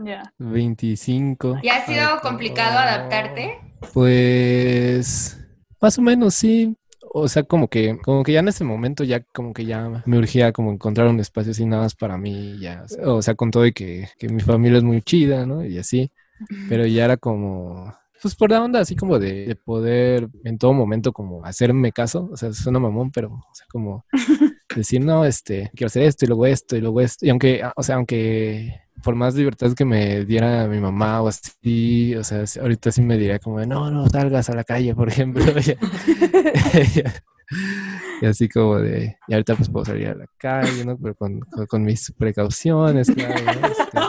Ya. 0.03 0.33
25. 0.39 1.59
¿Y 1.61 1.69
ha 1.69 1.85
sido 1.85 2.19
complicado 2.21 2.79
adaptarte? 2.79 3.59
Pues 3.93 5.39
más 5.79 5.97
o 5.99 6.01
menos 6.01 6.33
sí. 6.33 6.75
O 7.17 7.29
sea, 7.29 7.43
como 7.43 7.69
que, 7.69 7.97
como 8.03 8.23
que 8.23 8.33
ya 8.33 8.41
en 8.41 8.49
ese 8.49 8.65
momento 8.65 9.05
ya 9.05 9.21
como 9.21 9.53
que 9.53 9.65
ya 9.65 10.03
me 10.05 10.17
urgía 10.17 10.51
como 10.51 10.73
encontrar 10.73 11.07
un 11.07 11.21
espacio 11.21 11.51
así 11.51 11.65
nada 11.65 11.83
más 11.83 11.95
para 11.95 12.17
mí, 12.17 12.59
ya, 12.59 12.85
o 13.05 13.21
sea, 13.21 13.35
con 13.35 13.51
todo 13.51 13.65
y 13.65 13.71
que, 13.71 14.09
que 14.19 14.27
mi 14.27 14.41
familia 14.41 14.79
es 14.79 14.83
muy 14.83 15.01
chida, 15.01 15.45
¿no? 15.45 15.63
Y 15.65 15.77
así, 15.77 16.11
pero 16.67 16.85
ya 16.85 17.05
era 17.05 17.15
como, 17.15 17.95
pues 18.21 18.35
por 18.35 18.51
la 18.51 18.61
onda 18.61 18.81
así 18.81 18.97
como 18.97 19.17
de, 19.17 19.57
poder 19.63 20.27
en 20.43 20.57
todo 20.57 20.73
momento 20.73 21.13
como 21.13 21.45
hacerme 21.45 21.93
caso, 21.93 22.27
o 22.33 22.35
sea, 22.35 22.51
suena 22.51 22.79
mamón, 22.79 23.11
pero, 23.11 23.29
o 23.29 23.55
sea, 23.55 23.65
como 23.71 24.05
decir, 24.75 25.05
no, 25.05 25.23
este, 25.23 25.71
quiero 25.73 25.87
hacer 25.87 26.03
esto 26.03 26.25
y 26.25 26.27
luego 26.27 26.45
esto 26.47 26.75
y 26.75 26.81
luego 26.81 26.99
esto, 26.99 27.25
y 27.25 27.29
aunque, 27.29 27.61
o 27.77 27.81
sea, 27.81 27.95
aunque 27.95 28.81
por 29.05 29.15
más 29.15 29.35
libertad 29.35 29.73
que 29.73 29.85
me 29.85 30.25
diera 30.25 30.67
mi 30.67 30.79
mamá 30.79 31.21
o 31.21 31.27
así, 31.27 32.15
o 32.15 32.23
sea, 32.23 32.43
ahorita 32.59 32.91
sí 32.91 33.03
me 33.03 33.19
diría 33.19 33.37
como, 33.37 33.63
no, 33.63 33.91
no 33.91 34.09
salgas 34.09 34.49
a 34.49 34.55
la 34.55 34.63
calle, 34.63 34.95
por 34.95 35.09
ejemplo. 35.09 35.45
y 38.21 38.25
así 38.25 38.49
como 38.49 38.79
de, 38.79 39.15
y 39.27 39.33
ahorita 39.33 39.55
pues 39.55 39.69
puedo 39.69 39.85
salir 39.85 40.07
a 40.07 40.15
la 40.15 40.25
calle, 40.37 40.83
¿no? 40.83 40.97
Pero 40.97 41.13
con, 41.13 41.39
con, 41.69 41.83
mis 41.83 42.11
precauciones, 42.17 43.11
claro, 43.11 43.67
este, 43.67 43.99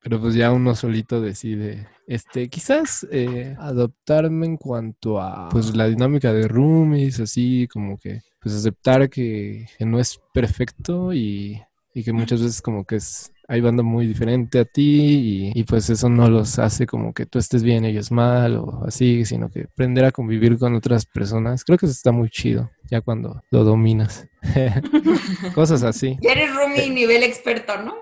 pero 0.00 0.20
pues 0.20 0.34
ya 0.34 0.52
uno 0.52 0.76
solito 0.76 1.20
decide, 1.20 1.88
este, 2.06 2.48
quizás 2.48 3.04
eh, 3.10 3.56
adoptarme 3.58 4.46
en 4.46 4.58
cuanto 4.58 5.20
a, 5.20 5.48
pues 5.48 5.74
la 5.74 5.88
dinámica 5.88 6.32
de 6.32 6.46
roomies, 6.46 7.18
así 7.18 7.66
como 7.66 7.98
que, 7.98 8.20
pues 8.40 8.54
aceptar 8.54 9.10
que, 9.10 9.66
que 9.76 9.84
no 9.84 9.98
es 9.98 10.20
perfecto 10.32 11.12
y, 11.12 11.60
y 11.94 12.04
que 12.04 12.12
muchas 12.12 12.40
veces 12.40 12.62
como 12.62 12.84
que 12.84 12.96
es 12.96 13.32
hay 13.48 13.60
banda 13.60 13.82
muy 13.82 14.06
diferente 14.06 14.60
a 14.60 14.64
ti 14.64 15.52
y, 15.54 15.64
pues 15.64 15.90
eso 15.90 16.08
no 16.08 16.28
los 16.28 16.58
hace 16.58 16.86
como 16.86 17.12
que 17.12 17.26
tú 17.26 17.38
estés 17.38 17.62
bien, 17.62 17.84
ellos 17.84 18.10
mal 18.10 18.56
o 18.56 18.84
así, 18.86 19.24
sino 19.24 19.50
que 19.50 19.64
aprender 19.64 20.04
a 20.04 20.12
convivir 20.12 20.58
con 20.58 20.74
otras 20.74 21.06
personas. 21.06 21.64
Creo 21.64 21.78
que 21.78 21.86
eso 21.86 21.92
está 21.92 22.12
muy 22.12 22.30
chido 22.30 22.70
ya 22.90 23.00
cuando 23.00 23.42
lo 23.50 23.64
dominas. 23.64 24.26
Cosas 25.54 25.82
así. 25.82 26.18
Ya 26.20 26.32
eres 26.32 26.54
roomie 26.54 26.90
nivel 26.90 27.22
experto, 27.22 27.72
¿no? 27.82 27.94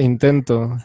intento. 0.00 0.76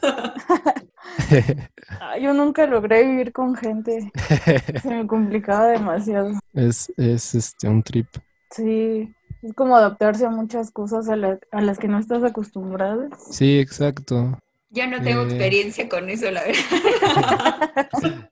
yo 2.22 2.34
nunca 2.34 2.66
logré 2.66 3.06
vivir 3.06 3.32
con 3.32 3.56
gente. 3.56 4.12
Se 4.82 4.90
me 4.90 5.08
complicaba 5.08 5.68
demasiado. 5.68 6.32
Es, 6.54 6.92
es 6.98 7.36
este 7.36 7.68
un 7.68 7.84
trip. 7.84 8.08
Sí. 8.52 9.14
Es 9.42 9.54
como 9.54 9.76
adaptarse 9.76 10.26
a 10.26 10.30
muchas 10.30 10.72
cosas 10.72 11.10
a, 11.10 11.16
las 11.16 11.80
que 11.80 11.88
no 11.88 12.00
estás 12.00 12.24
acostumbrado. 12.24 13.10
Sí, 13.32 13.60
exacto. 13.60 14.38
Yo 14.70 14.88
no 14.88 15.02
tengo 15.02 15.24
eh. 15.24 15.26
experiencia 15.26 15.90
con 15.90 16.10
eso, 16.10 16.30
la 16.30 16.44
verdad. 16.44 18.30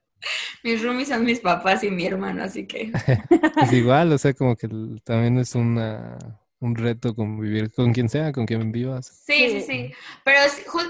mis 0.62 0.82
roomies 0.82 1.08
son 1.08 1.24
mis 1.24 1.40
papás 1.40 1.82
y 1.82 1.90
mi 1.90 2.06
hermano, 2.06 2.44
así 2.44 2.66
que. 2.66 2.92
es 3.62 3.72
igual, 3.72 4.12
o 4.12 4.18
sea, 4.18 4.32
como 4.34 4.54
que 4.56 4.68
también 5.02 5.38
es 5.38 5.54
una, 5.54 6.16
un 6.60 6.76
reto 6.76 7.14
convivir 7.14 7.72
con 7.72 7.92
quien 7.92 8.08
sea, 8.08 8.30
con 8.32 8.46
quien 8.46 8.70
vivas. 8.70 9.22
Sí, 9.26 9.50
sí, 9.50 9.60
sí. 9.62 9.92
Pero 10.24 10.38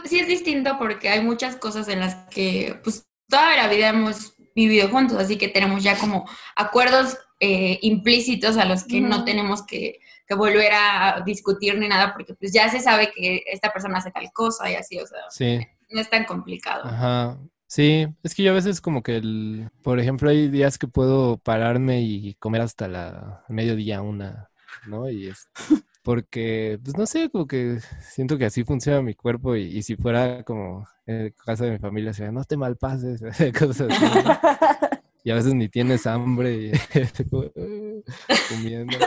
sí 0.04 0.18
es 0.18 0.28
distinto 0.28 0.76
porque 0.78 1.08
hay 1.08 1.22
muchas 1.22 1.56
cosas 1.56 1.88
en 1.88 2.00
las 2.00 2.14
que, 2.28 2.78
pues, 2.84 3.06
toda 3.28 3.56
la 3.56 3.68
vida 3.68 3.88
hemos 3.88 4.34
vivido 4.54 4.88
juntos, 4.88 5.18
así 5.18 5.38
que 5.38 5.48
tenemos 5.48 5.82
ya 5.82 5.96
como 5.96 6.28
acuerdos 6.56 7.16
eh, 7.40 7.78
implícitos 7.82 8.56
a 8.56 8.64
los 8.64 8.84
que 8.84 9.00
no 9.00 9.24
tenemos 9.24 9.66
que 9.66 10.00
que 10.30 10.36
volver 10.36 10.70
a 10.72 11.22
discutir 11.26 11.76
ni 11.76 11.88
nada, 11.88 12.14
porque 12.14 12.34
pues 12.34 12.52
ya 12.52 12.68
se 12.68 12.78
sabe 12.78 13.10
que 13.12 13.42
esta 13.46 13.72
persona 13.72 13.98
hace 13.98 14.12
tal 14.12 14.30
cosa 14.32 14.70
y 14.70 14.76
así, 14.76 14.96
o 15.00 15.04
sea, 15.04 15.58
no 15.90 16.00
es 16.00 16.08
tan 16.08 16.24
complicado. 16.24 16.84
Ajá. 16.84 17.36
Sí, 17.66 18.06
es 18.22 18.34
que 18.36 18.44
yo 18.44 18.52
a 18.52 18.54
veces 18.54 18.80
como 18.80 19.02
que, 19.02 19.16
el, 19.16 19.70
por 19.82 19.98
ejemplo, 19.98 20.30
hay 20.30 20.48
días 20.48 20.78
que 20.78 20.86
puedo 20.86 21.36
pararme 21.38 22.02
y 22.02 22.34
comer 22.34 22.60
hasta 22.60 22.86
la 22.86 23.44
mediodía 23.48 24.02
una, 24.02 24.50
¿no? 24.86 25.10
Y 25.10 25.26
es 25.26 25.50
porque, 26.04 26.78
pues 26.84 26.96
no 26.96 27.06
sé, 27.06 27.28
como 27.28 27.48
que 27.48 27.80
siento 28.00 28.38
que 28.38 28.44
así 28.44 28.62
funciona 28.62 29.02
mi 29.02 29.14
cuerpo 29.14 29.56
y, 29.56 29.82
si 29.82 29.96
fuera 29.96 30.44
como 30.44 30.86
en 31.06 31.34
casa 31.44 31.64
de 31.64 31.72
mi 31.72 31.78
familia, 31.78 32.12
sería, 32.12 32.30
no 32.30 32.44
te 32.44 32.56
malpases, 32.56 33.20
cosas 33.58 33.88
así. 33.90 34.06
y 35.24 35.30
a 35.30 35.34
veces 35.34 35.54
ni 35.54 35.68
tienes 35.68 36.06
hambre 36.06 36.52
y 36.52 36.72
comiendo. 38.48 38.96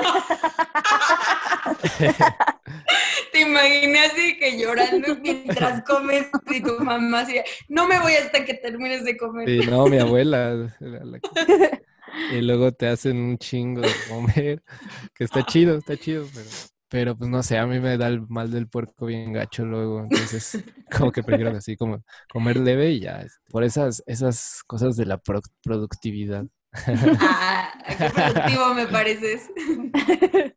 Te 3.32 3.42
imaginé 3.42 4.00
así 4.00 4.38
que 4.38 4.60
llorando 4.60 5.16
mientras 5.22 5.82
comes 5.84 6.28
y 6.52 6.62
tu 6.62 6.78
mamá 6.84 7.22
así, 7.22 7.40
no 7.68 7.88
me 7.88 8.00
voy 8.00 8.14
hasta 8.14 8.46
que 8.46 8.54
termines 8.56 9.04
de 9.04 9.18
comer. 9.18 9.48
Sí, 9.48 9.62
no, 9.70 9.88
mi 9.88 9.98
abuela. 9.98 10.76
Y 12.32 12.42
luego 12.42 12.72
te 12.72 12.88
hacen 12.88 13.18
un 13.18 13.38
chingo 13.40 13.82
de 13.82 13.92
comer, 14.08 14.62
que 15.16 15.24
está 15.24 15.44
chido, 15.44 15.80
está 15.80 15.98
chido, 15.98 16.28
pero, 16.32 16.46
pero 16.94 17.18
pues 17.18 17.28
no 17.28 17.42
sé, 17.42 17.58
a 17.58 17.66
mí 17.66 17.80
me 17.80 17.98
da 17.98 18.08
el 18.08 18.22
mal 18.30 18.52
del 18.52 18.68
puerco 18.68 19.08
bien 19.08 19.34
gacho 19.34 19.66
luego, 19.66 20.02
entonces 20.02 20.64
como 20.96 21.12
que 21.12 21.24
prefiero 21.24 21.50
así 21.50 21.76
como 21.76 22.04
comer 22.32 22.58
leve 22.58 22.92
y 22.92 23.00
ya, 23.00 23.22
este, 23.22 23.40
por 23.50 23.64
esas, 23.64 24.04
esas 24.06 24.62
cosas 24.68 24.96
de 24.96 25.08
la 25.08 25.20
productividad. 25.64 26.46
Ah, 27.20 27.74
qué 27.98 28.12
productivo 28.12 28.74
me 28.76 28.86
pareces. 28.86 29.50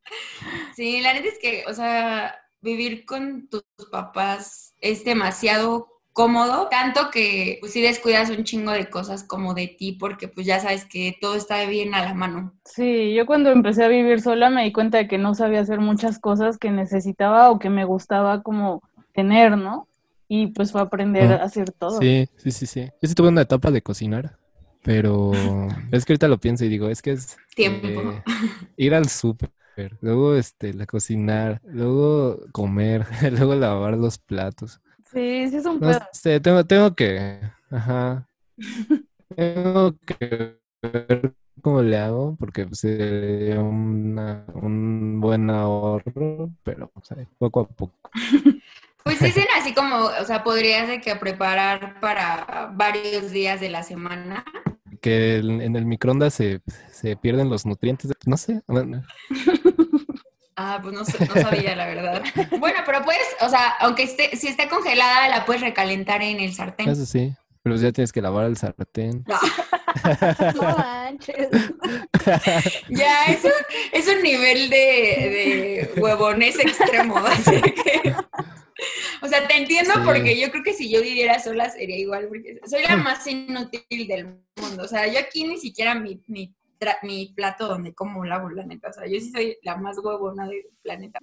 Sí, 0.74 1.00
la 1.00 1.14
neta 1.14 1.28
es 1.28 1.38
que, 1.40 1.64
o 1.66 1.72
sea, 1.72 2.38
vivir 2.60 3.06
con 3.06 3.48
tus 3.48 3.64
papás 3.90 4.74
es 4.82 5.06
demasiado 5.06 5.95
cómodo, 6.16 6.68
tanto 6.70 7.10
que 7.12 7.58
pues 7.60 7.74
sí 7.74 7.82
descuidas 7.82 8.30
un 8.30 8.42
chingo 8.42 8.72
de 8.72 8.88
cosas 8.88 9.22
como 9.22 9.52
de 9.52 9.66
ti 9.68 9.92
porque 9.92 10.28
pues 10.28 10.46
ya 10.46 10.58
sabes 10.58 10.86
que 10.86 11.14
todo 11.20 11.34
está 11.34 11.62
bien 11.66 11.94
a 11.94 12.02
la 12.02 12.14
mano. 12.14 12.54
Sí, 12.64 13.12
yo 13.12 13.26
cuando 13.26 13.50
empecé 13.50 13.84
a 13.84 13.88
vivir 13.88 14.22
sola 14.22 14.48
me 14.48 14.64
di 14.64 14.72
cuenta 14.72 14.96
de 14.96 15.08
que 15.08 15.18
no 15.18 15.34
sabía 15.34 15.60
hacer 15.60 15.78
muchas 15.78 16.18
cosas 16.18 16.56
que 16.56 16.70
necesitaba 16.70 17.50
o 17.50 17.58
que 17.58 17.68
me 17.68 17.84
gustaba 17.84 18.42
como 18.42 18.82
tener, 19.12 19.58
¿no? 19.58 19.88
Y 20.26 20.46
pues 20.46 20.72
fue 20.72 20.80
aprender 20.80 21.34
a 21.34 21.44
hacer 21.44 21.70
todo. 21.72 22.00
Sí, 22.00 22.26
sí, 22.38 22.50
sí, 22.50 22.64
sí. 22.64 22.88
Yo 23.02 23.08
sí 23.10 23.14
tuve 23.14 23.28
una 23.28 23.42
etapa 23.42 23.70
de 23.70 23.82
cocinar, 23.82 24.38
pero 24.82 25.32
es 25.92 26.06
que 26.06 26.14
ahorita 26.14 26.28
lo 26.28 26.38
pienso 26.38 26.64
y 26.64 26.70
digo, 26.70 26.88
es 26.88 27.02
que 27.02 27.10
es... 27.12 27.36
Tiempo. 27.54 27.88
Eh, 27.88 28.22
ir 28.78 28.94
al 28.94 29.10
súper 29.10 29.50
luego 30.00 30.34
este, 30.34 30.72
la 30.72 30.86
cocinar, 30.86 31.60
luego 31.66 32.40
comer, 32.52 33.06
luego 33.32 33.54
lavar 33.54 33.98
los 33.98 34.16
platos. 34.16 34.80
Sí, 35.16 35.48
sí 35.48 35.56
es 35.56 35.64
un 35.64 35.80
no 35.80 35.98
tengo, 36.42 36.66
tengo 36.66 36.94
que, 36.94 37.40
ajá, 37.70 38.28
tengo 39.34 39.96
que 40.04 40.58
ver 40.82 41.32
cómo 41.62 41.80
le 41.80 41.96
hago, 41.96 42.36
porque 42.38 42.66
pues, 42.66 42.80
sería 42.80 43.60
un 43.60 45.18
buen 45.18 45.48
ahorro, 45.48 46.50
pero 46.62 46.92
poco 47.38 47.60
a 47.60 47.66
poco. 47.66 48.10
Pues 49.04 49.20
dicen 49.20 49.46
así 49.56 49.72
como, 49.72 50.04
o 50.04 50.24
sea, 50.26 50.44
podrías 50.44 50.86
de 50.86 51.00
que 51.00 51.16
preparar 51.16 51.98
para 52.00 52.70
varios 52.74 53.30
días 53.30 53.58
de 53.58 53.70
la 53.70 53.82
semana 53.84 54.44
que 55.00 55.36
en 55.36 55.76
el 55.76 55.86
microondas 55.86 56.34
se, 56.34 56.60
se 56.90 57.16
pierden 57.16 57.48
los 57.48 57.64
nutrientes. 57.64 58.10
No 58.26 58.36
sé. 58.36 58.60
Ah, 60.56 60.80
pues 60.82 60.94
no, 60.94 61.00
no, 61.00 61.42
sabía, 61.42 61.76
la 61.76 61.86
verdad. 61.86 62.22
Bueno, 62.58 62.80
pero 62.86 63.04
puedes, 63.04 63.26
o 63.40 63.48
sea, 63.48 63.74
aunque 63.80 64.04
esté, 64.04 64.34
si 64.36 64.48
está 64.48 64.68
congelada, 64.68 65.28
la 65.28 65.44
puedes 65.44 65.60
recalentar 65.60 66.22
en 66.22 66.40
el 66.40 66.54
sartén. 66.54 66.88
Eso 66.88 67.04
sí, 67.04 67.34
pero 67.62 67.76
ya 67.76 67.92
tienes 67.92 68.10
que 68.10 68.22
lavar 68.22 68.46
el 68.46 68.56
sartén. 68.56 69.22
No, 69.26 69.38
no 70.54 70.76
manches. 70.78 71.48
ya, 72.88 73.26
eso 73.26 73.48
es 73.92 74.08
un 74.08 74.22
nivel 74.22 74.70
de, 74.70 75.90
de 75.94 76.00
huevones 76.00 76.58
extremo. 76.58 77.18
Así 77.18 77.60
que... 77.60 78.14
O 79.22 79.28
sea, 79.28 79.46
te 79.46 79.56
entiendo 79.56 79.94
porque 80.04 80.38
yo 80.38 80.50
creo 80.50 80.62
que 80.62 80.74
si 80.74 80.90
yo 80.90 81.00
viviera 81.00 81.38
sola 81.38 81.70
sería 81.70 81.96
igual, 81.96 82.28
porque 82.28 82.60
soy 82.66 82.82
la 82.82 82.96
más 82.96 83.26
inútil 83.26 84.06
del 84.06 84.38
mundo. 84.56 84.82
O 84.82 84.88
sea, 84.88 85.06
yo 85.06 85.18
aquí 85.18 85.44
ni 85.44 85.58
siquiera 85.58 85.94
mi, 85.94 86.22
mi, 86.26 86.54
mi 87.02 87.32
plato 87.34 87.68
donde 87.68 87.94
como 87.94 88.24
lavo, 88.24 88.50
la 88.50 88.64
neta. 88.64 88.88
O 88.88 88.92
sea, 88.92 89.06
yo 89.06 89.18
sí 89.20 89.30
soy 89.30 89.56
la 89.62 89.76
más 89.76 89.98
huevona 89.98 90.46
del 90.46 90.62
planeta. 90.82 91.18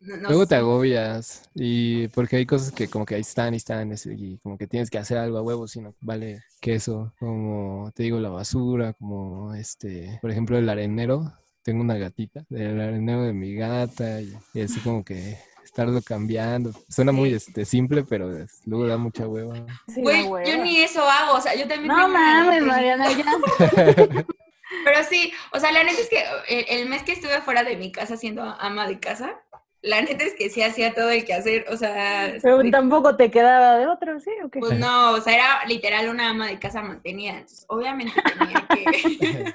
Luego 0.00 0.46
te 0.46 0.56
agobias 0.56 1.48
y 1.54 2.08
porque 2.08 2.36
hay 2.36 2.46
cosas 2.46 2.72
que 2.72 2.88
como 2.88 3.04
que 3.04 3.14
ahí 3.14 3.20
están 3.20 3.54
y 3.54 3.58
están 3.58 3.92
y 4.04 4.38
como 4.38 4.58
que 4.58 4.66
tienes 4.66 4.90
que 4.90 4.98
hacer 4.98 5.18
algo 5.18 5.38
a 5.38 5.42
huevo, 5.42 5.66
sino 5.68 5.94
vale 6.00 6.42
queso, 6.60 7.12
como 7.18 7.90
te 7.94 8.04
digo, 8.04 8.18
la 8.20 8.30
basura, 8.30 8.92
como 8.94 9.54
este, 9.54 10.18
por 10.20 10.30
ejemplo, 10.30 10.58
el 10.58 10.68
arenero. 10.68 11.32
Tengo 11.62 11.82
una 11.82 11.98
gatita, 11.98 12.46
del 12.48 12.80
arenero 12.80 13.24
de 13.24 13.34
mi 13.34 13.54
gata 13.54 14.22
y, 14.22 14.32
y 14.54 14.62
así 14.62 14.80
como 14.80 15.04
que 15.04 15.36
estarlo 15.68 16.00
cambiando. 16.02 16.72
Suena 16.88 17.12
muy 17.12 17.32
este, 17.32 17.64
simple, 17.64 18.02
pero 18.02 18.30
luego 18.64 18.86
da 18.86 18.96
mucha 18.96 19.28
hueva. 19.28 19.54
Güey, 19.86 20.24
yo 20.24 20.62
ni 20.62 20.78
eso 20.78 21.02
hago, 21.08 21.36
o 21.36 21.40
sea, 21.40 21.54
yo 21.54 21.68
también... 21.68 21.88
No 21.88 22.08
mames, 22.08 22.62
Mariana, 22.64 23.06
ya. 23.12 24.26
pero 24.84 25.02
sí, 25.04 25.32
o 25.52 25.60
sea, 25.60 25.72
la 25.72 25.84
neta 25.84 26.00
es 26.00 26.08
que 26.08 26.24
el, 26.68 26.88
mes 26.88 27.02
que 27.02 27.12
estuve 27.12 27.40
fuera 27.40 27.64
de 27.64 27.76
mi 27.76 27.92
casa 27.92 28.16
siendo 28.16 28.42
ama 28.42 28.86
de 28.86 29.00
casa, 29.00 29.40
la 29.80 30.02
neta 30.02 30.24
es 30.24 30.34
que 30.34 30.50
sí 30.50 30.60
hacía 30.60 30.92
todo 30.92 31.10
el 31.10 31.24
que 31.24 31.34
hacer, 31.34 31.66
o 31.70 31.76
sea... 31.76 32.34
Pero 32.42 32.68
tampoco 32.70 33.16
te 33.16 33.30
quedaba 33.30 33.76
de 33.76 33.86
otro, 33.86 34.18
¿sí? 34.18 34.30
¿O 34.44 34.50
qué? 34.50 34.58
Pues 34.58 34.78
no, 34.78 35.12
o 35.12 35.20
sea, 35.20 35.34
era 35.34 35.64
literal 35.66 36.08
una 36.08 36.30
ama 36.30 36.48
de 36.48 36.58
casa 36.58 36.82
mantenida, 36.82 37.34
entonces 37.34 37.64
obviamente 37.68 38.20
tenía 38.20 38.66
que... 38.68 39.54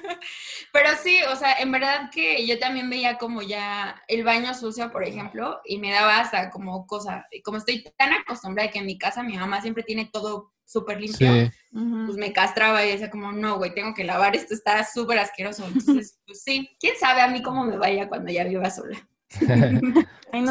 Pero 0.72 0.88
sí, 1.02 1.20
o 1.30 1.36
sea, 1.36 1.54
en 1.58 1.70
verdad 1.70 2.10
que 2.10 2.46
yo 2.46 2.58
también 2.58 2.88
veía 2.88 3.18
como 3.18 3.42
ya 3.42 4.02
el 4.08 4.24
baño 4.24 4.54
sucio, 4.54 4.90
por 4.90 5.04
ejemplo, 5.04 5.60
y 5.64 5.78
me 5.78 5.92
daba 5.92 6.18
hasta 6.18 6.50
como 6.50 6.86
cosa, 6.86 7.26
como 7.44 7.58
estoy 7.58 7.84
tan 7.96 8.12
acostumbrada 8.12 8.70
que 8.70 8.78
en 8.78 8.86
mi 8.86 8.98
casa 8.98 9.22
mi 9.22 9.36
mamá 9.36 9.60
siempre 9.60 9.82
tiene 9.82 10.08
todo 10.10 10.53
súper 10.64 11.00
limpio, 11.00 11.50
pues 11.70 12.16
me 12.16 12.32
castraba 12.32 12.84
y 12.84 12.92
decía 12.92 13.10
como, 13.10 13.32
no, 13.32 13.58
güey, 13.58 13.74
tengo 13.74 13.94
que 13.94 14.04
lavar, 14.04 14.34
esto 14.34 14.54
está 14.54 14.84
súper 14.84 15.18
asqueroso. 15.18 15.66
Entonces, 15.66 16.18
pues 16.26 16.42
sí, 16.42 16.70
quién 16.80 16.94
sabe 16.98 17.20
a 17.20 17.28
mí 17.28 17.42
cómo 17.42 17.64
me 17.64 17.76
vaya 17.76 18.08
cuando 18.08 18.30
ya 18.30 18.44
viva 18.44 18.70
sola. 18.70 18.96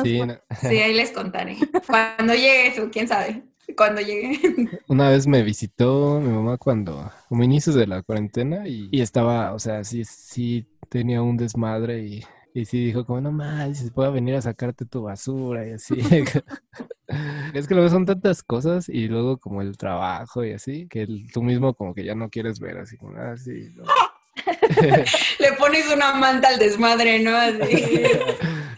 sí, 0.04 0.22
sí, 0.60 0.78
ahí 0.82 0.94
les 0.94 1.12
contaré. 1.12 1.58
Cuando 1.88 2.34
llegue 2.34 2.68
eso, 2.68 2.90
quién 2.92 3.08
sabe 3.08 3.44
cuando 3.76 4.02
llegué. 4.02 4.40
Una 4.88 5.10
vez 5.10 5.28
me 5.28 5.42
visitó 5.44 6.20
mi 6.20 6.30
mamá 6.30 6.58
cuando, 6.58 7.12
como 7.30 7.44
inicios 7.44 7.76
de 7.76 7.88
la 7.88 8.02
cuarentena, 8.02 8.68
y, 8.68 9.02
estaba, 9.02 9.54
o 9.54 9.60
sea, 9.60 9.84
sí, 9.84 10.04
sí 10.06 10.68
tenía 10.90 11.22
un 11.22 11.38
desmadre 11.38 12.04
y, 12.04 12.24
y 12.54 12.66
sí 12.66 12.86
dijo 12.86 13.06
como, 13.06 13.22
no 13.22 13.32
más, 13.32 13.92
puedo 13.92 14.12
venir 14.12 14.36
a 14.36 14.42
sacarte 14.42 14.86
tu 14.86 15.02
basura 15.02 15.68
y 15.68 15.72
así. 15.72 15.96
es 17.54 17.68
que 17.68 17.74
luego 17.74 17.90
son 17.90 18.06
tantas 18.06 18.44
cosas 18.44 18.90
y 18.90 19.08
luego 19.08 19.38
como 19.38 19.62
el 19.62 19.78
trabajo 19.78 20.44
y 20.46 20.54
así, 20.54 20.88
que 20.88 21.08
tú 21.34 21.42
mismo 21.42 21.74
como 21.74 21.94
que 21.94 22.04
ya 22.04 22.16
no 22.16 22.30
quieres 22.30 22.60
ver 22.60 22.78
así 22.78 22.98
como, 22.98 23.18
así. 23.18 23.76
Ah, 23.86 24.13
Le 25.40 25.54
pones 25.54 25.92
una 25.92 26.14
manta 26.14 26.50
al 26.50 26.60
desmadre, 26.60 27.20
¿no? 27.20 27.36
Así. 27.36 28.04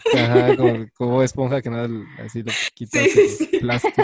Ajá, 0.14 0.56
como, 0.96 1.22
esponja 1.22 1.60
que 1.60 1.70
nada, 1.70 1.88
así 2.24 2.42
lo 2.42 2.52
quitas 2.74 3.02
sí, 3.10 3.58
plástico. 3.58 4.02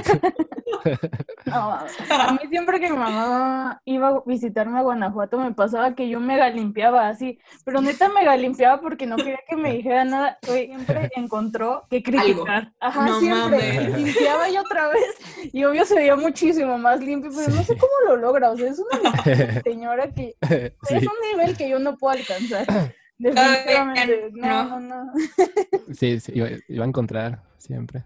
a 1.53 2.33
mí 2.33 2.49
siempre 2.49 2.81
que 2.81 2.91
mi 2.91 2.97
mamá 2.97 3.81
iba 3.85 4.09
a 4.09 4.23
visitarme 4.27 4.79
a 4.79 4.83
Guanajuato 4.83 5.39
me 5.39 5.53
pasaba 5.53 5.95
que 5.95 6.09
yo 6.09 6.19
mega 6.19 6.51
limpiaba 6.51 7.09
así, 7.09 7.39
pero 7.65 7.81
neta 7.81 8.09
mega 8.09 8.37
limpiaba 8.37 8.81
porque 8.81 9.07
no 9.07 9.17
quería 9.17 9.39
que 9.49 9.57
me 9.57 9.75
dijera 9.75 10.05
nada, 10.05 10.39
siempre 10.43 11.11
encontró 11.15 11.85
que 11.89 12.03
criticar. 12.03 12.73
Ajá, 12.81 13.21
siempre 13.21 13.91
limpiaba 13.97 14.49
yo 14.49 14.61
otra 14.61 14.89
vez 14.89 15.53
y 15.53 15.65
obvio 15.65 15.85
se 15.85 15.95
veía 15.95 16.17
muchísimo 16.17 16.79
más 16.79 17.01
limpio, 17.01 17.31
pero 17.35 17.55
no 17.55 17.63
sé 17.63 17.77
cómo 17.77 17.93
lo 18.07 18.17
logra, 18.17 18.51
o 18.51 18.57
sea, 18.57 18.69
es 18.69 18.79
una 18.79 19.23
señora 19.63 20.11
que 20.11 20.35
es 20.41 21.03
un 21.03 21.31
nivel 21.31 21.42
que 21.57 21.69
yo 21.69 21.79
no 21.79 21.97
puedo 21.97 22.19
alcanzar. 22.19 22.67
Definitivamente, 23.19 24.31
no, 24.33 24.65
no, 24.65 24.81
no. 24.81 25.13
Sí, 25.95 26.19
sí, 26.19 26.33
iba, 26.35 26.85
a 26.85 26.89
encontrar, 26.89 27.43
siempre. 27.59 28.05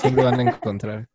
Siempre 0.00 0.24
van 0.24 0.40
a 0.40 0.42
encontrar. 0.42 1.08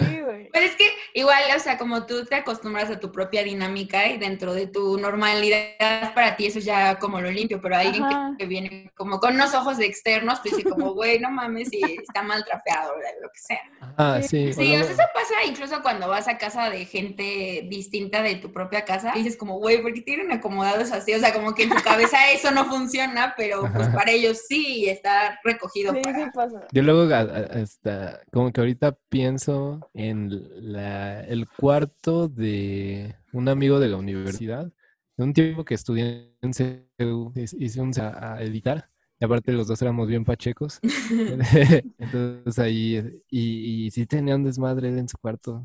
Sí, 0.00 0.20
güey. 0.20 0.50
Pero 0.52 0.66
es 0.66 0.76
que 0.76 0.90
igual, 1.14 1.42
o 1.56 1.60
sea, 1.60 1.78
como 1.78 2.06
tú 2.06 2.24
te 2.24 2.36
acostumbras 2.36 2.90
a 2.90 3.00
tu 3.00 3.12
propia 3.12 3.42
dinámica 3.42 4.08
y 4.08 4.18
dentro 4.18 4.54
de 4.54 4.66
tu 4.66 4.98
normalidad, 4.98 6.14
para 6.14 6.36
ti 6.36 6.46
eso 6.46 6.58
es 6.58 6.64
ya 6.64 6.98
como 6.98 7.20
lo 7.20 7.30
limpio, 7.30 7.60
pero 7.60 7.76
alguien 7.76 8.04
que, 8.38 8.46
viene 8.46 8.90
como 8.96 9.20
con 9.20 9.34
unos 9.34 9.54
ojos 9.54 9.78
de 9.78 9.86
externos, 9.86 10.40
pues 10.40 10.56
dice 10.56 10.68
como, 10.68 10.94
güey, 10.94 11.18
no 11.18 11.30
mames, 11.30 11.72
y 11.72 11.82
está 11.84 12.22
mal 12.22 12.44
trapeado, 12.44 12.92
lo 13.20 13.28
que 13.30 13.38
sea. 13.38 13.60
Ah, 13.96 14.20
sí. 14.20 14.52
Sí, 14.52 14.74
o 14.74 14.82
sea, 14.82 14.92
eso 14.92 15.02
pasa 15.14 15.34
incluso 15.46 15.82
cuando 15.82 16.08
vas 16.08 16.28
a 16.28 16.38
casa 16.38 16.70
de 16.70 16.84
gente 16.84 17.66
distinta 17.68 18.22
de 18.22 18.36
tu 18.36 18.52
propia 18.52 18.84
casa, 18.84 19.12
y 19.14 19.22
dices 19.22 19.36
como, 19.36 19.58
güey, 19.58 19.82
¿por 19.82 19.92
qué 19.92 20.02
tienen 20.02 20.32
acomodados 20.32 20.92
así? 20.92 21.14
O 21.14 21.18
sea, 21.18 21.32
como 21.32 21.54
que 21.54 21.64
en 21.64 21.70
tu 21.70 21.82
cabeza 21.82 22.18
eso 22.32 22.50
no 22.50 22.66
funciona, 22.66 23.34
pero 23.36 23.62
pues 23.72 23.88
para 23.88 24.10
ellos 24.10 24.42
sí 24.48 24.88
está 24.88 25.40
recogido. 25.44 25.92
Sí, 25.92 26.02
sí 26.04 26.24
pasa. 26.34 26.66
Yo 26.72 26.82
luego, 26.82 27.12
hasta, 27.14 28.20
como 28.32 28.52
que 28.52 28.60
ahorita 28.60 28.96
pienso 29.08 29.90
en 29.94 30.72
la, 30.72 31.01
el 31.28 31.48
cuarto 31.48 32.28
de 32.28 33.16
un 33.32 33.48
amigo 33.48 33.80
de 33.80 33.88
la 33.88 33.96
universidad, 33.96 34.70
de 35.16 35.24
un 35.24 35.32
tiempo 35.32 35.64
que 35.64 35.74
estudié 35.74 36.34
en 36.42 36.54
CEU, 36.54 37.32
hice 37.34 37.80
un 37.80 37.92
a 37.98 38.42
editar 38.42 38.88
y 39.22 39.24
aparte 39.24 39.52
los 39.52 39.68
dos 39.68 39.80
éramos 39.80 40.08
bien 40.08 40.24
pachecos. 40.24 40.80
Entonces 41.98 42.58
ahí, 42.58 43.22
y, 43.30 43.84
y 43.86 43.90
sí 43.92 44.04
tenía 44.04 44.34
un 44.34 44.42
desmadre 44.42 44.88
en 44.88 45.08
su 45.08 45.16
cuarto. 45.16 45.64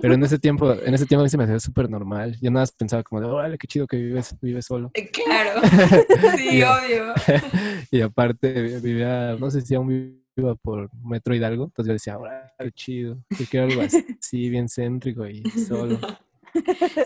pero 0.00 0.14
en 0.14 0.22
ese 0.22 0.38
tiempo, 0.38 0.72
en 0.72 0.94
ese 0.94 1.06
tiempo 1.06 1.22
a 1.22 1.24
mí 1.24 1.28
se 1.28 1.38
me 1.38 1.42
hacía 1.42 1.58
súper 1.58 1.90
normal. 1.90 2.36
Yo 2.40 2.52
nada 2.52 2.62
más 2.62 2.70
pensaba 2.70 3.02
como 3.02 3.20
de, 3.20 3.26
órale, 3.26 3.58
qué 3.58 3.66
chido 3.66 3.88
que 3.88 3.96
vives, 3.96 4.36
vives 4.40 4.64
solo. 4.64 4.92
Eh, 4.94 5.10
claro, 5.10 5.60
sí, 6.36 6.62
obvio. 6.62 7.14
y 7.90 8.00
aparte 8.00 8.78
vivía, 8.78 9.34
no 9.40 9.50
sé 9.50 9.62
si 9.62 9.74
aún 9.74 10.24
iba 10.36 10.54
por 10.54 10.90
Metro 11.04 11.34
Hidalgo, 11.34 11.64
entonces 11.64 11.88
yo 11.88 11.92
decía, 11.92 12.18
órale, 12.18 12.50
qué 12.58 12.72
chido, 12.72 13.18
yo 13.30 13.46
quiero 13.50 13.66
algo 13.66 13.82
así, 13.82 14.04
bien 14.50 14.68
céntrico 14.68 15.26
y 15.26 15.42
solo. 15.50 15.98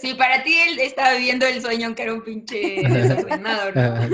Sí, 0.00 0.14
para 0.14 0.42
ti 0.42 0.54
él 0.54 0.78
estaba 0.78 1.14
viviendo 1.14 1.46
el 1.46 1.60
sueño 1.60 1.94
que 1.94 2.02
era 2.02 2.14
un 2.14 2.22
pinche 2.22 2.82
desordenado, 2.82 3.72
¿no? 3.72 3.80
Ah, 3.90 4.08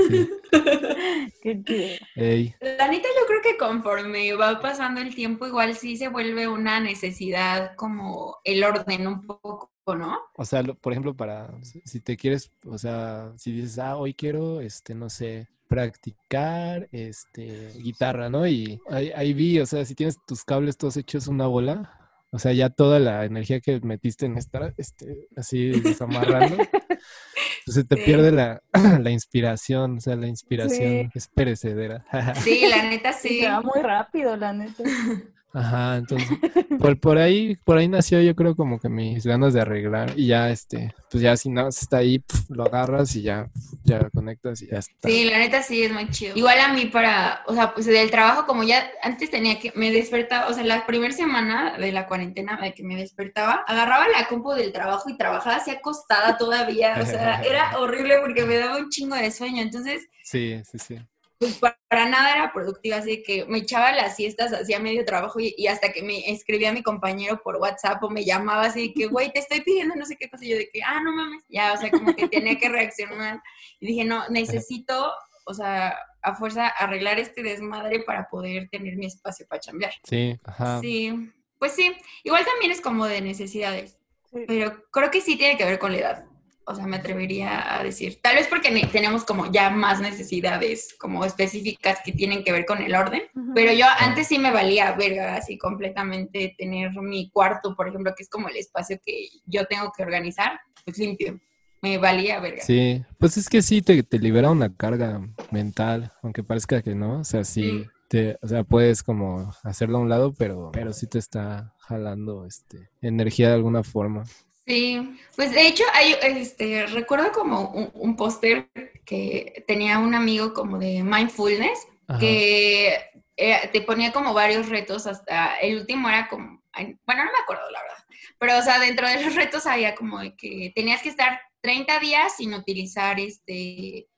Qué 1.43 2.51
La 2.61 2.89
neta, 2.89 3.09
yo 3.21 3.27
creo 3.27 3.43
que 3.43 3.57
conforme 3.59 4.33
va 4.35 4.61
pasando 4.61 5.01
el 5.01 5.15
tiempo, 5.15 5.47
igual 5.47 5.75
sí 5.75 5.97
se 5.97 6.09
vuelve 6.09 6.49
una 6.49 6.81
necesidad 6.81 7.75
como 7.77 8.39
el 8.45 8.65
orden 8.65 9.07
un 9.07 9.27
poco, 9.27 9.71
¿no? 9.87 10.19
O 10.35 10.45
sea, 10.45 10.63
por 10.63 10.93
ejemplo, 10.93 11.15
para 11.15 11.53
si 11.63 12.01
te 12.01 12.17
quieres, 12.17 12.51
o 12.65 12.79
sea, 12.79 13.33
si 13.37 13.53
dices, 13.53 13.79
ah, 13.79 13.97
hoy 13.97 14.15
quiero, 14.15 14.61
este, 14.61 14.95
no 14.95 15.11
sé, 15.11 15.49
practicar 15.69 16.89
este 16.93 17.73
guitarra, 17.79 18.29
¿no? 18.31 18.47
Y 18.47 18.81
ahí, 18.89 19.13
ahí 19.15 19.35
vi, 19.35 19.61
o 19.61 19.67
sea, 19.67 19.85
si 19.85 19.95
tienes 19.95 20.19
tus 20.27 20.45
cables 20.45 20.77
todos 20.77 20.97
hechos 20.97 21.29
una 21.29 21.47
bola, 21.47 21.97
o 22.33 22.39
sea, 22.39 22.53
ya 22.53 22.71
toda 22.71 22.99
la 22.99 23.25
energía 23.25 23.61
que 23.61 23.81
metiste 23.81 24.27
en 24.27 24.37
estar 24.37 24.75
este, 24.77 25.29
así 25.37 25.81
desamarrando, 25.81 26.57
pues 27.65 27.89
te 27.89 27.97
pierde 27.97 28.33
la, 28.33 28.63
la, 29.01 29.11
inspiración, 29.11 29.97
o 29.97 30.01
sea, 30.01 30.17
la 30.17 30.27
inspiración 30.27 31.11
es 31.15 31.29
perecedera. 31.29 32.05
sí, 32.45 32.67
la 32.69 32.83
neta 32.83 33.13
sí. 33.13 33.41
Se 33.41 33.49
va 33.49 33.61
muy 33.63 33.81
rápido, 33.81 34.37
la 34.37 34.53
neta. 34.53 34.83
Ajá, 35.57 35.97
entonces, 35.97 36.29
por, 36.79 37.01
por 37.01 37.17
ahí, 37.17 37.57
por 37.65 37.79
ahí 37.79 37.89
nació 37.89 38.21
yo 38.21 38.37
creo 38.37 38.55
como 38.55 38.79
que 38.79 38.91
mis 38.91 39.25
ganas 39.25 39.55
de 39.55 39.63
arreglar 39.63 40.13
y 40.15 40.27
ya 40.27 40.51
este, 40.51 40.95
pues 41.11 41.23
ya 41.23 41.35
si 41.39 41.49
nada 41.49 41.71
está 41.71 41.97
ahí, 41.97 42.23
lo 42.51 42.65
agarras 42.65 43.17
y 43.17 43.23
ya, 43.23 43.49
ya 43.83 44.11
conectas 44.11 44.61
y 44.61 44.67
ya 44.67 44.81
está. 44.81 45.09
Sí, 45.09 45.25
la 45.25 45.39
neta 45.39 45.63
sí 45.63 45.83
es 45.83 45.91
muy 45.91 46.11
chido. 46.11 46.37
Igual 46.37 46.61
a 46.61 46.75
mí 46.75 46.85
para, 46.87 47.43
o 47.47 47.55
sea, 47.55 47.73
pues 47.73 47.87
del 47.87 48.11
trabajo 48.11 48.47
como 48.47 48.65
ya 48.65 48.87
antes 49.03 49.31
tenía 49.31 49.59
que, 49.59 49.73
me 49.75 49.91
despertaba, 49.91 50.49
o 50.49 50.53
sea, 50.53 50.63
la 50.63 50.85
primera 50.85 51.15
semana 51.15 51.79
de 51.79 51.91
la 51.91 52.07
cuarentena 52.07 52.61
de 52.61 52.75
que 52.75 52.83
me 52.83 52.97
despertaba, 52.97 53.65
agarraba 53.67 54.09
la 54.09 54.29
compu 54.29 54.53
del 54.53 54.75
trabajo 54.75 55.09
y 55.09 55.17
trabajaba 55.17 55.57
así 55.57 55.71
acostada 55.71 56.37
todavía, 56.37 56.99
o 57.01 57.07
sea, 57.07 57.41
era 57.49 57.79
horrible 57.79 58.19
porque 58.21 58.45
me 58.45 58.59
daba 58.59 58.77
un 58.77 58.91
chingo 58.91 59.17
de 59.17 59.31
sueño, 59.31 59.63
entonces... 59.63 60.07
Sí, 60.23 60.61
sí, 60.71 60.79
sí 60.79 60.99
pues 61.39 61.59
para 61.59 62.09
nada 62.09 62.33
era 62.33 62.53
productiva, 62.53 62.97
así 62.97 63.23
que 63.23 63.45
me 63.47 63.59
echaba 63.59 63.93
las 63.93 64.17
siestas, 64.17 64.53
hacía 64.53 64.79
medio 64.79 65.05
trabajo 65.05 65.39
y, 65.41 65.67
hasta 65.67 65.93
que 65.93 66.03
me 66.03 66.31
escribía 66.31 66.71
a 66.71 66.73
mi 66.73 66.83
compañero 66.83 67.41
por 67.43 67.57
WhatsApp 67.57 68.03
o 68.03 68.11
me 68.11 68.25
llamaba 68.25 68.63
así 68.63 68.89
de 68.89 68.95
que, 68.95 69.07
güey, 69.07 69.33
te 69.33 69.41
estoy 69.41 69.61
pidiendo 69.61 69.95
no 69.95 70.07
sé 70.07 70.17
qué 70.17 70.31
cosa, 70.31 70.45
y 70.45 70.51
yo 70.51 70.57
de 70.57 70.71
que, 70.71 70.83
ah, 70.83 71.01
no 71.03 71.13
mames, 71.13 71.45
ya, 71.49 71.73
o 71.75 71.77
sea, 71.77 71.91
como 71.91 72.15
que 72.15 72.29
tenía 72.29 72.57
que 72.59 72.69
reaccionar 72.69 73.43
y 73.81 73.87
dije, 73.87 74.05
no, 74.05 74.29
necesito, 74.29 75.13
o 75.45 75.55
sea, 75.55 75.97
a 76.23 76.35
fuerza 76.35 76.69
arreglar 76.69 77.19
este 77.19 77.43
desmadre 77.43 78.01
para 78.01 78.29
poder 78.29 78.69
tener 78.71 78.97
mi 78.97 79.07
espacio 79.07 79.47
para 79.49 79.61
chambear. 79.61 79.93
Sí, 80.05 80.39
ajá. 80.45 80.81
Sí, 80.81 81.33
pues 81.59 81.73
sí, 81.73 81.95
igual 82.25 82.45
también 82.45 82.73
es 82.73 82.81
como 82.81 83.07
de 83.07 83.21
necesidades, 83.21 83.99
pero 84.47 84.83
creo 84.91 85.11
que 85.11 85.21
sí 85.21 85.37
tiene 85.37 85.57
que 85.57 85.65
ver 85.65 85.79
con 85.79 85.93
la 85.93 85.99
edad 85.99 86.36
o 86.69 86.75
sea, 86.75 86.87
me 86.87 86.97
atrevería 86.97 87.79
a 87.79 87.83
decir, 87.85 88.19
tal 88.21 88.35
vez 88.35 88.49
porque 88.49 88.71
tenemos 88.91 89.25
como 89.25 89.53
ya 89.53 89.71
más 89.71 90.01
necesidades 90.01 90.97
como 90.99 91.25
específicas 91.25 92.01
que 92.05 92.11
tienen 92.11 92.43
que 92.43 92.51
ver 92.51 92.67
con 92.67 92.83
el 92.83 92.95
orden, 92.95 93.23
pero 93.55 93.73
yo 93.73 93.87
antes 94.01 94.27
sí 94.27 94.41
me 94.41 94.51
valía 94.51 94.93
verga 94.93 95.37
así 95.37 95.57
completamente 95.57 96.57
tener 96.59 96.91
mi 97.01 97.31
cuarto, 97.31 97.77
por 97.77 97.89
ejemplo, 97.89 98.13
que 98.17 98.25
es 98.25 98.29
como 98.29 98.49
el 98.49 98.57
espacio 98.57 98.99
que 99.05 99.29
yo 99.47 99.65
tengo 99.67 99.93
que 99.97 100.03
organizar, 100.03 100.59
pues 100.85 100.99
limpio. 100.99 101.41
Me 101.83 101.99
valía 101.99 102.41
verga. 102.41 102.63
Sí, 102.63 103.05
pues 103.19 103.37
es 103.37 103.49
que 103.49 103.63
sí 103.63 103.81
te, 103.81 104.03
te 104.03 104.19
libera 104.19 104.51
una 104.51 104.75
carga 104.75 105.21
mental, 105.53 106.13
aunque 106.21 106.43
parezca 106.43 106.83
que 106.83 106.97
no, 106.97 107.21
o 107.21 107.25
sea, 107.25 107.45
sí. 107.45 107.87
Te, 108.09 108.39
o 108.41 108.47
sea, 108.47 108.63
puedes 108.63 109.03
como 109.03 109.53
hacerlo 109.65 109.99
a 109.99 110.01
un 110.01 110.09
lado, 110.09 110.33
pero, 110.33 110.71
pero 110.73 110.93
sí 110.93 111.09
te 111.09 111.19
está 111.19 111.75
jalando 111.79 112.47
este, 112.47 112.89
energía 113.01 113.49
de 113.49 113.55
alguna 113.55 113.83
forma. 113.83 114.25
Sí, 114.67 115.17
pues 115.37 115.53
de 115.53 115.69
hecho 115.69 115.85
hay, 115.95 116.17
este, 116.23 116.87
recuerdo 116.87 117.31
como 117.31 117.71
un, 117.71 118.17
póster 118.17 118.69
que 119.05 119.65
tenía 119.69 120.01
un 120.01 120.15
amigo 120.15 120.53
como 120.55 120.79
de 120.79 121.05
mindfulness 121.05 121.87
que 122.19 122.97
eh, 123.37 123.71
te 123.73 123.81
ponía 123.83 124.13
como 124.13 124.35
varios 124.35 124.69
retos 124.69 125.07
hasta 125.07 125.57
el 125.61 125.79
último 125.79 126.09
era 126.09 126.27
como, 126.27 126.63
bueno, 126.75 127.25
no 127.25 127.33
me 127.33 127.39
acuerdo 127.43 127.71
la 127.71 127.81
verdad, 127.81 128.05
pero 128.39 128.59
o 128.59 128.63
sea, 128.63 128.81
dentro 128.81 129.09
de 129.09 129.23
los 129.23 129.37
retos 129.37 129.67
había 129.67 129.95
como 129.95 130.19
de 130.19 130.35
que 130.35 130.73
tenías 130.75 131.01
que 131.01 131.11
estar 131.11 131.41
30 131.61 132.01
días 132.01 132.37
sin 132.37 132.53
utilizar 132.53 133.21
este, 133.21 134.09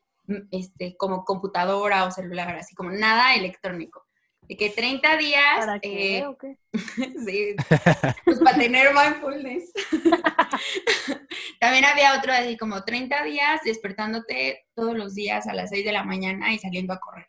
este, 0.51 0.97
como 0.97 1.27
computadora 1.27 2.05
o 2.05 2.11
celular, 2.11 2.57
así 2.57 2.75
como 2.75 2.91
nada 2.91 3.35
electrónico 3.35 4.08
de 4.49 4.57
que 4.57 4.71
30 4.71 5.17
días... 5.19 5.59
¿Para 5.59 5.79
qué, 5.79 6.19
eh, 6.19 6.27
sí, 7.27 7.57
pues 8.25 8.39
para 8.39 8.57
tener 8.57 8.89
mindfulness. 8.95 9.73
También 11.61 11.85
había 11.85 12.17
otro 12.17 12.33
así 12.33 12.57
como 12.57 12.85
30 12.85 13.23
días 13.25 13.61
despertándote 13.65 14.67
todos 14.75 14.97
los 14.97 15.15
días 15.15 15.47
a 15.47 15.55
las 15.55 15.71
6 15.71 15.85
de 15.85 15.93
la 15.93 16.05
mañana 16.05 16.53
y 16.53 16.59
saliendo 16.59 16.95
a 16.95 17.01
correr. 17.01 17.27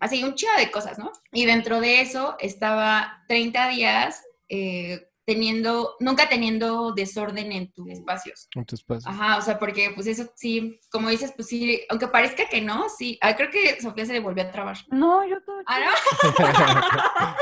Así, 0.00 0.24
un 0.24 0.34
chido 0.34 0.50
de 0.58 0.72
cosas, 0.72 0.98
¿no? 0.98 1.12
Y 1.30 1.46
dentro 1.46 1.80
de 1.80 2.00
eso 2.00 2.34
estaba 2.40 3.22
30 3.28 3.68
días 3.68 4.20
eh, 4.48 5.06
teniendo, 5.24 5.96
nunca 6.00 6.28
teniendo 6.28 6.92
desorden 6.92 7.52
en 7.52 7.72
tus 7.72 7.88
espacios. 7.90 8.48
En 8.54 8.64
tus 8.64 8.80
espacios. 8.80 9.06
Ajá, 9.06 9.38
o 9.38 9.42
sea, 9.42 9.58
porque 9.58 9.92
pues 9.94 10.06
eso 10.06 10.30
sí, 10.34 10.80
como 10.90 11.08
dices, 11.08 11.32
pues 11.34 11.48
sí, 11.48 11.82
aunque 11.88 12.08
parezca 12.08 12.48
que 12.48 12.60
no, 12.60 12.88
sí. 12.88 13.18
Ah, 13.20 13.36
creo 13.36 13.50
que 13.50 13.80
Sofía 13.80 14.06
se 14.06 14.12
le 14.12 14.20
volvió 14.20 14.44
a 14.44 14.50
trabar. 14.50 14.76
No, 14.88 15.26
yo 15.26 15.42
todo. 15.42 15.62
¿Ah, 15.66 15.78
no? 15.80 17.36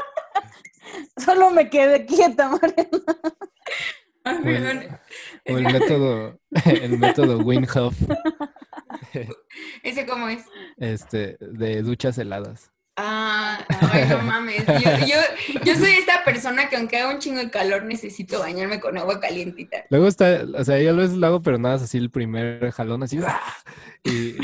Solo 1.24 1.50
me 1.50 1.70
quedé 1.70 2.04
quieta, 2.06 2.48
Mariana. 2.48 2.88
O 4.22 4.28
el, 4.28 4.90
o 5.48 5.58
el 5.58 5.64
método, 5.64 6.38
el 6.66 6.98
método 6.98 7.38
Winhoff. 7.38 7.96
¿Ese 9.82 10.06
cómo 10.06 10.28
es? 10.28 10.44
Este, 10.76 11.38
de 11.40 11.80
duchas 11.80 12.18
heladas. 12.18 12.70
Ah, 13.02 13.64
ay, 13.92 14.06
no 14.10 14.18
mames. 14.22 14.64
Yo, 15.64 15.74
soy 15.74 15.92
esta 15.92 16.22
persona 16.22 16.68
que 16.68 16.76
aunque 16.76 16.98
haga 16.98 17.14
un 17.14 17.18
chingo 17.18 17.38
de 17.38 17.50
calor 17.50 17.84
necesito 17.84 18.40
bañarme 18.40 18.78
con 18.78 18.98
agua 18.98 19.18
calientita. 19.20 19.84
Luego 19.88 20.06
está, 20.06 20.44
o 20.54 20.64
sea, 20.64 20.78
yo 20.78 20.90
a 20.90 20.94
veces 20.94 21.16
lo 21.16 21.26
hago, 21.26 21.40
pero 21.40 21.56
nada, 21.56 21.76
así 21.76 21.96
el 21.96 22.10
primer 22.10 22.70
jalón 22.72 23.02
así. 23.02 23.18
¡ah! 23.26 23.40
Y 24.04 24.36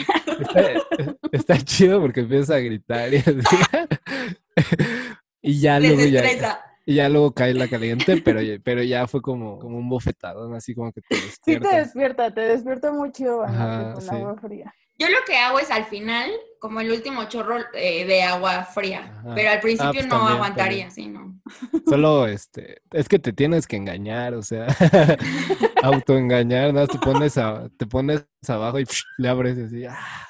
está, 1.33 1.59
chido 1.59 2.01
porque 2.01 2.21
empiezas 2.21 2.51
a 2.51 2.61
gritar 2.61 3.13
y 3.13 3.17
así. 3.19 3.35
Y 5.43 5.61
ya 5.61 5.79
luego 5.79 6.03
ya. 6.07 6.61
Y 6.87 6.95
ya 6.95 7.09
luego 7.09 7.33
cae 7.33 7.55
la 7.55 7.69
caliente, 7.69 8.21
pero, 8.25 8.41
pero 8.65 8.83
ya 8.83 9.07
fue 9.07 9.21
como, 9.21 9.59
como 9.59 9.79
un 9.79 9.89
bofetado, 9.89 10.53
así 10.55 10.75
como 10.75 10.93
que 10.93 11.03
te 11.03 11.15
despierta. 11.15 11.69
Sí 11.69 11.75
te 11.75 11.81
despierta, 11.81 12.35
te 12.35 12.41
despierta 12.41 12.93
mucho 12.93 13.39
con 13.39 14.11
agua 14.11 14.37
fría. 14.41 14.75
Yo 14.99 15.09
lo 15.11 15.19
que 15.27 15.37
hago 15.37 15.59
es 15.59 15.71
al 15.71 15.85
final, 15.85 16.31
como 16.59 16.81
el 16.81 16.91
último 16.91 17.25
chorro 17.29 17.59
eh, 17.75 18.07
de 18.07 18.23
agua 18.23 18.65
fría, 18.65 19.23
pero 19.35 19.51
al 19.51 19.61
principio 19.61 19.91
ah, 19.91 19.93
pues 19.93 20.07
no 20.07 20.29
aguantaría, 20.29 20.91
sí, 20.91 21.07
no. 21.07 21.39
Solo, 21.87 22.27
este, 22.27 22.81
es 22.93 23.09
que 23.09 23.19
te 23.19 23.33
tienes 23.33 23.67
que 23.67 23.77
engañar, 23.77 24.35
o 24.35 24.43
sea, 24.43 24.67
autoengañar, 25.83 26.73
¿no? 26.73 26.87
Te 26.87 26.99
pones, 26.99 27.35
te 27.77 27.87
pones 27.87 28.25
abajo 28.49 28.81
y 28.81 28.87
le 29.19 29.29
abres 29.29 29.59
así, 29.59 29.85
ah, 29.85 30.29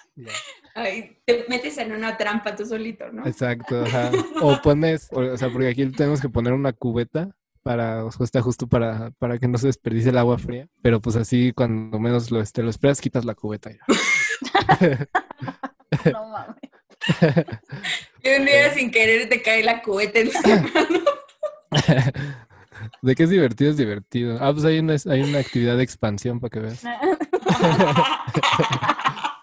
Ay, 0.75 1.19
te 1.25 1.47
metes 1.49 1.79
en 1.79 1.93
una 1.93 2.17
trampa 2.17 2.55
tú 2.55 2.67
solito, 2.67 3.11
¿no? 3.11 3.27
Exacto, 3.27 3.83
ajá. 3.83 4.11
O 4.43 4.61
pones, 4.63 5.09
o, 5.11 5.37
sea, 5.37 5.51
porque 5.51 5.69
aquí 5.69 5.87
tenemos 5.87 6.21
que 6.21 6.29
poner 6.29 6.53
una 6.53 6.73
cubeta 6.73 7.31
para, 7.63 8.05
o 8.05 8.11
está 8.23 8.43
justo 8.43 8.67
para, 8.67 9.11
para 9.19 9.39
que 9.39 9.49
no 9.49 9.59
se 9.59 9.69
desperdicie 9.69 10.11
el 10.11 10.19
agua 10.19 10.39
fría, 10.39 10.69
pero 10.83 11.01
pues 11.01 11.17
así 11.17 11.53
cuando 11.53 11.99
menos 11.99 12.31
lo, 12.31 12.41
este, 12.41 12.63
lo 12.63 12.71
esperas, 12.71 13.01
quitas 13.01 13.25
la 13.25 13.35
cubeta 13.35 13.71
ya. 13.71 13.81
no 16.13 16.29
mames. 16.29 16.57
Y 18.23 18.29
un 18.31 18.45
día 18.45 18.75
sin 18.75 18.91
querer 18.91 19.29
te 19.29 19.43
cae 19.43 19.63
la 19.63 19.83
cubeta 19.83 20.21
en 20.21 20.31
De 23.03 23.15
qué 23.15 23.23
es 23.23 23.31
divertido, 23.31 23.71
es 23.71 23.77
divertido. 23.77 24.39
Ah, 24.41 24.53
pues 24.53 24.65
hay 24.65 24.79
una, 24.79 24.97
hay 25.11 25.23
una 25.23 25.39
actividad 25.39 25.77
de 25.77 25.83
expansión 25.83 26.41
para 26.41 26.51
que 26.51 26.61
veas. 26.61 26.83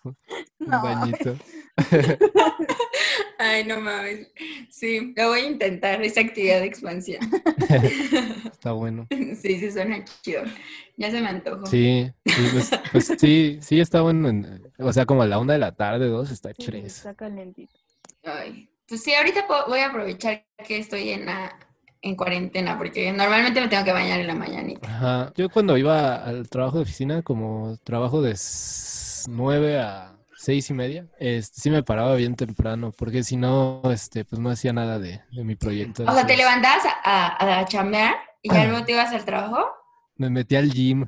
Un 0.59 0.69
bañito. 0.69 1.35
Ay, 3.39 3.65
no 3.65 3.79
mames. 3.79 4.27
Sí, 4.69 5.13
lo 5.15 5.29
voy 5.29 5.41
a 5.41 5.47
intentar, 5.47 6.01
esa 6.01 6.21
actividad 6.21 6.59
de 6.59 6.67
expansión. 6.67 7.21
Está 8.45 8.71
bueno. 8.71 9.07
Sí, 9.09 9.59
sí, 9.59 9.71
suena 9.71 10.03
chido. 10.21 10.43
Ya 10.97 11.11
se 11.11 11.19
me 11.19 11.27
antojó. 11.27 11.65
Sí, 11.65 12.11
pues, 12.23 12.71
pues, 12.91 13.13
sí, 13.17 13.57
sí 13.61 13.79
está 13.79 14.01
bueno. 14.01 14.31
o 14.77 14.93
sea, 14.93 15.05
como 15.05 15.23
a 15.23 15.27
la 15.27 15.39
una 15.39 15.53
de 15.53 15.59
la 15.59 15.73
tarde, 15.73 16.07
dos, 16.07 16.31
está 16.31 16.51
sí, 16.57 16.71
Está 16.77 17.15
calentito. 17.15 17.73
Ay, 18.23 18.69
pues 18.87 19.03
sí, 19.03 19.13
ahorita 19.13 19.45
voy 19.67 19.79
a 19.79 19.87
aprovechar 19.87 20.45
que 20.65 20.77
estoy 20.77 21.09
en 21.09 21.27
en 22.03 22.17
cuarentena, 22.17 22.77
porque 22.77 23.11
normalmente 23.13 23.61
me 23.61 23.69
tengo 23.69 23.85
que 23.85 23.93
bañar 23.93 24.19
en 24.19 24.27
la 24.27 24.35
mañanita. 24.35 24.87
Ajá. 24.87 25.33
Yo 25.35 25.49
cuando 25.49 25.77
iba 25.77 26.15
al 26.15 26.49
trabajo 26.49 26.77
de 26.77 26.83
oficina, 26.83 27.21
como 27.21 27.77
trabajo 27.83 28.21
de 28.21 28.35
nueve 29.27 29.79
a 29.79 30.17
seis 30.35 30.69
y 30.69 30.73
media, 30.73 31.07
este, 31.19 31.61
sí 31.61 31.69
me 31.69 31.83
paraba 31.83 32.15
bien 32.15 32.35
temprano, 32.35 32.91
porque 32.97 33.23
si 33.23 33.37
no, 33.37 33.81
este, 33.91 34.25
pues 34.25 34.41
no 34.41 34.49
hacía 34.49 34.73
nada 34.73 34.99
de, 34.99 35.21
mi 35.31 35.55
proyecto. 35.55 36.03
O 36.03 36.13
sea, 36.13 36.25
¿te 36.25 36.35
levantabas 36.35 36.83
a, 37.03 37.59
a, 37.59 37.65
chambear 37.65 38.15
y 38.41 38.51
ya 38.51 38.65
luego 38.65 38.85
te 38.85 38.91
ibas 38.91 39.13
al 39.13 39.23
trabajo? 39.23 39.65
Me 40.15 40.29
metí 40.29 40.55
al 40.55 40.69
gym. 40.69 41.07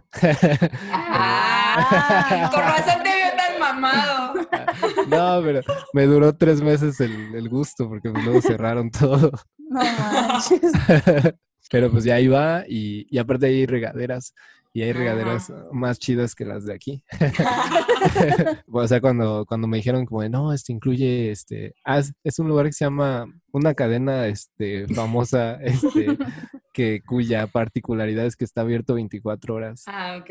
Ah, 0.92 2.50
con 2.52 2.62
razón 2.62 3.04
te 3.04 3.10
veo 3.10 3.32
tan 3.36 3.60
mamado. 3.60 4.34
No, 5.08 5.42
pero 5.44 5.62
me 5.94 6.06
duró 6.06 6.36
tres 6.36 6.62
meses 6.62 7.00
el, 7.02 7.36
el 7.36 7.50
gusto, 7.50 7.88
porque 7.88 8.10
luego 8.10 8.42
cerraron 8.42 8.90
todo. 8.90 9.32
No 9.58 9.82
manches. 9.84 10.62
Pero 11.72 11.92
pues 11.92 12.04
ya 12.04 12.20
iba 12.20 12.64
y, 12.68 13.08
y 13.10 13.18
aparte 13.18 13.48
hay 13.48 13.66
regaderas 13.66 14.34
y 14.76 14.82
hay 14.82 14.92
regaderas 14.92 15.54
más 15.72 16.00
chidas 16.00 16.36
que 16.36 16.44
las 16.44 16.66
de 16.66 16.74
aquí. 16.74 17.02
o 18.68 18.86
sea, 18.86 19.00
cuando, 19.00 19.46
cuando 19.46 19.70
me 19.70 19.78
dijeron 19.78 20.06
como 20.06 20.22
de, 20.22 20.28
no, 20.28 20.52
este 20.52 20.74
incluye, 20.74 21.32
este, 21.32 21.76
ah, 21.86 22.02
es 22.26 22.40
un 22.40 22.50
lugar 22.50 22.66
que 22.66 22.74
se 22.74 22.84
llama, 22.84 23.26
una 23.54 23.74
cadena, 23.74 24.28
este, 24.28 24.86
famosa, 24.88 25.54
este, 25.62 26.18
que 26.74 27.02
cuya 27.08 27.48
particularidad 27.48 28.26
es 28.26 28.36
que 28.36 28.44
está 28.44 28.62
abierto 28.62 28.96
24 28.96 29.56
horas. 29.56 29.84
Ah, 29.88 30.18
ok. 30.20 30.30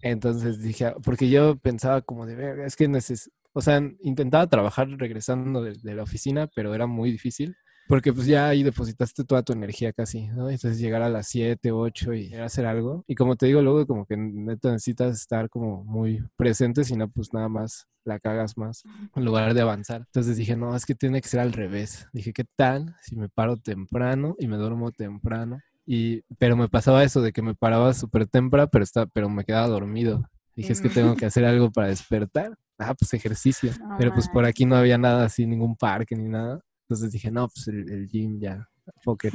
Entonces 0.00 0.62
dije, 0.62 0.94
porque 1.04 1.28
yo 1.28 1.56
pensaba 1.56 2.00
como 2.00 2.24
de, 2.24 2.64
es 2.64 2.76
que 2.76 2.88
neces 2.88 3.30
o 3.52 3.60
sea, 3.60 3.80
intentaba 4.00 4.48
trabajar 4.48 4.88
regresando 4.88 5.62
de, 5.62 5.94
la 5.94 6.02
oficina, 6.02 6.48
pero 6.56 6.74
era 6.74 6.86
muy 6.86 7.12
difícil. 7.12 7.54
Porque 7.86 8.12
pues 8.12 8.26
ya 8.26 8.48
ahí 8.48 8.62
depositaste 8.62 9.24
toda 9.24 9.42
tu 9.42 9.52
energía 9.52 9.92
casi, 9.92 10.28
¿no? 10.28 10.48
Entonces 10.50 10.78
llegar 10.78 11.02
a 11.02 11.08
las 11.08 11.28
7, 11.28 11.70
8 11.70 12.14
y 12.14 12.34
hacer 12.34 12.66
algo. 12.66 13.04
Y 13.06 13.14
como 13.14 13.36
te 13.36 13.46
digo, 13.46 13.60
luego 13.62 13.86
como 13.86 14.06
que 14.06 14.16
neto 14.16 14.70
necesitas 14.70 15.20
estar 15.20 15.50
como 15.50 15.84
muy 15.84 16.24
presente, 16.36 16.84
si 16.84 16.96
no 16.96 17.08
pues 17.08 17.32
nada 17.32 17.48
más 17.48 17.86
la 18.04 18.18
cagas 18.18 18.56
más 18.56 18.84
en 19.14 19.24
lugar 19.24 19.54
de 19.54 19.60
avanzar. 19.60 20.02
Entonces 20.06 20.36
dije, 20.36 20.56
no, 20.56 20.74
es 20.76 20.86
que 20.86 20.94
tiene 20.94 21.20
que 21.20 21.28
ser 21.28 21.40
al 21.40 21.52
revés. 21.52 22.06
Dije, 22.12 22.32
¿qué 22.32 22.44
tal 22.56 22.94
si 23.02 23.16
me 23.16 23.28
paro 23.28 23.56
temprano 23.56 24.36
y 24.38 24.46
me 24.46 24.56
duermo 24.56 24.90
temprano? 24.92 25.58
Y, 25.86 26.22
pero 26.38 26.56
me 26.56 26.68
pasaba 26.68 27.04
eso 27.04 27.20
de 27.20 27.32
que 27.32 27.42
me 27.42 27.54
paraba 27.54 27.92
súper 27.92 28.26
temprano, 28.26 28.68
pero, 28.70 28.84
está, 28.84 29.06
pero 29.06 29.28
me 29.28 29.44
quedaba 29.44 29.68
dormido. 29.68 30.28
Dije, 30.56 30.72
es 30.72 30.80
que 30.80 30.88
tengo 30.88 31.16
que 31.16 31.26
hacer 31.26 31.44
algo 31.44 31.70
para 31.70 31.88
despertar. 31.88 32.56
Ah, 32.78 32.94
pues 32.94 33.12
ejercicio. 33.14 33.72
Pero 33.98 34.12
pues 34.12 34.28
por 34.28 34.44
aquí 34.44 34.64
no 34.64 34.76
había 34.76 34.98
nada 34.98 35.24
así, 35.24 35.46
ningún 35.46 35.76
parque 35.76 36.16
ni 36.16 36.28
nada. 36.28 36.60
Entonces 36.84 37.12
dije, 37.12 37.30
no, 37.30 37.48
pues 37.48 37.68
el, 37.68 38.08
gym 38.08 38.38
ya, 38.40 38.68
pocket. 39.02 39.32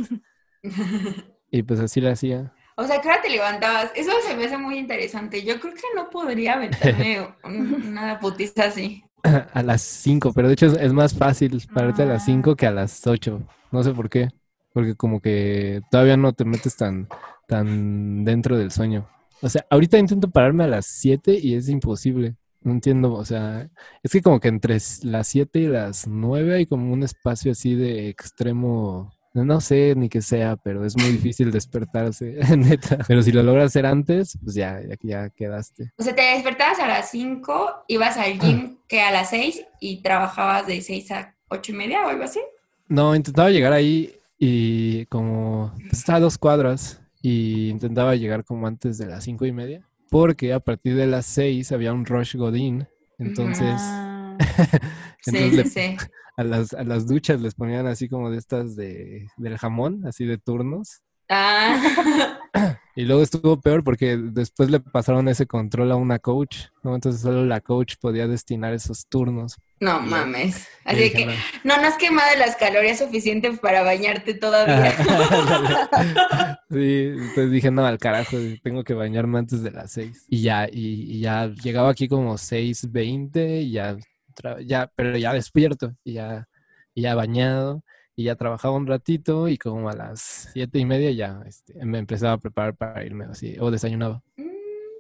y 1.52 1.64
pues 1.64 1.80
así 1.80 2.00
lo 2.00 2.12
hacía. 2.12 2.54
O 2.76 2.86
sea, 2.86 3.02
¿qué 3.02 3.10
hora 3.10 3.22
te 3.22 3.30
levantabas? 3.30 3.92
Eso 3.96 4.12
se 4.26 4.36
me 4.36 4.46
hace 4.46 4.58
muy 4.58 4.78
interesante. 4.78 5.44
Yo 5.44 5.60
creo 5.60 5.74
que 5.74 5.82
no 5.96 6.10
podría 6.10 6.54
aventarme 6.54 7.28
una 7.44 8.20
putiza 8.20 8.66
así. 8.66 9.04
A 9.54 9.64
las 9.64 9.82
5, 9.82 10.32
pero 10.34 10.48
de 10.48 10.54
hecho 10.54 10.68
es, 10.68 10.94
más 10.94 11.14
fácil 11.14 11.62
pararte 11.74 12.04
a 12.04 12.06
las 12.06 12.24
5 12.24 12.56
que 12.56 12.68
a 12.68 12.72
las 12.72 13.06
8. 13.06 13.42
No 13.72 13.84
sé 13.84 13.92
por 13.92 14.10
qué. 14.10 14.30
Porque 14.72 14.96
como 14.96 15.20
que 15.20 15.82
todavía 15.92 16.16
no 16.16 16.32
te 16.32 16.46
metes 16.46 16.78
tan, 16.78 17.10
tan 17.48 18.24
dentro 18.24 18.58
del 18.58 18.72
sueño. 18.72 19.10
O 19.42 19.50
sea, 19.50 19.66
ahorita 19.70 19.98
intento 19.98 20.30
pararme 20.30 20.64
a 20.64 20.68
las 20.68 20.86
7 20.86 21.38
y 21.38 21.56
es 21.56 21.68
imposible. 21.68 22.38
No 22.62 22.74
entiendo, 22.74 23.14
o 23.14 23.24
sea, 23.24 23.70
es 24.04 24.12
que 24.12 24.22
como 24.22 24.40
que 24.40 24.50
entre 24.50 24.78
las 25.04 25.28
7 25.28 25.60
y 25.60 25.68
las 25.68 26.08
9 26.08 26.56
hay 26.56 26.66
como 26.66 26.92
un 26.92 27.04
espacio 27.04 27.54
así 27.54 27.74
de 27.74 28.10
extremo, 28.10 29.14
no 29.34 29.62
sé 29.62 29.94
ni 29.96 30.10
qué 30.10 30.22
sea, 30.22 30.58
pero 30.58 30.86
es 30.86 30.98
muy 30.98 31.10
difícil 31.12 31.52
despertarse, 31.52 32.38
neta. 32.58 33.00
Pero 33.08 33.24
si 33.24 33.32
lo 33.32 33.44
logras 33.44 33.68
hacer 33.68 33.86
antes, 33.86 34.38
pues 34.44 34.56
ya, 34.56 34.82
ya, 34.82 34.96
ya 35.02 35.30
quedaste. 35.30 35.92
O 35.98 36.04
sea, 36.04 36.14
te 36.14 36.22
despertabas 36.22 36.80
a 36.80 36.88
las 36.88 37.10
5, 37.12 37.86
ibas 37.88 38.18
al 38.18 38.38
gym 38.40 38.78
que 38.88 39.02
a 39.02 39.12
las 39.12 39.30
6 39.30 39.66
y 39.80 40.02
trabajabas 40.02 40.68
de 40.68 40.82
6 40.82 41.12
a 41.12 41.36
8 41.48 41.72
y 41.72 41.76
media 41.76 42.06
o 42.06 42.10
algo 42.10 42.24
así. 42.24 42.42
No, 42.90 43.16
intentaba 43.16 43.52
llegar 43.52 43.72
ahí 43.72 44.20
y 44.38 45.06
como 45.06 45.74
pues, 45.80 45.94
estaba 45.94 46.18
a 46.18 46.22
dos 46.22 46.38
cuadras 46.38 47.02
y 47.22 47.70
intentaba 47.70 48.16
llegar 48.16 48.44
como 48.44 48.68
antes 48.68 48.98
de 48.98 49.06
las 49.06 49.24
5 49.24 49.46
y 49.46 49.52
media 49.52 49.89
porque 50.10 50.54
a 50.54 50.60
partir 50.60 50.96
de 50.96 51.08
las 51.08 51.26
6 51.28 51.72
había 51.72 51.94
un 51.94 52.06
rush 52.06 52.36
godín, 52.36 52.88
entonces, 53.18 53.76
ah. 53.78 54.38
A, 56.38 56.44
las, 56.46 56.74
a 56.74 56.86
las 56.86 57.06
duchas 57.06 57.42
les 57.42 57.54
ponían 57.54 57.86
así 57.86 58.08
como 58.08 58.32
de 58.32 58.38
estas 58.38 58.78
de, 58.78 59.28
del 59.36 59.58
jamón, 59.58 60.08
así 60.08 60.26
de 60.26 60.38
turnos. 60.38 61.02
Ah. 61.30 62.38
Y 62.96 63.06
luego 63.06 63.22
estuvo 63.22 63.62
peor 63.62 63.84
porque 63.84 64.18
después 64.18 64.70
le 64.70 64.80
pasaron 64.82 65.30
ese 65.30 65.46
control 65.46 65.92
a 65.92 65.96
una 65.96 66.20
coach, 66.20 66.66
¿no? 66.84 66.96
Entonces 66.96 67.22
solo 67.22 67.46
la 67.46 67.62
coach 67.62 67.96
podía 68.02 68.28
destinar 68.28 68.74
esos 68.74 69.08
turnos. 69.08 69.56
No 69.80 70.02
mames. 70.02 70.68
Así 70.84 71.12
que 71.12 71.26
no, 71.64 71.78
no 71.78 71.88
has 71.88 71.98
quemado 71.98 72.28
las 72.38 72.56
calorías 72.56 73.00
suficientes 73.00 73.60
para 73.60 73.84
bañarte 73.84 74.34
todavía. 74.34 74.92
sí, 76.70 77.12
entonces 77.14 77.52
dije, 77.52 77.72
no, 77.72 77.86
al 77.86 78.00
carajo, 78.00 78.38
tengo 78.64 78.84
que 78.84 78.94
bañarme 78.94 79.40
antes 79.40 79.62
de 79.62 79.72
las 79.72 79.92
seis. 79.92 80.26
Y 80.28 80.42
ya, 80.42 80.68
y, 80.70 81.20
ya 81.20 81.48
llegaba 81.48 81.92
aquí 81.92 82.08
como 82.08 82.38
seis 82.38 82.92
veinte 82.92 83.62
y 83.62 83.72
ya, 83.72 83.98
ya, 84.66 84.92
pero 84.96 85.18
ya 85.18 85.34
despierto 85.34 85.96
y 86.04 86.14
ya, 86.14 86.48
y 86.94 87.04
ya 87.04 87.16
bañado 87.16 87.84
y 88.20 88.24
ya 88.24 88.36
trabajaba 88.36 88.76
un 88.76 88.86
ratito 88.86 89.48
y 89.48 89.58
como 89.58 89.90
a 89.90 89.94
las 89.94 90.50
siete 90.52 90.78
y 90.78 90.84
media 90.84 91.10
ya 91.12 91.42
este, 91.48 91.74
me 91.86 92.00
empezaba 92.00 92.34
a 92.34 92.38
preparar 92.38 92.76
para 92.76 93.06
irme 93.06 93.24
así, 93.24 93.56
o 93.62 93.72
desayunaba. 93.72 94.22
Mm, 94.36 94.59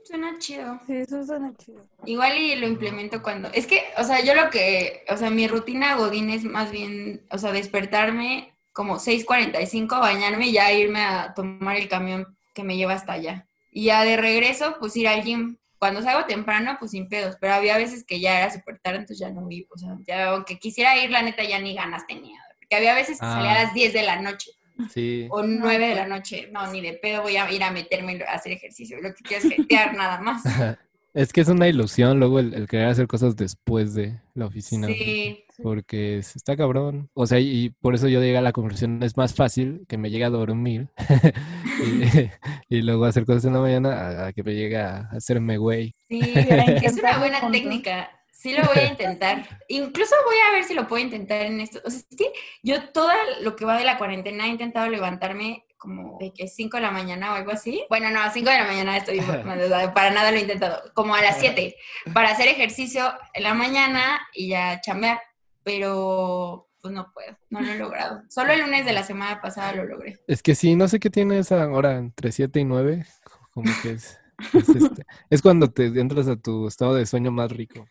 suena 0.09 0.37
chido. 0.39 0.79
Sí, 0.87 0.93
eso 0.97 1.23
suena 1.25 1.53
chido. 1.55 1.85
Igual 2.05 2.37
y 2.37 2.55
lo 2.55 2.67
implemento 2.67 3.21
cuando... 3.21 3.49
Es 3.53 3.67
que, 3.67 3.83
o 3.97 4.03
sea, 4.03 4.23
yo 4.23 4.33
lo 4.33 4.49
que... 4.49 5.05
O 5.09 5.17
sea, 5.17 5.29
mi 5.29 5.47
rutina 5.47 5.95
Godín 5.95 6.29
es 6.29 6.43
más 6.43 6.71
bien, 6.71 7.25
o 7.29 7.37
sea, 7.37 7.51
despertarme 7.51 8.53
como 8.73 8.95
6.45, 8.95 9.99
bañarme 9.99 10.47
y 10.47 10.53
ya 10.53 10.71
irme 10.73 11.01
a 11.01 11.33
tomar 11.33 11.77
el 11.77 11.87
camión 11.87 12.35
que 12.53 12.63
me 12.63 12.75
lleva 12.75 12.93
hasta 12.93 13.13
allá. 13.13 13.47
Y 13.71 13.85
ya 13.85 14.03
de 14.03 14.17
regreso, 14.17 14.77
pues 14.79 14.97
ir 14.97 15.07
al 15.07 15.23
gym. 15.23 15.57
Cuando 15.77 16.01
salgo 16.01 16.25
temprano, 16.25 16.75
pues 16.79 16.91
sin 16.91 17.07
pedos, 17.07 17.37
pero 17.39 17.53
había 17.53 17.77
veces 17.77 18.03
que 18.03 18.19
ya 18.19 18.39
era 18.39 18.51
súper 18.51 18.79
tarde, 18.79 18.97
entonces 18.97 19.19
ya 19.19 19.29
no 19.29 19.45
iba. 19.49 19.67
O 19.71 19.77
sea, 19.77 19.95
ya 20.05 20.29
aunque 20.31 20.57
quisiera 20.59 20.97
ir, 20.97 21.11
la 21.11 21.21
neta 21.21 21.43
ya 21.43 21.59
ni 21.59 21.73
ganas 21.73 22.05
tenía 22.07 22.41
que 22.69 22.75
había 22.75 22.93
veces 22.93 23.19
que 23.19 23.25
salía 23.25 23.51
a 23.51 23.59
ah. 23.59 23.63
las 23.63 23.73
10 23.73 23.93
de 23.93 24.03
la 24.03 24.21
noche. 24.21 24.51
Sí. 24.89 25.27
O 25.29 25.43
9 25.43 25.87
de 25.87 25.95
la 25.95 26.07
noche. 26.07 26.49
No, 26.51 26.71
ni 26.71 26.81
de 26.81 26.93
pedo 26.93 27.21
voy 27.21 27.37
a 27.37 27.51
ir 27.51 27.63
a 27.63 27.71
meterme 27.71 28.21
a 28.23 28.33
hacer 28.33 28.53
ejercicio. 28.53 29.01
Lo 29.01 29.13
que 29.13 29.23
quiero 29.23 29.47
es 29.47 29.53
jetear 29.53 29.95
nada 29.95 30.21
más. 30.21 30.43
Es 31.13 31.33
que 31.33 31.41
es 31.41 31.47
una 31.47 31.67
ilusión 31.67 32.19
luego 32.19 32.39
el, 32.39 32.67
querer 32.67 32.87
hacer 32.87 33.07
cosas 33.07 33.35
después 33.35 33.95
de 33.95 34.19
la 34.35 34.45
oficina. 34.45 34.87
Sí. 34.87 35.43
Porque 35.61 36.19
está 36.19 36.55
cabrón. 36.55 37.09
O 37.13 37.25
sea, 37.25 37.39
y 37.39 37.71
por 37.81 37.95
eso 37.95 38.07
yo 38.07 38.21
llegué 38.21 38.37
a 38.37 38.41
la 38.41 38.51
conversión. 38.51 39.01
Es 39.03 39.17
más 39.17 39.33
fácil 39.33 39.85
que 39.87 39.97
me 39.97 40.11
llegue 40.11 40.25
a 40.25 40.29
dormir 40.29 40.87
y, 42.69 42.81
luego 42.81 43.05
hacer 43.05 43.25
cosas 43.25 43.45
en 43.45 43.53
la 43.53 43.59
mañana 43.59 44.27
a, 44.27 44.33
que 44.33 44.43
me 44.43 44.53
llegue 44.53 44.77
a 44.77 45.09
hacerme 45.11 45.57
güey. 45.57 45.93
Sí, 46.07 46.21
es 46.23 46.93
una 46.93 47.17
buena 47.17 47.51
técnica. 47.51 48.09
Sí 48.39 48.53
lo 48.53 48.63
voy 48.63 48.77
a 48.77 48.85
intentar. 48.91 49.59
Incluso 49.67 50.15
voy 50.25 50.37
a 50.47 50.53
ver 50.53 50.63
si 50.63 50.73
lo 50.73 50.87
puedo 50.87 51.03
intentar 51.03 51.41
en 51.41 51.59
esto. 51.59 51.81
O 51.83 51.89
sea, 51.89 51.99
es 51.99 52.17
que 52.17 52.31
yo 52.63 52.89
todo 52.89 53.11
lo 53.41 53.57
que 53.57 53.65
va 53.65 53.77
de 53.77 53.83
la 53.83 53.97
cuarentena 53.97 54.45
he 54.45 54.49
intentado 54.49 54.87
levantarme 54.87 55.65
como 55.77 56.17
de 56.19 56.33
que 56.33 56.47
5 56.47 56.77
de 56.77 56.81
la 56.81 56.91
mañana 56.91 57.33
o 57.33 57.35
algo 57.35 57.51
así. 57.51 57.83
Bueno, 57.89 58.09
no, 58.11 58.21
a 58.21 58.31
5 58.31 58.49
de 58.49 58.57
la 58.57 58.65
mañana 58.65 58.95
estoy, 58.95 59.19
para 59.93 60.11
nada 60.11 60.31
lo 60.31 60.37
he 60.37 60.41
intentado. 60.41 60.81
Como 60.93 61.15
a 61.15 61.21
las 61.21 61.39
7, 61.39 61.75
para 62.13 62.29
hacer 62.29 62.47
ejercicio 62.47 63.13
en 63.33 63.43
la 63.43 63.53
mañana 63.53 64.21
y 64.33 64.49
ya 64.49 64.79
chambear. 64.79 65.19
Pero 65.63 66.69
pues 66.81 66.93
no 66.93 67.11
puedo, 67.13 67.37
no 67.49 67.59
lo 67.59 67.71
he 67.71 67.77
logrado. 67.77 68.21
Solo 68.29 68.53
el 68.53 68.61
lunes 68.61 68.85
de 68.85 68.93
la 68.93 69.03
semana 69.03 69.41
pasada 69.41 69.73
lo 69.73 69.83
logré. 69.83 70.17
Es 70.27 70.41
que 70.41 70.55
sí, 70.55 70.77
no 70.77 70.87
sé 70.87 71.01
qué 71.01 71.09
tiene 71.09 71.39
esa 71.39 71.67
hora 71.67 71.97
entre 71.97 72.31
7 72.31 72.57
y 72.57 72.63
9, 72.63 73.05
como 73.51 73.69
que 73.83 73.91
es... 73.91 74.17
Este, 74.53 75.05
es, 75.29 75.41
cuando 75.41 75.69
te 75.69 75.85
entras 75.87 76.27
a 76.27 76.35
tu 76.35 76.67
estado 76.67 76.95
de 76.95 77.05
sueño 77.05 77.31
más 77.31 77.51
rico. 77.51 77.87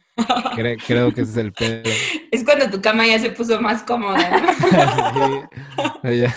Creo, 0.55 1.13
que 1.13 1.23
ese 1.23 1.31
es 1.31 1.37
el 1.37 1.53
pedo. 1.53 1.83
Es 2.31 2.45
cuando 2.45 2.69
tu 2.69 2.83
cama 2.83 3.07
ya 3.07 3.19
se 3.19 3.31
puso 3.31 3.61
más 3.61 3.83
cómoda. 3.83 4.19
O 6.05 6.11
ya, 6.11 6.35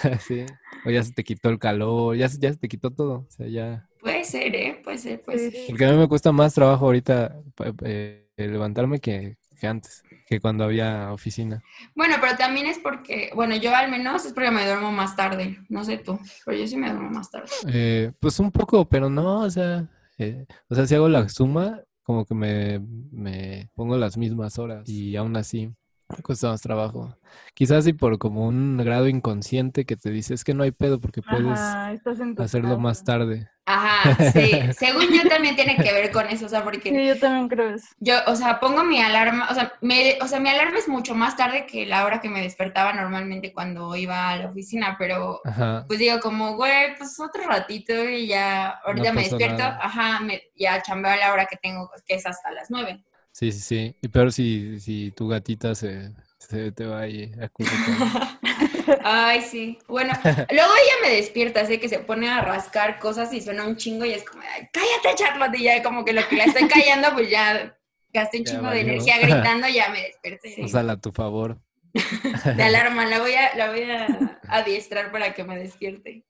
O 0.86 0.89
ya 0.89 1.03
se 1.03 1.12
te 1.12 1.24
quitó 1.24 1.49
el 1.49 1.59
calor, 1.59 2.16
ya, 2.16 2.28
ya 2.28 2.51
se 2.51 2.57
te 2.57 2.68
quitó 2.68 2.91
todo. 2.91 3.26
O 3.28 3.30
sea, 3.30 3.47
ya. 3.47 3.88
Puede 3.99 4.24
ser, 4.24 4.55
¿eh? 4.55 4.82
Puede 4.84 4.97
ser, 4.97 5.22
puede 5.22 5.51
ser. 5.51 5.68
Porque 5.68 5.86
a 5.86 5.91
mí 5.91 5.97
me 5.97 6.07
cuesta 6.07 6.32
más 6.32 6.53
trabajo 6.53 6.86
ahorita 6.86 7.36
eh, 7.84 8.26
levantarme 8.38 8.99
que, 8.99 9.38
que 9.59 9.68
antes 9.68 10.03
que 10.32 10.39
cuando 10.39 10.64
había 10.64 11.12
oficina. 11.12 11.62
Bueno, 11.93 12.16
pero 12.22 12.38
también 12.38 12.66
es 12.66 12.80
porque, 12.80 13.32
bueno, 13.36 13.53
yo 13.57 13.76
al 13.76 13.91
menos 13.91 14.26
es 14.26 14.32
porque 14.32 14.49
me 14.49 14.66
duermo 14.66 14.89
más 14.89 15.18
tarde, 15.18 15.59
no 15.68 15.84
sé 15.84 15.97
tú, 15.97 16.18
pero 16.45 16.57
yo 16.57 16.66
sí 16.68 16.78
me 16.78 16.89
duermo 16.89 17.09
más 17.09 17.30
tarde. 17.30 17.49
Eh, 17.68 18.14
pues 18.18 18.39
un 18.39 18.49
poco, 18.49 18.86
pero 18.86 19.09
no, 19.09 19.41
o 19.41 19.49
sea, 19.49 19.89
eh, 20.22 20.45
o 20.69 20.76
sea, 20.76 20.88
si 20.88 20.95
hago 20.95 21.09
la 21.09 21.28
suma, 21.30 21.84
como 22.03 22.26
que 22.26 22.36
me, 22.36 22.80
me 23.11 23.69
pongo 23.76 23.97
las 23.97 24.17
mismas 24.17 24.59
horas. 24.59 24.88
Y 24.89 25.15
aún 25.15 25.36
así 25.38 25.74
me 26.16 26.24
cuesta 26.24 26.49
más 26.49 26.62
trabajo. 26.62 27.16
Quizás 27.53 27.86
sí 27.86 27.93
por 27.93 28.18
como 28.18 28.47
un 28.47 28.78
grado 28.78 29.07
inconsciente 29.07 29.86
que 29.86 29.95
te 29.95 30.09
dice, 30.09 30.34
es 30.34 30.43
que 30.43 30.53
no 30.53 30.64
hay 30.64 30.72
pedo 30.72 30.99
porque 30.99 31.22
puedes 31.22 31.59
hacerlo 32.39 32.80
más 32.80 33.03
tarde. 33.03 33.49
Ajá, 33.66 34.32
sí. 34.32 34.51
Según 34.78 35.12
yo 35.12 35.28
también 35.30 35.55
tiene 35.55 35.76
que 35.76 35.93
ver 35.93 36.12
con 36.12 36.28
eso, 36.28 36.45
o 36.45 36.49
sea, 36.49 36.64
porque... 36.64 36.89
Sí, 36.89 37.07
yo 37.07 37.20
también 37.20 37.47
creo 37.47 37.76
eso. 37.76 37.88
Yo, 37.99 38.16
o 38.28 38.36
sea, 38.36 38.59
pongo 38.59 38.84
mi 38.84 39.01
alarma, 39.01 39.47
o 39.49 39.53
sea, 39.53 39.74
me, 39.82 40.18
o 40.22 40.28
sea, 40.28 40.39
mi 40.39 40.49
alarma 40.49 40.80
es 40.80 40.88
mucho 40.88 41.14
más 41.16 41.38
tarde 41.38 41.66
que 41.66 41.86
la 41.86 42.05
hora 42.05 42.20
que 42.20 42.30
me 42.30 42.41
despertaba 42.41 42.93
normalmente 42.93 43.53
cuando 43.53 43.95
iba 43.95 44.30
a 44.30 44.38
la 44.38 44.49
oficina, 44.49 44.95
pero 44.97 45.41
pues 45.88 45.99
digo 45.99 46.20
como, 46.20 46.55
güey, 46.55 46.95
pues 46.97 47.20
otro 47.20 47.43
ratito 47.47 47.93
y 47.93 48.28
ya, 48.28 48.70
ahorita 48.86 49.14
me 49.14 49.24
despierto, 49.24 49.64
ajá, 49.64 50.20
me, 50.22 50.41
ya 50.55 50.82
chambeo 50.82 51.12
a 51.12 51.18
la 51.18 51.34
hora 51.34 51.45
que 51.45 51.57
tengo, 51.57 51.89
que 52.05 52.16
es 52.16 52.26
hasta 52.26 52.51
las 52.51 52.70
nueve. 52.70 53.03
Sí, 53.32 53.52
sí, 53.52 53.60
sí. 53.60 53.96
Y 54.02 54.08
peor 54.10 54.32
si, 54.32 54.80
si 54.80 55.12
tu 55.12 55.28
gatita 55.28 55.74
se, 55.74 56.12
se 56.38 56.72
te 56.72 56.86
va 56.86 57.02
ahí 57.02 57.32
a 57.40 57.50
Ay, 59.04 59.42
sí. 59.42 59.80
Bueno, 59.88 60.14
luego 60.24 60.50
ella 60.52 60.94
me 61.04 61.16
despierta, 61.16 61.66
sé 61.66 61.80
que 61.80 61.90
se 61.90 62.00
pone 62.00 62.30
a 62.30 62.42
rascar 62.42 63.00
cosas 63.00 63.32
y 63.34 63.42
suena 63.42 63.66
un 63.66 63.78
chingo 63.78 64.06
y 64.06 64.12
es 64.12 64.24
como, 64.24 64.44
cállate, 64.74 65.16
Charlotte. 65.16 65.56
Y 65.58 65.64
ya 65.64 65.82
como 65.82 66.04
que 66.04 66.14
lo 66.14 66.28
que 66.28 66.36
la 66.36 66.46
estoy 66.46 66.68
callando, 66.68 67.14
pues 67.14 67.30
ya 67.30 67.78
gasté 68.14 68.40
un 68.40 68.46
chingo 68.46 68.70
de 68.70 68.82
energía 68.82 69.18
gritando, 69.22 69.68
ya 69.68 69.90
me 69.90 70.02
desperté. 70.02 70.56
Úsala 70.64 70.94
a 70.94 70.98
tu 70.98 71.12
favor. 71.12 71.60
De 71.94 72.64
alarma, 72.64 73.06
la 73.06 73.20
voy 73.20 73.34
a, 73.34 73.56
la 73.56 73.70
voy 73.70 73.84
a 73.84 74.40
adiestrar 74.48 75.12
para 75.12 75.34
que 75.34 75.44
me 75.44 75.58
despierte. 75.58 76.26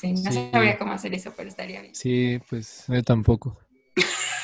sí, 0.00 0.12
no 0.12 0.32
sabría 0.32 0.78
cómo 0.78 0.92
hacer 0.92 1.14
eso, 1.14 1.32
pero 1.36 1.48
estaría 1.48 1.80
bien. 1.82 1.94
Sí, 1.94 2.40
pues 2.48 2.84
yo 2.88 3.02
tampoco. 3.02 3.58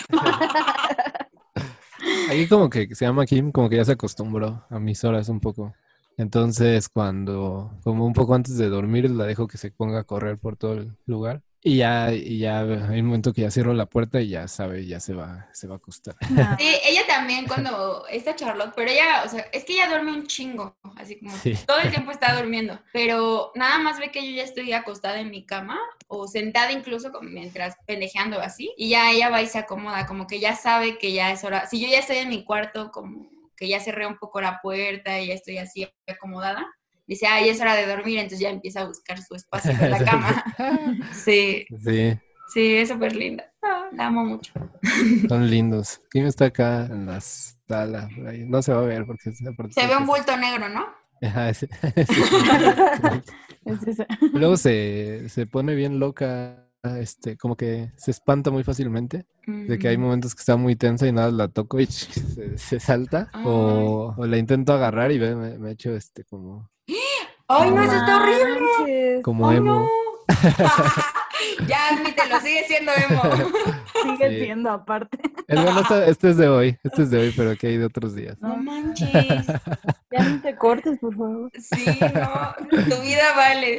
Ahí 2.28 2.47
como 2.49 2.70
que 2.70 2.95
se 2.95 3.05
llama 3.05 3.26
Kim, 3.26 3.53
como 3.53 3.68
que 3.68 3.76
ya 3.76 3.84
se 3.84 3.92
acostumbró 3.92 4.64
a 4.70 4.78
mis 4.78 5.05
horas 5.05 5.28
un 5.28 5.40
poco. 5.40 5.74
Entonces, 6.16 6.88
cuando, 6.88 7.72
como 7.82 8.07
un 8.07 8.12
poco 8.12 8.34
antes 8.34 8.57
de 8.57 8.68
dormir, 8.68 9.11
la 9.11 9.24
dejo 9.24 9.49
que 9.49 9.59
se 9.59 9.70
ponga 9.70 10.01
a 10.01 10.05
correr 10.05 10.38
por 10.38 10.57
todo 10.57 10.74
el 10.74 10.97
lugar. 11.07 11.42
Y 11.66 11.78
ya, 11.78 12.12
y 12.12 12.40
ya 12.40 12.60
hay 12.60 13.00
un 13.00 13.06
momento 13.06 13.32
que 13.32 13.40
ya 13.40 13.50
cierro 13.50 13.72
la 13.72 13.86
puerta 13.86 14.20
y 14.20 14.28
ya 14.28 14.46
sabe, 14.48 14.84
ya 14.84 15.00
se 15.00 15.14
va, 15.14 15.48
se 15.54 15.66
va 15.66 15.76
a 15.76 15.78
acostar. 15.78 16.14
Ah. 16.36 16.56
Sí, 16.58 16.76
ella 16.84 17.06
también 17.06 17.46
cuando 17.46 18.06
está 18.08 18.36
Charlotte, 18.36 18.74
pero 18.76 18.90
ella, 18.90 19.22
o 19.24 19.28
sea, 19.30 19.46
es 19.50 19.64
que 19.64 19.72
ella 19.72 19.88
duerme 19.88 20.12
un 20.12 20.26
chingo, 20.26 20.76
así 20.96 21.18
como 21.18 21.32
todo 21.66 21.78
el 21.78 21.88
tiempo 21.88 22.10
está 22.10 22.36
durmiendo, 22.36 22.78
pero 22.92 23.50
nada 23.54 23.78
más 23.78 23.98
ve 23.98 24.10
que 24.10 24.26
yo 24.26 24.36
ya 24.36 24.42
estoy 24.42 24.74
acostada 24.74 25.20
en 25.20 25.30
mi 25.30 25.46
cama 25.46 25.78
o 26.06 26.28
sentada 26.28 26.70
incluso 26.70 27.10
mientras 27.22 27.76
pendejeando 27.86 28.40
así, 28.40 28.74
y 28.76 28.90
ya 28.90 29.10
ella 29.10 29.30
va 29.30 29.40
y 29.40 29.46
se 29.46 29.58
acomoda, 29.58 30.04
como 30.04 30.26
que 30.26 30.40
ya 30.40 30.56
sabe 30.56 30.98
que 30.98 31.14
ya 31.14 31.32
es 31.32 31.44
hora. 31.44 31.66
Si 31.66 31.80
yo 31.80 31.88
ya 31.88 32.00
estoy 32.00 32.18
en 32.18 32.28
mi 32.28 32.44
cuarto, 32.44 32.90
como 32.90 33.26
que 33.56 33.68
ya 33.68 33.80
cerré 33.80 34.06
un 34.06 34.18
poco 34.18 34.42
la 34.42 34.60
puerta 34.60 35.18
y 35.18 35.28
ya 35.28 35.34
estoy 35.34 35.56
así 35.56 35.88
acomodada, 36.06 36.66
dice, 37.07 37.26
ah, 37.26 37.40
ya 37.40 37.52
es 37.52 37.61
hora 37.61 37.74
de 37.74 37.86
dormir, 37.86 38.18
entonces 38.18 38.40
ya 38.40 38.50
empieza 38.50 38.82
a 38.82 38.86
buscar 38.86 39.20
su 39.20 39.34
espacio 39.34 39.72
en 39.72 39.90
la 39.90 40.05
cama. 40.05 40.44
sí. 41.12 41.66
Sí. 41.84 42.18
Sí, 42.52 42.76
es 42.76 42.88
súper 42.90 43.16
linda. 43.16 43.44
la 43.92 44.07
amo 44.07 44.24
mucho. 44.24 44.52
Son 45.28 45.50
lindos. 45.50 46.00
¿Quién 46.11 46.26
está 46.26 46.46
acá 46.46 46.86
en 46.86 47.07
la 47.07 47.20
sala? 47.20 48.09
No 48.46 48.62
se 48.62 48.72
va 48.72 48.80
a 48.80 48.84
ver 48.84 49.07
porque... 49.07 49.32
Se 49.32 49.86
ve 49.86 49.96
un 49.96 50.07
bulto 50.07 50.36
negro, 50.36 50.68
¿no? 50.68 50.86
Luego 54.32 54.57
se, 54.57 55.28
se 55.28 55.46
pone 55.46 55.74
bien 55.74 55.98
loca 55.98 56.68
este, 56.85 57.37
como 57.37 57.57
que 57.57 57.93
se 57.97 58.11
espanta 58.11 58.51
muy 58.51 58.62
fácilmente, 58.62 59.26
de 59.47 59.78
que 59.78 59.89
hay 59.89 59.99
momentos 59.99 60.35
que 60.35 60.41
está 60.41 60.57
muy 60.57 60.76
tensa 60.76 61.07
y 61.07 61.12
nada, 61.12 61.30
la 61.30 61.49
toco 61.49 61.80
y 61.80 61.87
se, 62.57 62.80
salta, 62.80 63.30
o, 63.45 64.14
la 64.18 64.37
intento 64.37 64.72
agarrar 64.72 65.12
y 65.12 65.18
me, 65.18 65.59
me, 65.59 65.70
echo 65.72 65.95
este 65.95 66.24
como... 66.24 66.70
¡Ay, 67.49 67.70
no, 67.70 67.82
eso 67.82 67.97
está 67.97 68.22
horrible! 68.22 69.22
Como 69.22 69.53
emo. 69.53 69.89
ya, 71.66 71.89
admítelo, 71.89 72.41
sigue 72.41 72.64
siendo 72.66 72.93
emo. 72.93 73.22
sigue 74.03 74.45
siendo 74.45 74.70
aparte. 74.70 75.18
este 76.07 76.30
es 76.30 76.37
de 76.37 76.49
hoy, 76.49 76.78
este 76.82 77.03
es 77.03 77.11
de 77.11 77.18
hoy, 77.18 77.35
pero 77.37 77.57
que 77.57 77.66
hay 77.66 77.76
de 77.76 77.85
otros 77.85 78.14
días. 78.14 78.39
No 78.41 78.57
manches. 78.57 79.11
ya 80.11 80.28
no 80.28 80.41
te 80.41 80.57
cortes, 80.57 80.99
por 80.99 81.14
favor. 81.14 81.51
Sí, 81.59 81.99
no, 82.14 82.55
tu 82.70 83.03
vida 83.03 83.35
vale. 83.37 83.78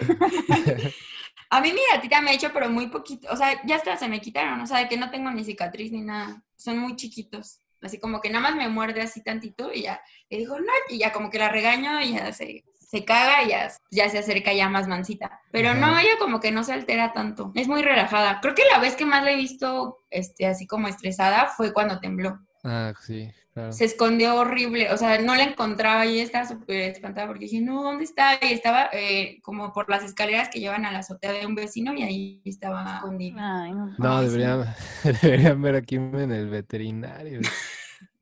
A 1.49 1.61
mí 1.61 1.73
mi 1.73 1.79
gatita 1.91 2.21
me 2.21 2.31
ha 2.31 2.33
hecho, 2.33 2.51
pero 2.53 2.69
muy 2.69 2.87
poquito. 2.87 3.27
O 3.31 3.35
sea, 3.35 3.61
ya 3.65 3.75
hasta 3.75 3.97
se 3.97 4.07
me 4.07 4.21
quitaron. 4.21 4.61
O 4.61 4.67
sea, 4.67 4.79
de 4.79 4.87
que 4.87 4.97
no 4.97 5.09
tengo 5.09 5.31
ni 5.31 5.43
cicatriz 5.43 5.91
ni 5.91 6.01
nada. 6.01 6.43
Son 6.55 6.77
muy 6.77 6.95
chiquitos. 6.95 7.61
Así 7.81 7.99
como 7.99 8.19
que 8.19 8.29
nada 8.29 8.41
más 8.41 8.55
me 8.55 8.67
muerde 8.67 9.01
así 9.01 9.21
tantito 9.21 9.71
y 9.71 9.83
ya 9.83 10.01
le 10.29 10.39
digo, 10.39 10.59
no, 10.59 10.71
y 10.89 10.97
ya 10.97 11.11
como 11.11 11.29
que 11.29 11.37
la 11.37 11.49
regaño 11.49 12.01
y 12.01 12.13
ya 12.13 12.33
se, 12.33 12.63
se 12.79 13.05
caga 13.05 13.43
y 13.43 13.49
ya, 13.49 13.71
ya 13.91 14.09
se 14.09 14.17
acerca 14.17 14.53
ya 14.53 14.69
más 14.69 14.87
mansita. 14.87 15.39
Pero 15.51 15.75
no, 15.75 15.97
ella 15.99 16.17
como 16.17 16.39
que 16.39 16.51
no 16.51 16.63
se 16.63 16.73
altera 16.73 17.13
tanto. 17.13 17.51
Es 17.55 17.67
muy 17.67 17.83
relajada. 17.83 18.39
Creo 18.41 18.55
que 18.55 18.63
la 18.71 18.79
vez 18.79 18.95
que 18.95 19.05
más 19.05 19.23
la 19.23 19.31
he 19.31 19.35
visto 19.35 19.99
este, 20.09 20.47
así 20.47 20.65
como 20.65 20.87
estresada 20.87 21.47
fue 21.47 21.73
cuando 21.73 21.99
tembló. 21.99 22.39
Ah, 22.63 22.93
sí. 22.99 23.29
Se 23.69 23.85
escondió 23.85 24.35
horrible, 24.35 24.91
o 24.91 24.97
sea, 24.97 25.17
no 25.21 25.33
la 25.33 25.43
encontraba 25.43 26.05
y 26.05 26.19
estaba 26.19 26.45
súper 26.45 26.91
espantada 26.91 27.25
porque 27.25 27.45
dije, 27.45 27.61
no, 27.61 27.83
¿dónde 27.83 28.03
está? 28.03 28.33
Y 28.41 28.51
estaba 28.51 28.89
eh, 28.91 29.39
como 29.43 29.71
por 29.71 29.89
las 29.89 30.03
escaleras 30.03 30.49
que 30.49 30.59
llevan 30.59 30.85
a 30.85 30.91
la 30.91 30.99
azotea 30.99 31.31
de 31.31 31.45
un 31.45 31.55
vecino 31.55 31.93
y 31.93 32.03
ahí 32.03 32.41
estaba 32.43 32.95
escondida. 32.95 33.69
no, 33.97 34.21
deberían, 34.21 35.61
ver 35.61 35.75
aquí 35.75 35.95
en 35.95 36.33
el 36.33 36.49
veterinario. 36.49 37.39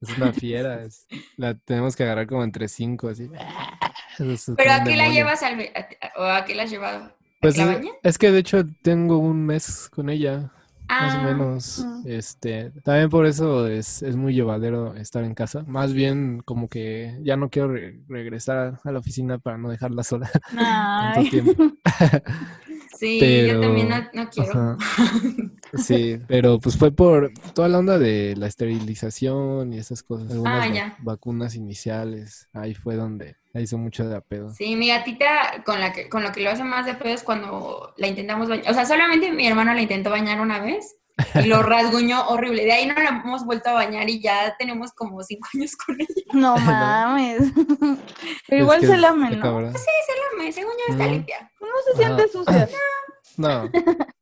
Es 0.01 0.17
una 0.17 0.33
fiera, 0.33 0.81
la 1.37 1.55
tenemos 1.55 1.95
que 1.95 2.03
agarrar 2.03 2.27
como 2.27 2.43
entre 2.43 2.67
cinco, 2.67 3.07
así. 3.07 3.27
¿Pero 4.55 4.71
a 4.71 4.83
qué 4.83 4.95
la 4.95 5.09
llevas 5.09 5.41
al, 5.41 5.59
o 6.15 6.23
a 6.23 6.45
qué 6.45 6.53
la 6.53 6.63
has 6.63 6.69
llevado? 6.69 7.11
Pues 7.39 7.55
es 8.03 8.17
que 8.19 8.31
de 8.31 8.39
hecho 8.39 8.63
tengo 8.83 9.17
un 9.17 9.45
mes 9.45 9.89
con 9.89 10.09
ella 10.09 10.51
más 11.01 11.15
o 11.15 11.17
ah, 11.17 11.23
menos. 11.23 11.85
Este, 12.05 12.71
también 12.83 13.09
por 13.09 13.25
eso 13.25 13.67
es, 13.67 14.03
muy 14.15 14.33
llevadero 14.33 14.95
estar 14.95 15.23
en 15.23 15.33
casa. 15.33 15.63
Más 15.67 15.93
bien 15.93 16.41
como 16.45 16.67
que 16.67 17.17
ya 17.23 17.37
no 17.37 17.49
quiero 17.49 17.73
regresar 18.07 18.79
a 18.83 18.91
la 18.91 18.99
oficina 18.99 19.39
para 19.39 19.57
no 19.57 19.69
dejarla 19.69 20.03
sola 20.03 20.29
tanto 20.55 21.29
tiempo. 21.29 21.71
Sí, 22.95 23.19
yo 23.47 23.59
también 23.59 23.89
no, 24.13 24.29
quiero. 24.29 24.77
Sí, 25.73 26.19
pero 26.27 26.59
pues 26.59 26.77
fue 26.77 26.91
por 26.91 27.33
toda 27.55 27.67
la 27.67 27.79
onda 27.79 27.97
de 27.97 28.35
la 28.37 28.45
esterilización 28.47 29.73
y 29.73 29.79
esas 29.79 30.03
cosas. 30.03 30.31
Algunas 30.31 30.77
ah, 30.77 30.97
vacunas 30.99 31.55
iniciales. 31.55 32.47
Ahí 32.53 32.75
fue 32.75 32.95
donde 32.95 33.35
la 33.53 33.61
hizo 33.61 33.77
mucho 33.77 34.07
de 34.07 34.17
apedo. 34.17 34.49
Sí, 34.49 34.75
mi 34.75 34.87
gatita 34.87 35.63
con 35.63 35.79
la 35.79 35.93
que 35.93 36.09
con 36.09 36.23
lo 36.23 36.31
que 36.31 36.41
lo 36.41 36.49
hace 36.49 36.63
más 36.63 36.87
de 36.87 36.95
pedo 36.95 37.13
es 37.13 37.23
cuando 37.23 37.93
la 37.97 38.07
intentamos 38.07 38.49
bañar. 38.49 38.69
O 38.69 38.73
sea, 38.73 38.85
solamente 38.85 39.31
mi 39.31 39.47
hermano 39.47 39.73
la 39.73 39.81
intentó 39.81 40.09
bañar 40.09 40.41
una 40.41 40.59
vez 40.59 40.95
y 41.35 41.45
lo 41.45 41.61
rasguñó 41.63 42.27
horrible. 42.29 42.65
De 42.65 42.71
ahí 42.71 42.87
no 42.87 42.95
la 42.95 43.09
hemos 43.09 43.45
vuelto 43.45 43.69
a 43.69 43.73
bañar 43.73 44.09
y 44.09 44.19
ya 44.19 44.55
tenemos 44.57 44.91
como 44.93 45.21
cinco 45.21 45.47
años 45.53 45.75
con 45.75 46.01
ella. 46.01 46.07
No 46.33 46.57
mames. 46.57 47.43
Pero 48.47 48.63
igual 48.63 48.81
se 48.81 48.97
lame, 48.97 49.35
¿no? 49.35 49.71
Sí, 49.71 49.77
se 49.77 50.37
lame. 50.37 50.51
Según 50.51 50.73
yo 50.87 50.93
está 50.93 51.05
limpia. 51.05 51.51
No 51.61 51.67
se 51.85 51.97
siente 51.97 52.27
sucia. 52.29 52.69
No. 53.37 53.69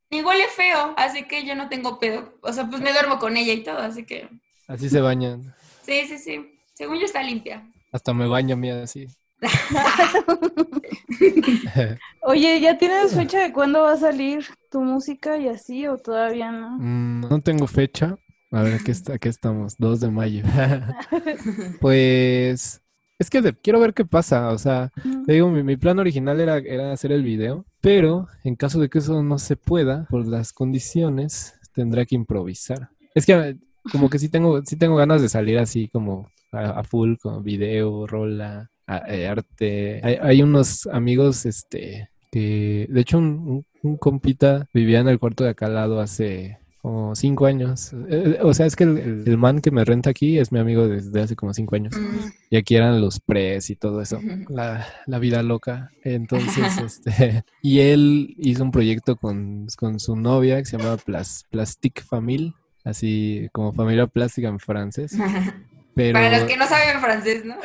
Igual 0.10 0.42
es 0.42 0.52
feo, 0.52 0.94
así 0.98 1.24
que 1.24 1.46
yo 1.46 1.56
no 1.56 1.70
tengo 1.70 2.00
pedo. 2.00 2.38
O 2.42 2.52
sea, 2.52 2.68
pues 2.70 2.82
me 2.82 2.92
duermo 2.92 3.18
con 3.18 3.38
ella 3.38 3.54
y 3.54 3.64
todo, 3.64 3.78
así 3.78 4.06
que. 4.06 4.30
Así 4.68 4.90
se 4.90 5.00
bañan. 5.00 5.56
Sí, 5.84 6.06
sí, 6.06 6.18
sí. 6.18 6.60
Según 6.74 7.00
yo 7.00 7.06
está 7.06 7.24
limpia. 7.24 7.66
Hasta 7.94 8.14
me 8.14 8.28
baño 8.28 8.58
mía 8.58 8.84
así. 8.84 9.08
Oye, 12.22 12.62
¿ya 12.62 12.78
tienes 12.78 13.16
fecha 13.16 13.40
de 13.40 13.52
cuándo 13.52 13.82
va 13.82 13.94
a 13.94 13.98
salir 13.98 14.46
tu 14.70 14.82
música 14.82 15.38
y 15.38 15.48
así 15.48 15.88
o 15.88 15.98
todavía 15.98 16.52
no? 16.52 16.78
Mm, 16.80 17.22
no 17.22 17.42
tengo 17.42 17.68
fecha. 17.68 18.18
A 18.52 18.64
ver, 18.64 18.76
aquí, 18.76 18.92
está, 18.92 19.14
aquí 19.14 19.30
estamos, 19.30 19.78
2 19.78 20.02
de 20.02 20.12
mayo. 20.12 20.44
pues 21.82 22.82
es 23.18 23.30
que 23.30 23.42
quiero 23.62 23.80
ver 23.80 23.94
qué 23.94 24.04
pasa. 24.04 24.50
O 24.50 24.58
sea, 24.58 24.92
te 25.26 25.34
digo, 25.34 25.50
mi, 25.50 25.78
plan 25.78 26.00
original 26.00 26.40
era, 26.40 26.58
era 26.58 26.92
hacer 26.92 27.12
el 27.12 27.24
video, 27.24 27.66
pero 27.80 28.28
en 28.44 28.56
caso 28.56 28.80
de 28.80 28.90
que 28.90 29.00
eso 29.00 29.24
no 29.24 29.40
se 29.40 29.56
pueda, 29.56 30.06
por 30.10 30.28
las 30.28 30.54
condiciones, 30.54 31.56
tendré 31.74 32.06
que 32.06 32.16
improvisar. 32.16 32.90
Es 33.16 33.26
que 33.26 33.58
como 33.92 34.10
que 34.10 34.20
sí 34.20 34.30
tengo, 34.30 34.62
sí 34.66 34.76
tengo 34.76 34.96
ganas 34.96 35.22
de 35.22 35.30
salir 35.30 35.58
así 35.60 35.88
como 35.88 36.30
a, 36.52 36.84
full, 36.84 37.16
con 37.22 37.44
video, 37.44 38.08
rola, 38.08 38.70
arte. 38.98 40.02
Hay, 40.22 40.42
unos 40.42 40.88
amigos, 40.88 41.46
este, 41.46 42.10
que 42.32 42.88
de 42.90 43.02
hecho 43.02 43.18
un, 43.18 43.66
compita 44.00 44.68
vivía 44.74 45.00
en 45.00 45.08
el 45.08 45.20
cuarto 45.20 45.44
de 45.44 45.52
acá 45.52 45.66
al 45.68 45.76
lado 45.76 46.00
hace 46.00 46.60
como 46.82 47.16
cinco 47.16 47.46
años. 47.46 47.94
Eh, 48.10 48.40
o 48.42 48.54
sea, 48.54 48.66
es 48.66 48.76
que 48.76 48.86
el, 48.86 49.38
man 49.38 49.62
que 49.62 49.70
me 49.70 49.86
renta 49.86 50.10
aquí 50.10 50.40
es 50.40 50.52
mi 50.52 50.60
amigo 50.60 50.88
desde 50.88 51.22
hace 51.22 51.36
como 51.36 51.54
cinco 51.54 51.76
años. 51.76 51.94
Mm. 51.96 52.30
Y 52.50 52.58
aquí 52.58 52.76
eran 52.76 53.00
los 53.02 53.20
pres 53.20 53.70
y 53.70 53.76
todo 53.76 54.02
eso. 54.02 54.20
La, 54.50 54.88
la 55.06 55.20
vida 55.20 55.44
loca. 55.44 55.92
Entonces, 56.04 56.78
este, 56.84 57.44
y 57.62 57.80
él 57.80 58.36
hizo 58.40 58.64
un 58.64 58.72
proyecto 58.72 59.16
con, 59.16 59.68
con 59.78 60.00
su 60.00 60.16
novia 60.16 60.58
que 60.58 60.66
se 60.66 60.78
llama 60.78 60.98
Plas, 60.98 61.46
Plastic 61.52 62.04
Famille, 62.04 62.54
así 62.84 63.48
como 63.52 63.74
familia 63.74 64.08
plástica 64.08 64.48
en 64.48 64.60
francés. 64.60 65.16
Para 65.96 66.40
los 66.40 66.48
que 66.48 66.58
no 66.58 66.68
saben 66.68 67.02
francés, 67.02 67.44
¿no? 67.44 67.56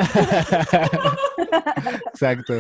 Exacto. 2.13 2.55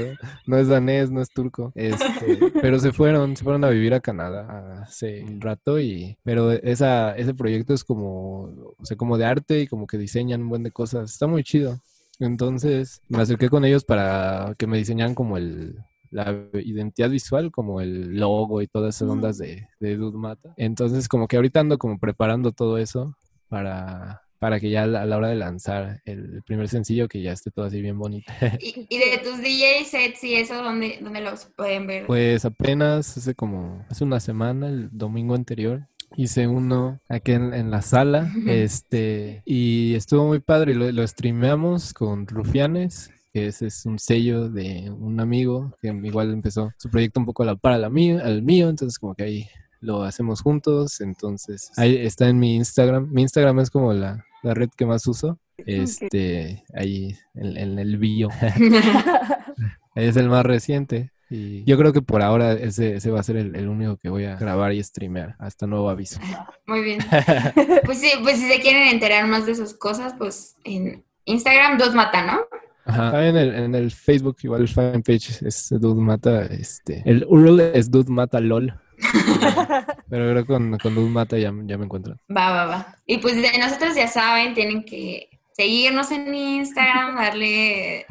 No 0.47 0.59
es 0.59 0.69
danés, 0.69 1.11
no 1.11 1.21
es 1.21 1.29
turco. 1.29 1.73
Este, 1.75 2.53
pero 2.61 2.79
se 2.79 2.93
fueron, 2.93 3.37
se 3.37 3.43
fueron 3.43 3.65
a 3.65 3.71
vivir 3.71 3.95
a 3.95 4.01
Canadá 4.01 4.83
hace 4.83 5.25
un 5.25 5.41
rato 5.41 5.81
y, 5.81 6.19
pero 6.23 6.53
esa, 6.53 7.17
ese 7.17 7.35
proyecto 7.35 7.75
es 7.75 7.83
como, 7.83 8.75
o 8.79 8.85
sea, 8.85 8.97
como 8.97 9.19
de 9.19 9.25
arte 9.25 9.63
y 9.63 9.67
como 9.67 9.87
que 9.87 9.99
diseñan 9.99 10.43
un 10.43 10.51
buen 10.51 10.63
de 10.63 10.71
cosas. 10.71 11.13
Está 11.13 11.27
muy 11.27 11.43
chido. 11.43 11.81
Entonces 12.21 13.03
me 13.09 13.21
acerqué 13.21 13.49
con 13.49 13.65
ellos 13.65 13.85
para 13.85 14.55
que 14.57 14.67
me 14.67 14.79
diseñaran 14.79 15.15
como 15.15 15.37
el, 15.37 15.77
la 16.11 16.49
identidad 16.55 17.11
visual, 17.11 17.51
como 17.51 17.81
el 17.81 18.17
logo 18.17 18.63
y 18.63 18.69
todas 18.69 18.97
esas 18.97 19.09
ondas 19.09 19.39
de, 19.39 19.69
de 19.81 19.97
Mata. 19.97 20.55
Entonces 20.57 21.09
como 21.09 21.29
que 21.29 21.37
ahorita 21.37 21.61
ando 21.61 21.77
como 21.77 21.99
preparando 21.99 22.53
todo 22.53 22.79
eso 22.79 23.17
para 23.49 24.23
para 24.39 24.61
que 24.61 24.71
ya 24.71 24.83
a 24.85 24.87
la 24.87 25.17
hora 25.17 25.29
de 25.29 25.37
lanzar 25.37 26.03
el 26.05 26.43
primer 26.45 26.69
sencillo 26.69 27.09
que 27.09 27.23
ya 27.23 27.33
esté 27.33 27.51
todo 27.51 27.67
así 27.67 27.81
bien 27.81 27.99
bonito. 27.99 28.33
¿Y, 28.61 28.99
de 28.99 29.19
tus 29.23 29.41
DJ 29.41 29.85
sets 29.85 30.25
y 30.25 30.35
eso, 30.35 30.63
¿dónde, 30.63 30.99
dónde 31.01 31.21
los 31.21 31.47
pueden 31.57 31.87
ver? 31.87 32.07
Pues 32.07 32.45
apenas 32.45 33.17
hace 33.17 33.35
como, 33.35 33.85
hace 33.89 34.05
una 34.05 34.21
semana, 34.21 34.69
el 34.69 34.89
domingo 34.93 35.35
anterior, 35.35 35.87
hice 36.17 36.47
uno 36.47 37.01
aquí 37.09 37.33
en, 37.33 37.71
la 37.71 37.83
sala, 37.83 38.31
este, 38.47 39.43
y 39.45 39.95
estuvo 39.95 40.27
muy 40.27 40.41
padre, 40.41 40.75
lo, 40.75 40.91
lo 40.91 41.07
streameamos 41.07 41.95
con 41.95 42.27
Rufianes, 42.27 43.11
que 43.33 43.49
ese 43.49 43.67
es 43.67 43.85
un 43.85 43.99
sello 43.99 44.49
de 44.49 44.91
un 44.91 45.21
amigo 45.21 45.73
que 45.83 45.89
igual 45.89 46.33
empezó 46.33 46.73
su 46.79 46.91
proyecto 46.91 47.21
un 47.21 47.27
poco 47.27 47.43
a 47.43 47.47
la 47.47 47.57
para 47.57 47.79
la 47.79 47.91
mío, 47.91 48.21
al 48.23 48.43
mío, 48.43 48.69
entonces 48.69 48.99
como 48.99 49.15
que 49.15 49.25
ahí 49.25 49.49
lo 49.81 50.03
hacemos 50.03 50.41
juntos, 50.43 51.01
entonces 51.01 51.71
ahí 51.77 51.97
está 51.97 52.29
en 52.29 52.39
mi 52.39 52.57
Instagram. 52.57 53.09
Mi 53.11 53.23
Instagram 53.23 53.61
es 53.61 53.71
como 53.71 53.93
la, 53.93 54.25
la 54.43 54.55
red 54.55 54.71
que 54.77 54.87
más 54.87 55.07
uso. 55.07 55.39
Este, 55.59 56.65
ahí 56.75 57.17
en, 57.35 57.79
el 57.79 57.97
bio. 57.99 58.29
es 59.95 60.17
el 60.17 60.29
más 60.29 60.45
reciente. 60.45 61.13
Y 61.29 61.65
yo 61.65 61.77
creo 61.77 61.93
que 61.93 62.03
por 62.03 62.23
ahora 62.23 62.53
ese, 62.53 62.97
ese 62.97 63.11
va 63.11 63.19
a 63.19 63.25
ser 63.25 63.37
el, 63.37 63.69
único 63.69 63.97
que 63.97 64.09
voy 64.09 64.27
a 64.27 64.37
grabar 64.37 64.73
y 64.73 64.83
streamear 64.83 65.35
hasta 65.39 65.67
nuevo 65.67 65.91
aviso. 65.91 66.21
Muy 66.67 66.83
bien. 66.83 67.01
pues 67.85 67.99
sí, 67.99 68.11
pues 68.23 68.39
si 68.39 68.49
se 68.49 68.61
quieren 68.61 68.89
enterar 68.89 69.27
más 69.27 69.47
de 69.47 69.53
esas 69.53 69.75
cosas, 69.75 70.15
pues 70.17 70.57
en 70.63 71.05
Instagram 71.25 71.79
dos 71.79 71.95
mata, 71.95 72.25
¿no? 72.25 72.41
Ajá. 72.85 73.27
En 73.27 73.37
el, 73.37 73.55
en 73.57 73.75
el 73.75 73.91
Facebook 73.91 74.37
igual 74.43 74.63
el 74.63 74.69
fanpage 74.69 75.43
es 75.43 75.71
Dude 75.71 76.01
Mata, 76.01 76.43
este, 76.45 77.03
el 77.05 77.27
URL 77.29 77.73
es 77.75 77.91
Dude 77.91 78.13
Mata 78.13 78.39
LOL. 78.39 78.79
Pero 80.11 80.31
creo 80.31 80.35
que 80.37 80.47
con, 80.47 80.79
con 80.79 80.95
Dude 80.95 81.11
Mata 81.11 81.39
ya, 81.39 81.53
ya 81.65 81.79
me 81.79 81.85
encuentran. 81.85 82.19
Va, 82.35 82.51
va, 82.51 82.67
va. 82.67 82.97
Y 83.07 83.19
pues 83.19 83.37
de 83.37 83.59
nosotros 83.59 83.95
ya 83.95 84.09
saben, 84.09 84.55
tienen 84.55 84.85
que 84.85 85.29
seguirnos 85.53 86.11
en 86.11 86.35
Instagram, 86.35 87.17
darle 87.17 88.07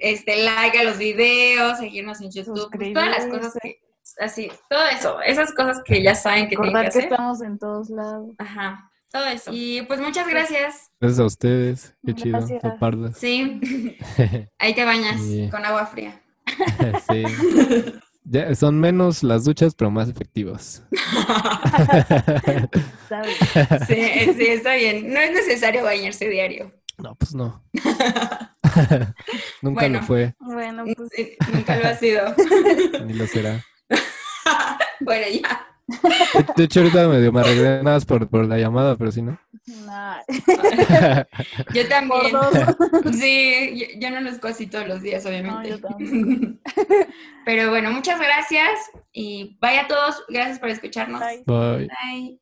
este 0.00 0.44
like 0.44 0.78
a 0.78 0.84
los 0.84 0.98
videos, 0.98 1.78
seguirnos 1.78 2.20
en 2.20 2.30
YouTube, 2.30 2.70
pues, 2.70 2.92
todas 2.92 3.10
las 3.10 3.26
cosas 3.26 3.58
que 3.60 3.80
así, 4.20 4.50
todo 4.68 4.84
eso, 4.86 5.20
esas 5.22 5.52
cosas 5.52 5.82
que 5.84 6.02
ya 6.02 6.14
saben 6.14 6.48
que 6.48 6.56
tienen 6.56 6.72
que 6.72 6.88
hacer. 6.88 7.08
que 7.08 7.08
estamos 7.08 7.42
en 7.42 7.58
todos 7.58 7.90
lados. 7.90 8.30
Ajá. 8.38 8.90
Todo 9.10 9.24
eso. 9.26 9.50
Y 9.54 9.82
pues 9.82 10.00
muchas 10.00 10.28
gracias. 10.28 10.90
Gracias 11.00 11.20
a 11.20 11.24
ustedes. 11.24 11.94
Qué 12.04 12.14
chido. 12.14 12.46
Pardas. 12.78 13.16
Sí. 13.16 13.58
Ahí 14.58 14.74
te 14.74 14.84
bañas 14.84 15.20
con 15.50 15.64
agua 15.64 15.86
fría. 15.86 16.20
sí. 17.08 17.24
Ya, 18.30 18.54
son 18.54 18.78
menos 18.78 19.22
las 19.22 19.44
duchas, 19.44 19.74
pero 19.74 19.90
más 19.90 20.10
efectivas. 20.10 20.82
sí, 23.88 23.94
sí, 24.36 24.46
está 24.46 24.74
bien. 24.74 25.14
No 25.14 25.18
es 25.18 25.32
necesario 25.32 25.82
bañarse 25.82 26.28
diario. 26.28 26.70
No, 26.98 27.14
pues 27.14 27.34
no. 27.34 27.64
nunca 29.62 29.88
lo 29.88 30.02
fue. 30.02 30.34
Bueno, 30.40 30.84
pues 30.84 30.98
nunca 31.54 31.76
lo 31.78 31.88
ha 31.88 31.94
sido. 31.94 32.34
Ni 33.06 33.14
lo 33.14 33.26
será. 33.26 33.64
bueno, 35.00 35.26
ya. 35.32 35.66
De 36.54 36.64
hecho, 36.64 36.80
ahorita 36.80 37.08
medio 37.08 37.32
me 37.32 37.40
arreglé 37.40 37.82
nada 37.82 37.98
por, 38.00 38.28
por 38.28 38.46
la 38.46 38.58
llamada, 38.58 38.96
pero 38.96 39.10
si 39.10 39.22
no. 39.22 39.38
yo 41.74 41.88
también. 41.88 42.32
Sí, 43.12 43.88
yo, 43.98 44.10
no 44.10 44.20
los 44.20 44.42
así 44.44 44.66
todos 44.66 44.86
los 44.86 45.02
días, 45.02 45.24
obviamente. 45.26 45.80
pero 47.44 47.70
bueno, 47.70 47.90
muchas 47.90 48.18
gracias 48.18 48.90
y 49.12 49.56
vaya 49.60 49.82
a 49.82 49.88
todos. 49.88 50.24
Gracias 50.28 50.58
por 50.58 50.70
escucharnos. 50.70 51.20
Bye. 51.20 51.42
Bye. 51.46 52.38